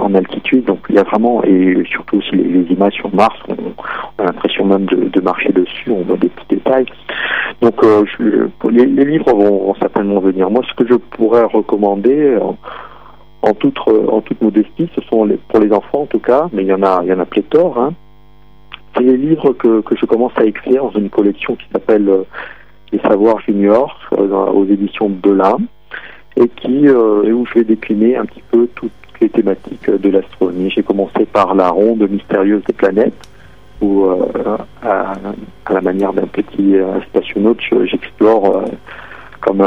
en 0.00 0.14
altitude. 0.14 0.64
Donc 0.64 0.80
il 0.88 0.96
y 0.96 0.98
a 0.98 1.02
vraiment, 1.02 1.42
et 1.44 1.82
surtout 1.90 2.18
aussi 2.18 2.36
les, 2.36 2.64
images 2.70 2.94
sur 2.94 3.14
Mars, 3.14 3.36
on, 3.48 4.22
a 4.22 4.26
l'impression 4.26 4.64
même 4.64 4.86
de, 4.86 5.08
de, 5.08 5.20
marcher 5.20 5.52
dessus, 5.52 5.90
on 5.90 6.02
voit 6.02 6.16
des 6.16 6.28
petits 6.28 6.56
détails. 6.56 6.86
Donc 7.60 7.82
euh, 7.84 8.04
les, 8.70 8.86
livres 8.86 9.32
vont, 9.32 9.74
certainement 9.76 10.20
venir. 10.20 10.50
Moi, 10.50 10.62
ce 10.68 10.74
que 10.74 10.88
je 10.88 10.94
pourrais 10.94 11.44
recommander, 11.44 12.36
en, 12.40 12.56
en 13.42 13.54
toute, 13.54 13.78
en 13.86 14.20
toute 14.20 14.40
modestie, 14.40 14.88
ce 14.94 15.00
sont 15.02 15.24
les, 15.24 15.36
pour 15.48 15.60
les 15.60 15.72
enfants 15.72 16.02
en 16.02 16.06
tout 16.06 16.18
cas, 16.18 16.48
mais 16.52 16.62
il 16.62 16.68
y 16.68 16.72
en 16.72 16.82
a, 16.82 17.00
il 17.02 17.08
y 17.08 17.12
en 17.12 17.20
a 17.20 17.26
pléthore. 17.26 17.78
Hein. 17.78 17.94
C'est 18.94 19.02
les 19.02 19.16
livres 19.16 19.52
que, 19.52 19.80
que 19.80 19.96
je 19.96 20.06
commence 20.06 20.32
à 20.36 20.44
écrire 20.44 20.84
dans 20.84 20.98
une 20.98 21.10
collection 21.10 21.56
qui 21.56 21.66
s'appelle 21.72 22.08
euh, 22.08 22.22
Les 22.92 22.98
Savoirs 23.00 23.40
Juniors 23.40 23.98
euh, 24.12 24.28
aux 24.28 24.64
éditions 24.66 25.08
Belin 25.08 25.58
et 26.36 26.48
qui 26.48 26.86
euh, 26.86 27.32
où 27.32 27.46
je 27.46 27.54
vais 27.54 27.64
décliner 27.64 28.16
un 28.16 28.24
petit 28.24 28.42
peu 28.50 28.68
toutes 28.74 28.92
les 29.20 29.28
thématiques 29.28 29.90
de 29.90 30.10
l'astronomie. 30.10 30.70
J'ai 30.70 30.82
commencé 30.82 31.24
par 31.24 31.54
la 31.54 31.68
ronde 31.70 32.08
mystérieuse 32.08 32.62
des 32.64 32.72
planètes 32.72 33.28
où 33.80 34.06
à, 34.82 35.14
la 35.68 35.80
manière 35.80 36.12
d'un 36.12 36.26
petit 36.26 36.76
spationaute, 37.08 37.60
j'explore 37.84 38.64
comme 39.40 39.62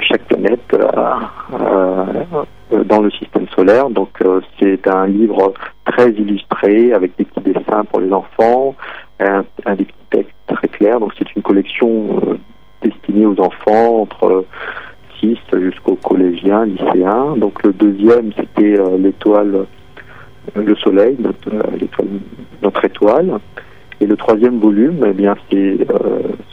chaque 0.00 0.22
planète 0.22 0.74
dans 2.86 3.00
le 3.00 3.10
système 3.10 3.46
solaire. 3.48 3.90
Donc 3.90 4.22
c'est 4.58 4.86
un 4.88 5.06
livre 5.06 5.54
très 5.84 6.10
illustré 6.10 6.92
avec 6.92 7.16
des 7.16 7.24
petits 7.24 7.52
dessins 7.52 7.84
pour 7.84 8.00
les 8.00 8.12
enfants, 8.12 8.74
un, 9.20 9.44
un 9.66 9.74
des 9.74 9.84
petits 9.84 10.06
textes 10.10 10.34
très 10.46 10.68
clairs. 10.68 11.00
Donc 11.00 11.12
c'est 11.18 11.34
une 11.34 11.42
collection 11.42 12.38
destinée 12.82 13.26
aux 13.26 13.40
enfants 13.40 14.02
entre 14.02 14.44
jusqu'aux 15.52 15.96
collégiens, 15.96 16.64
lycéens. 16.64 17.36
Donc 17.36 17.62
le 17.62 17.72
deuxième, 17.74 18.32
c'était 18.32 18.76
l'étoile, 18.98 19.66
le 20.54 20.76
Soleil, 20.76 21.16
notre, 21.18 21.50
notre 22.62 22.84
étoile. 22.84 23.38
Et 24.00 24.06
le 24.06 24.16
troisième 24.16 24.58
volume, 24.58 25.04
eh 25.06 25.12
bien, 25.12 25.34
c'est 25.50 25.76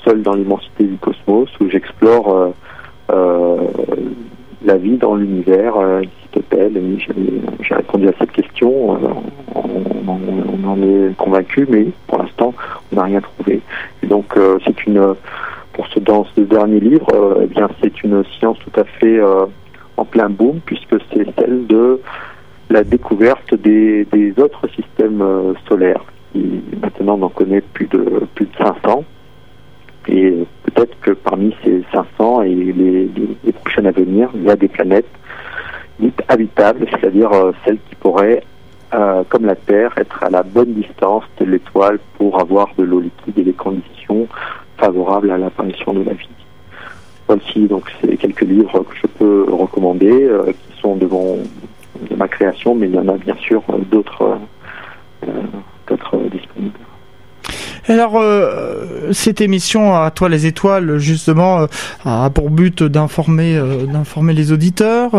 Seul 0.04 0.22
dans 0.22 0.34
l'immensité 0.34 0.84
du 0.84 0.98
cosmos, 0.98 1.50
où 1.62 1.70
j'explore 1.70 2.54
la 4.64 4.78
vie 4.78 4.98
dans 4.98 5.16
l'univers, 5.16 5.76
j'ai 7.62 7.76
répondu 7.76 8.08
à 8.08 8.14
cette 8.20 8.32
question, 8.32 8.96
euh, 8.96 9.08
on, 9.56 10.68
en 10.68 10.82
est 10.82 11.16
convaincu, 11.18 11.66
mais 11.70 11.88
pour 12.08 12.20
l'instant, 12.20 12.54
on 12.92 12.96
n'a 12.96 13.04
rien 13.04 13.22
trouvé. 13.22 13.62
Et 14.04 14.08
donc, 14.08 14.36
euh, 14.38 14.58
c'est 14.66 14.86
une, 14.86 15.16
pour 15.74 15.88
ce, 15.88 16.00
dans 16.00 16.26
ce 16.36 16.42
dernier 16.42 16.80
livre, 16.80 17.08
euh, 17.14 17.42
eh 17.44 17.48
bien, 17.48 17.70
c'est 17.82 18.04
une 18.04 18.24
science 18.40 18.58
tout 18.60 18.80
à 18.80 18.84
fait 18.84 19.20
en 19.98 20.06
plein 20.06 20.30
boom, 20.30 20.60
puisque 20.66 20.96
c'est 21.12 21.26
celle 21.38 21.66
de 21.68 22.00
la 22.70 22.84
découverte 22.84 23.56
des, 23.56 24.06
autres 24.38 24.68
systèmes 24.70 25.24
solaires. 25.68 26.04
Qui, 26.34 26.62
maintenant, 26.82 27.18
on 27.20 27.24
en 27.24 27.30
connaît 27.30 27.62
plus 27.62 27.88
de 27.88 28.04
plus 28.36 28.46
de 28.46 28.56
500. 28.58 29.04
Et 30.10 30.34
peut-être 30.64 31.00
que 31.02 31.12
parmi 31.12 31.56
ces 31.64 31.84
500 31.92 32.44
et 32.44 32.56
les, 32.56 33.10
prochaines 33.54 33.88
à 33.88 33.92
venir, 33.92 34.30
il 34.36 34.44
y 34.44 34.50
a 34.50 34.56
des 34.56 34.68
planètes 34.68 35.10
dites 36.00 36.22
habitables, 36.28 36.86
c'est-à-dire 36.92 37.32
euh, 37.32 37.52
celles 37.66 37.80
qui 37.90 37.96
pourraient, 37.96 38.44
euh, 38.94 39.24
comme 39.30 39.46
la 39.46 39.56
Terre, 39.56 39.94
être 39.98 40.24
à 40.24 40.30
la 40.30 40.44
bonne 40.44 40.74
distance 40.74 41.24
de 41.40 41.46
l'étoile 41.46 42.00
pour 42.18 42.40
avoir 42.40 42.70
de 42.78 42.84
l'eau 42.84 43.00
liquide 43.00 43.40
et 43.40 43.44
les 43.44 43.54
conditions 43.54 44.28
favorables 44.78 45.32
à 45.32 45.38
l'apparition 45.38 45.94
de 45.94 46.04
la 46.04 46.14
vie. 46.14 46.30
Voici 47.28 47.68
donc 47.68 47.92
ces 48.00 48.16
quelques 48.16 48.42
livres 48.42 48.84
que 48.84 48.96
je 48.96 49.08
peux 49.08 49.46
recommander, 49.50 50.24
euh, 50.24 50.46
qui 50.46 50.80
sont 50.80 50.96
de 50.96 51.08
ma 52.16 52.28
création, 52.28 52.76
mais 52.76 52.88
il 52.88 52.96
y 52.96 53.00
en 53.00 53.08
a 53.08 53.18
bien 53.18 53.36
sûr 53.36 53.64
d'autres 53.92 54.38
disponibles. 56.32 56.87
Alors, 57.90 58.18
euh, 58.18 59.12
cette 59.14 59.40
émission 59.40 59.96
à 59.96 60.12
toi 60.12 60.28
les 60.28 60.46
étoiles, 60.46 60.98
justement, 60.98 61.62
euh, 61.62 61.68
a 62.04 62.30
pour 62.30 62.50
but 62.50 62.84
d'informer, 62.84 63.56
euh, 63.56 63.86
d'informer 63.86 64.34
les 64.34 64.52
auditeurs, 64.52 65.12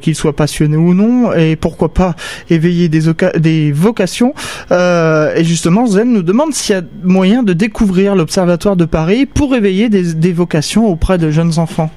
qu'ils 0.00 0.14
soient 0.14 0.34
passionnés 0.34 0.76
ou 0.76 0.94
non, 0.94 1.32
et 1.32 1.56
pourquoi 1.56 1.92
pas 1.92 2.14
éveiller 2.48 2.88
des, 2.88 3.72
vocations. 3.72 4.34
et 4.70 5.44
justement, 5.44 5.86
Zen 5.86 6.12
nous 6.12 6.22
demande 6.22 6.54
s'il 6.54 6.74
y 6.74 6.78
a 6.78 6.82
moyen 7.02 7.42
de 7.42 7.52
découvrir 7.52 8.14
l'Observatoire 8.16 8.76
de 8.76 8.84
Paris 8.84 9.26
pour 9.26 9.54
éveiller 9.54 9.88
des 9.88 10.32
vocations 10.32 10.86
auprès 10.86 11.18
de 11.18 11.30
jeunes 11.30 11.58
enfants. 11.58 11.90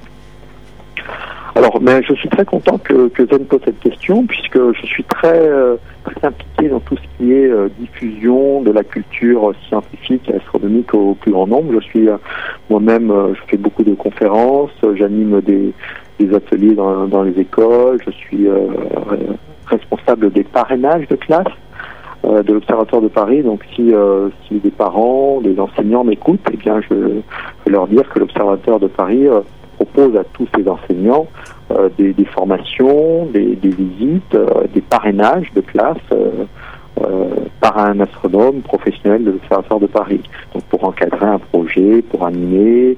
Alors, 1.56 1.80
mais 1.80 2.02
je 2.02 2.12
suis 2.12 2.28
très 2.28 2.44
content 2.44 2.76
que, 2.76 3.08
que 3.08 3.26
Zen 3.26 3.46
pose 3.46 3.60
cette 3.64 3.80
question, 3.80 4.26
puisque 4.26 4.58
je 4.58 4.86
suis 4.86 5.04
très, 5.04 5.40
euh, 5.40 5.76
très 6.04 6.28
impliqué 6.28 6.68
dans 6.68 6.80
tout 6.80 6.96
ce 6.96 7.16
qui 7.16 7.32
est 7.32 7.46
euh, 7.46 7.70
diffusion 7.78 8.60
de 8.60 8.70
la 8.70 8.84
culture 8.84 9.54
scientifique 9.66 10.28
et 10.28 10.34
astronomique 10.34 10.92
au 10.92 11.14
plus 11.14 11.32
grand 11.32 11.46
nombre. 11.46 11.72
Je 11.72 11.80
suis 11.80 12.10
euh, 12.10 12.18
moi-même, 12.68 13.10
je 13.32 13.40
fais 13.48 13.56
beaucoup 13.56 13.84
de 13.84 13.94
conférences, 13.94 14.70
j'anime 14.96 15.40
des, 15.40 15.72
des, 16.20 16.34
ateliers 16.34 16.74
dans, 16.74 17.06
dans, 17.06 17.22
les 17.22 17.40
écoles, 17.40 18.02
je 18.04 18.10
suis 18.10 18.46
responsable 19.66 20.30
des 20.32 20.44
parrainages 20.44 21.08
de 21.08 21.16
classe 21.16 21.46
de 22.22 22.52
l'Observatoire 22.52 23.00
de 23.00 23.08
Paris. 23.08 23.42
Donc 23.42 23.64
si, 23.74 23.94
si 24.46 24.56
des 24.56 24.70
parents, 24.70 25.40
des 25.40 25.58
enseignants 25.58 26.04
m'écoutent, 26.04 26.46
eh 26.52 26.56
bien 26.58 26.82
je, 26.82 26.94
vais 26.94 27.22
leur 27.66 27.86
dire 27.86 28.06
que 28.10 28.18
l'Observatoire 28.18 28.78
de 28.78 28.88
Paris 28.88 29.26
propose 29.76 30.16
à 30.16 30.24
tous 30.24 30.46
ces 30.54 30.68
enseignants 30.68 31.26
euh, 31.70 31.88
des, 31.98 32.14
formations, 32.26 33.26
des, 33.26 33.56
visites, 33.62 34.34
euh, 34.34 34.64
des 34.72 34.80
parrainages 34.80 35.52
de 35.54 35.60
classe 35.60 35.96
euh, 36.12 36.46
par 37.60 37.78
un 37.78 37.98
astronome 38.00 38.60
professionnel 38.60 39.24
de 39.24 39.32
l'Observatoire 39.32 39.80
de 39.80 39.86
Paris. 39.86 40.20
Donc 40.54 40.62
pour 40.64 40.84
encadrer 40.84 41.26
un 41.26 41.38
projet, 41.38 42.02
pour 42.02 42.24
animer 42.24 42.96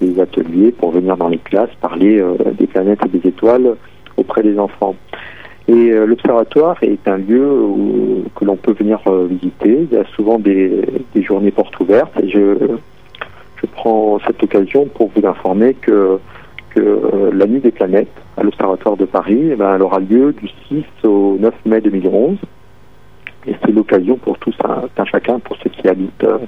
des 0.00 0.20
ateliers, 0.20 0.72
pour 0.72 0.92
venir 0.92 1.16
dans 1.16 1.28
les 1.28 1.38
classes 1.38 1.74
parler 1.80 2.22
des 2.58 2.66
planètes 2.66 3.00
et 3.06 3.18
des 3.18 3.28
étoiles 3.28 3.76
auprès 4.16 4.42
des 4.42 4.58
enfants. 4.58 4.94
Et 5.68 5.90
l'observatoire 5.90 6.76
est 6.82 7.08
un 7.08 7.16
lieu 7.16 7.50
que 8.34 8.44
l'on 8.44 8.56
peut 8.56 8.72
venir 8.72 9.00
visiter. 9.28 9.86
Il 9.90 9.96
y 9.96 9.98
a 9.98 10.04
souvent 10.14 10.38
des, 10.38 10.82
journées 11.16 11.50
portes 11.50 11.78
ouvertes 11.80 12.12
je, 12.26 12.56
je 13.60 13.66
prends 13.66 14.18
cette 14.26 14.42
occasion 14.42 14.86
pour 14.86 15.10
vous 15.14 15.26
informer 15.26 15.74
que, 15.74 16.18
euh, 16.78 17.30
la 17.32 17.46
nuit 17.46 17.60
des 17.60 17.70
planètes 17.70 18.12
à 18.36 18.42
l'Observatoire 18.42 18.98
de 18.98 19.06
Paris, 19.06 19.48
eh 19.52 19.56
ben, 19.56 19.80
aura 19.80 19.98
lieu 19.98 20.34
du 20.34 20.46
6 20.68 20.84
au 21.04 21.38
9 21.40 21.54
mai 21.64 21.80
2011. 21.80 22.36
Et 23.46 23.54
c'est 23.64 23.72
l'occasion 23.72 24.16
pour 24.18 24.36
tous, 24.38 24.54
un, 24.62 25.04
chacun, 25.06 25.38
pour 25.38 25.56
ceux 25.56 25.70
qui 25.70 25.88
habitent 25.88 26.24
euh, 26.24 26.38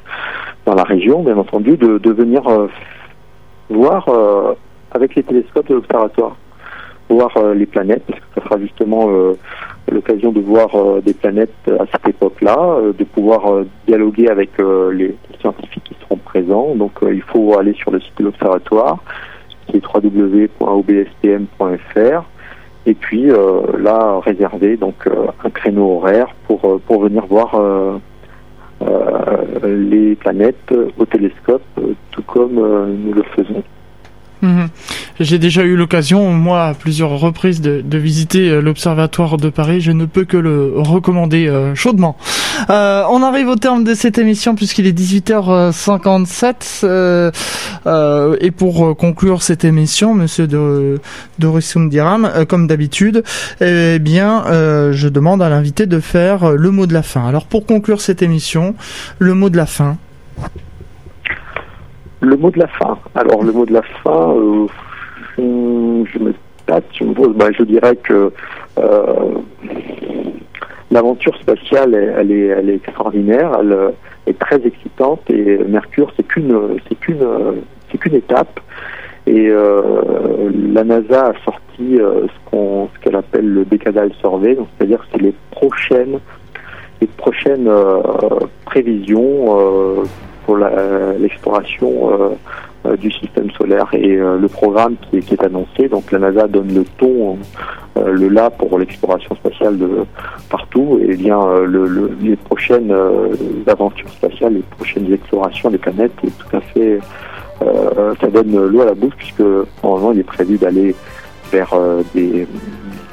dans 0.66 0.74
la 0.74 0.82
région, 0.82 1.22
bien 1.22 1.38
entendu, 1.38 1.78
de, 1.78 1.96
de 1.96 2.10
venir 2.10 2.46
euh, 2.46 2.66
voir 3.70 4.06
avec 4.90 5.14
les 5.14 5.22
télescopes 5.22 5.68
de 5.68 5.74
l'Observatoire, 5.76 6.36
voir 7.08 7.30
les 7.54 7.66
planètes, 7.66 8.02
parce 8.06 8.20
que 8.20 8.26
ça 8.34 8.44
sera 8.44 8.58
justement 8.58 9.10
l'occasion 9.90 10.32
de 10.32 10.40
voir 10.40 10.70
des 11.02 11.12
planètes 11.12 11.52
à 11.68 11.84
cette 11.92 12.08
époque-là, 12.08 12.80
de 12.98 13.04
pouvoir 13.04 13.64
dialoguer 13.86 14.28
avec 14.28 14.50
les 14.92 15.14
scientifiques 15.40 15.84
qui 15.84 15.94
seront 16.00 16.16
présents. 16.16 16.74
Donc 16.74 17.02
euh, 17.02 17.14
il 17.14 17.22
faut 17.22 17.58
aller 17.58 17.74
sur 17.74 17.90
le 17.90 18.00
site 18.00 18.18
de 18.18 18.24
l'Observatoire, 18.24 18.98
qui 19.66 19.76
est 19.76 19.82
www.obstm.fr, 19.84 20.62
et 22.86 22.94
puis 22.94 23.30
euh, 23.30 23.60
là 23.78 24.20
réserver 24.20 24.76
donc 24.76 25.06
euh, 25.06 25.26
un 25.44 25.50
créneau 25.50 25.96
horaire 25.96 26.34
pour 26.46 26.80
pour 26.80 27.02
venir 27.02 27.26
voir 27.26 27.60
les 29.64 30.14
planètes 30.14 30.72
au 30.96 31.04
télescope, 31.04 31.62
tout 32.12 32.22
comme 32.22 32.54
nous 32.54 33.12
le 33.12 33.22
faisons. 33.34 33.62
Mhm. 34.42 34.68
J'ai 35.20 35.38
déjà 35.38 35.62
eu 35.62 35.74
l'occasion, 35.76 36.30
moi, 36.32 36.66
à 36.66 36.74
plusieurs 36.74 37.10
reprises, 37.18 37.60
de, 37.60 37.98
visiter 37.98 38.48
euh, 38.50 38.60
l'Observatoire 38.60 39.36
de 39.36 39.50
Paris. 39.50 39.80
Je 39.80 39.90
ne 39.90 40.04
peux 40.04 40.24
que 40.24 40.36
le 40.36 40.74
recommander 40.76 41.48
euh, 41.48 41.74
chaudement. 41.74 42.16
Euh, 42.70 43.02
on 43.10 43.24
arrive 43.24 43.48
au 43.48 43.56
terme 43.56 43.82
de 43.82 43.94
cette 43.94 44.18
émission 44.18 44.54
puisqu'il 44.54 44.86
est 44.86 44.96
18h57. 44.96 46.82
Euh, 46.84 48.36
et 48.40 48.50
pour 48.52 48.96
conclure 48.96 49.42
cette 49.42 49.64
émission, 49.64 50.14
Monsieur 50.14 50.46
de, 50.46 51.00
Dorissum 51.38 51.88
Diram, 51.88 52.30
comme 52.48 52.68
d'habitude, 52.68 53.24
eh 53.60 53.98
bien, 53.98 54.44
je 54.92 55.08
demande 55.08 55.42
à 55.42 55.48
l'invité 55.48 55.86
de 55.86 55.98
faire 56.00 56.52
le 56.52 56.70
mot 56.70 56.86
de 56.86 56.94
la 56.94 57.02
fin. 57.02 57.26
Alors, 57.26 57.46
pour 57.46 57.66
conclure 57.66 58.00
cette 58.00 58.22
émission, 58.22 58.76
le 59.18 59.34
mot 59.34 59.50
de 59.50 59.56
la 59.56 59.66
fin. 59.66 59.96
Le 62.20 62.36
mot 62.36 62.50
de 62.50 62.58
la 62.58 62.66
fin. 62.66 62.98
Alors 63.14 63.44
le 63.44 63.52
mot 63.52 63.64
de 63.64 63.72
la 63.72 63.82
fin, 63.82 64.34
euh, 64.34 64.66
je 65.36 66.18
me 66.18 66.34
tâte, 66.66 66.84
je 66.92 67.04
me 67.04 67.14
pose, 67.14 67.34
je 67.56 67.62
dirais 67.62 67.94
que 67.96 68.32
euh, 68.78 69.14
l'aventure 70.90 71.36
spatiale, 71.36 71.94
elle, 71.94 72.32
est, 72.32 72.46
elle 72.46 72.70
est 72.70 72.74
extraordinaire, 72.74 73.52
elle 73.60 73.92
est 74.26 74.38
très 74.38 74.60
excitante 74.66 75.22
et 75.30 75.58
Mercure, 75.58 76.12
c'est 76.16 76.26
qu'une, 76.26 76.78
c'est 76.88 76.98
qu'une, 76.98 77.24
c'est 77.92 78.12
étape. 78.12 78.60
Et 79.26 79.48
euh, 79.50 80.50
la 80.72 80.82
NASA 80.84 81.26
a 81.26 81.32
sorti 81.44 81.98
ce, 81.98 82.50
qu'on, 82.50 82.88
ce 82.94 82.98
qu'elle 83.00 83.16
appelle 83.16 83.48
le 83.48 83.64
Decadal 83.64 84.10
Survey, 84.20 84.56
donc 84.56 84.66
c'est-à-dire 84.76 84.98
que 85.00 85.06
c'est 85.12 85.22
les 85.22 85.34
prochaines, 85.52 86.18
les 87.00 87.06
prochaines 87.06 87.70
prévisions 88.64 90.04
pour 90.48 90.56
l'exploration 90.56 92.10
euh, 92.10 92.30
euh, 92.86 92.96
du 92.96 93.12
système 93.12 93.50
solaire 93.50 93.86
et 93.92 94.16
euh, 94.16 94.38
le 94.38 94.48
programme 94.48 94.94
qui 94.96 95.18
est, 95.18 95.42
annoncé. 95.42 95.88
Donc 95.90 96.10
la 96.10 96.20
NASA 96.20 96.48
donne 96.48 96.72
le 96.72 96.84
ton, 96.96 97.36
le 97.96 98.28
là 98.28 98.48
pour 98.48 98.78
l'exploration 98.78 99.36
spatiale 99.36 99.76
de 99.76 99.90
partout. 100.48 100.98
Et 101.06 101.16
bien 101.16 101.38
le, 101.66 102.16
les 102.22 102.36
prochaines 102.36 102.94
aventures 103.66 104.08
spatiales, 104.08 104.54
les 104.54 104.64
prochaines 104.78 105.12
explorations 105.12 105.68
des 105.70 105.76
planètes, 105.76 106.12
tout 106.22 106.56
à 106.56 106.60
fait 106.62 106.98
ça 107.60 108.28
donne 108.32 108.68
l'eau 108.68 108.80
à 108.80 108.86
la 108.86 108.94
bouche 108.94 109.16
puisque 109.18 109.42
normalement 109.82 110.12
il 110.12 110.20
est 110.20 110.30
prévu 110.36 110.56
d'aller 110.56 110.94
vers 111.52 111.74
des 112.14 112.46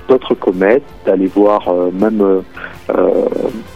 d'autres 0.08 0.36
comètes, 0.36 0.84
d'aller 1.06 1.28
voir 1.28 1.70
même 1.93 2.43
euh, 2.91 3.26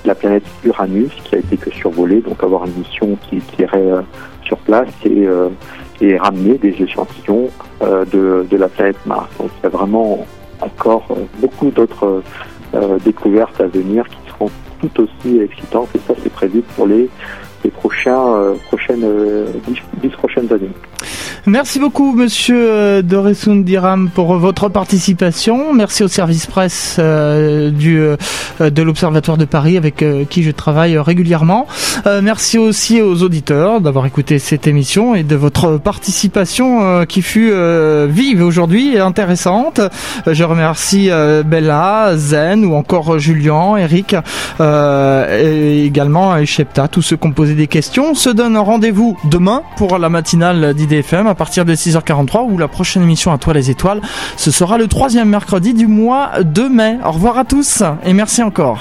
la 0.05 0.13
planète 0.13 0.43
Uranus 0.63 1.11
qui 1.23 1.35
a 1.35 1.39
été 1.39 1.57
que 1.57 1.71
survolée, 1.71 2.21
donc 2.21 2.43
avoir 2.43 2.65
une 2.65 2.73
mission 2.73 3.17
qui, 3.27 3.41
irait 3.57 3.91
euh, 3.91 4.01
sur 4.43 4.57
place 4.57 4.89
et, 5.03 5.25
euh, 5.25 5.49
et, 5.99 6.15
ramener 6.17 6.59
des 6.59 6.75
échantillons 6.79 7.49
de, 7.81 8.45
de, 8.47 8.57
la 8.57 8.67
planète 8.67 8.97
Mars. 9.07 9.29
Donc 9.39 9.49
il 9.57 9.63
y 9.63 9.65
a 9.65 9.69
vraiment 9.69 10.27
encore 10.61 11.07
beaucoup 11.39 11.71
d'autres 11.71 12.21
découvertes 13.03 13.59
à 13.61 13.67
venir 13.67 14.07
qui 14.07 14.17
seront 14.29 14.51
tout 14.79 15.01
aussi 15.01 15.39
excitantes 15.39 15.89
et 15.95 15.99
ça 15.99 16.13
c'est 16.21 16.31
prévu 16.31 16.61
pour 16.75 16.85
les 16.85 17.09
les 17.63 17.71
prochains, 17.71 18.53
prochaines, 18.67 19.05
dix, 20.01 20.09
prochaines 20.09 20.51
années. 20.53 20.69
Merci 21.45 21.79
beaucoup, 21.79 22.13
monsieur 22.13 23.01
Doresundiram, 23.01 24.09
pour 24.09 24.35
votre 24.37 24.69
participation. 24.69 25.73
Merci 25.73 26.03
au 26.03 26.07
service 26.07 26.45
presse 26.45 26.99
du, 26.99 27.99
de 28.59 28.81
l'Observatoire 28.81 29.37
de 29.37 29.45
Paris, 29.45 29.77
avec 29.77 30.03
qui 30.29 30.43
je 30.43 30.51
travaille 30.51 30.97
régulièrement. 30.97 31.67
merci 32.21 32.57
aussi 32.57 33.01
aux 33.01 33.23
auditeurs 33.23 33.81
d'avoir 33.81 34.05
écouté 34.05 34.37
cette 34.39 34.67
émission 34.67 35.15
et 35.15 35.23
de 35.23 35.35
votre 35.35 35.77
participation 35.77 37.05
qui 37.05 37.21
fut 37.21 37.51
vive 38.07 38.43
aujourd'hui 38.43 38.95
et 38.95 38.99
intéressante. 38.99 39.81
Je 40.27 40.43
remercie 40.43 41.09
Bella, 41.45 42.11
Zen 42.15 42.65
ou 42.65 42.75
encore 42.75 43.17
Julien, 43.19 43.77
Eric 43.77 44.15
et 44.59 45.85
également 45.85 46.35
Echepta, 46.35 46.87
tous 46.87 47.01
ceux 47.01 47.17
qui 47.17 47.27
ont 47.27 47.31
posé 47.31 47.55
des 47.55 47.67
questions. 47.67 48.11
On 48.11 48.15
se 48.15 48.29
donne 48.29 48.57
rendez-vous 48.57 49.17
demain 49.25 49.63
pour 49.77 49.97
la 49.97 50.09
matinale 50.09 50.73
d'IDFM 50.89 51.27
à 51.27 51.35
partir 51.35 51.65
de 51.65 51.73
6h43 51.73 52.49
ou 52.49 52.57
la 52.57 52.67
prochaine 52.67 53.03
émission 53.03 53.31
à 53.31 53.37
toi 53.37 53.53
les 53.53 53.69
étoiles. 53.69 54.01
Ce 54.35 54.51
sera 54.51 54.77
le 54.77 54.87
troisième 54.87 55.29
mercredi 55.29 55.73
du 55.73 55.87
mois 55.87 56.43
de 56.43 56.63
mai. 56.63 56.97
Au 57.05 57.11
revoir 57.11 57.37
à 57.37 57.45
tous 57.45 57.83
et 58.05 58.13
merci 58.13 58.43
encore. 58.43 58.77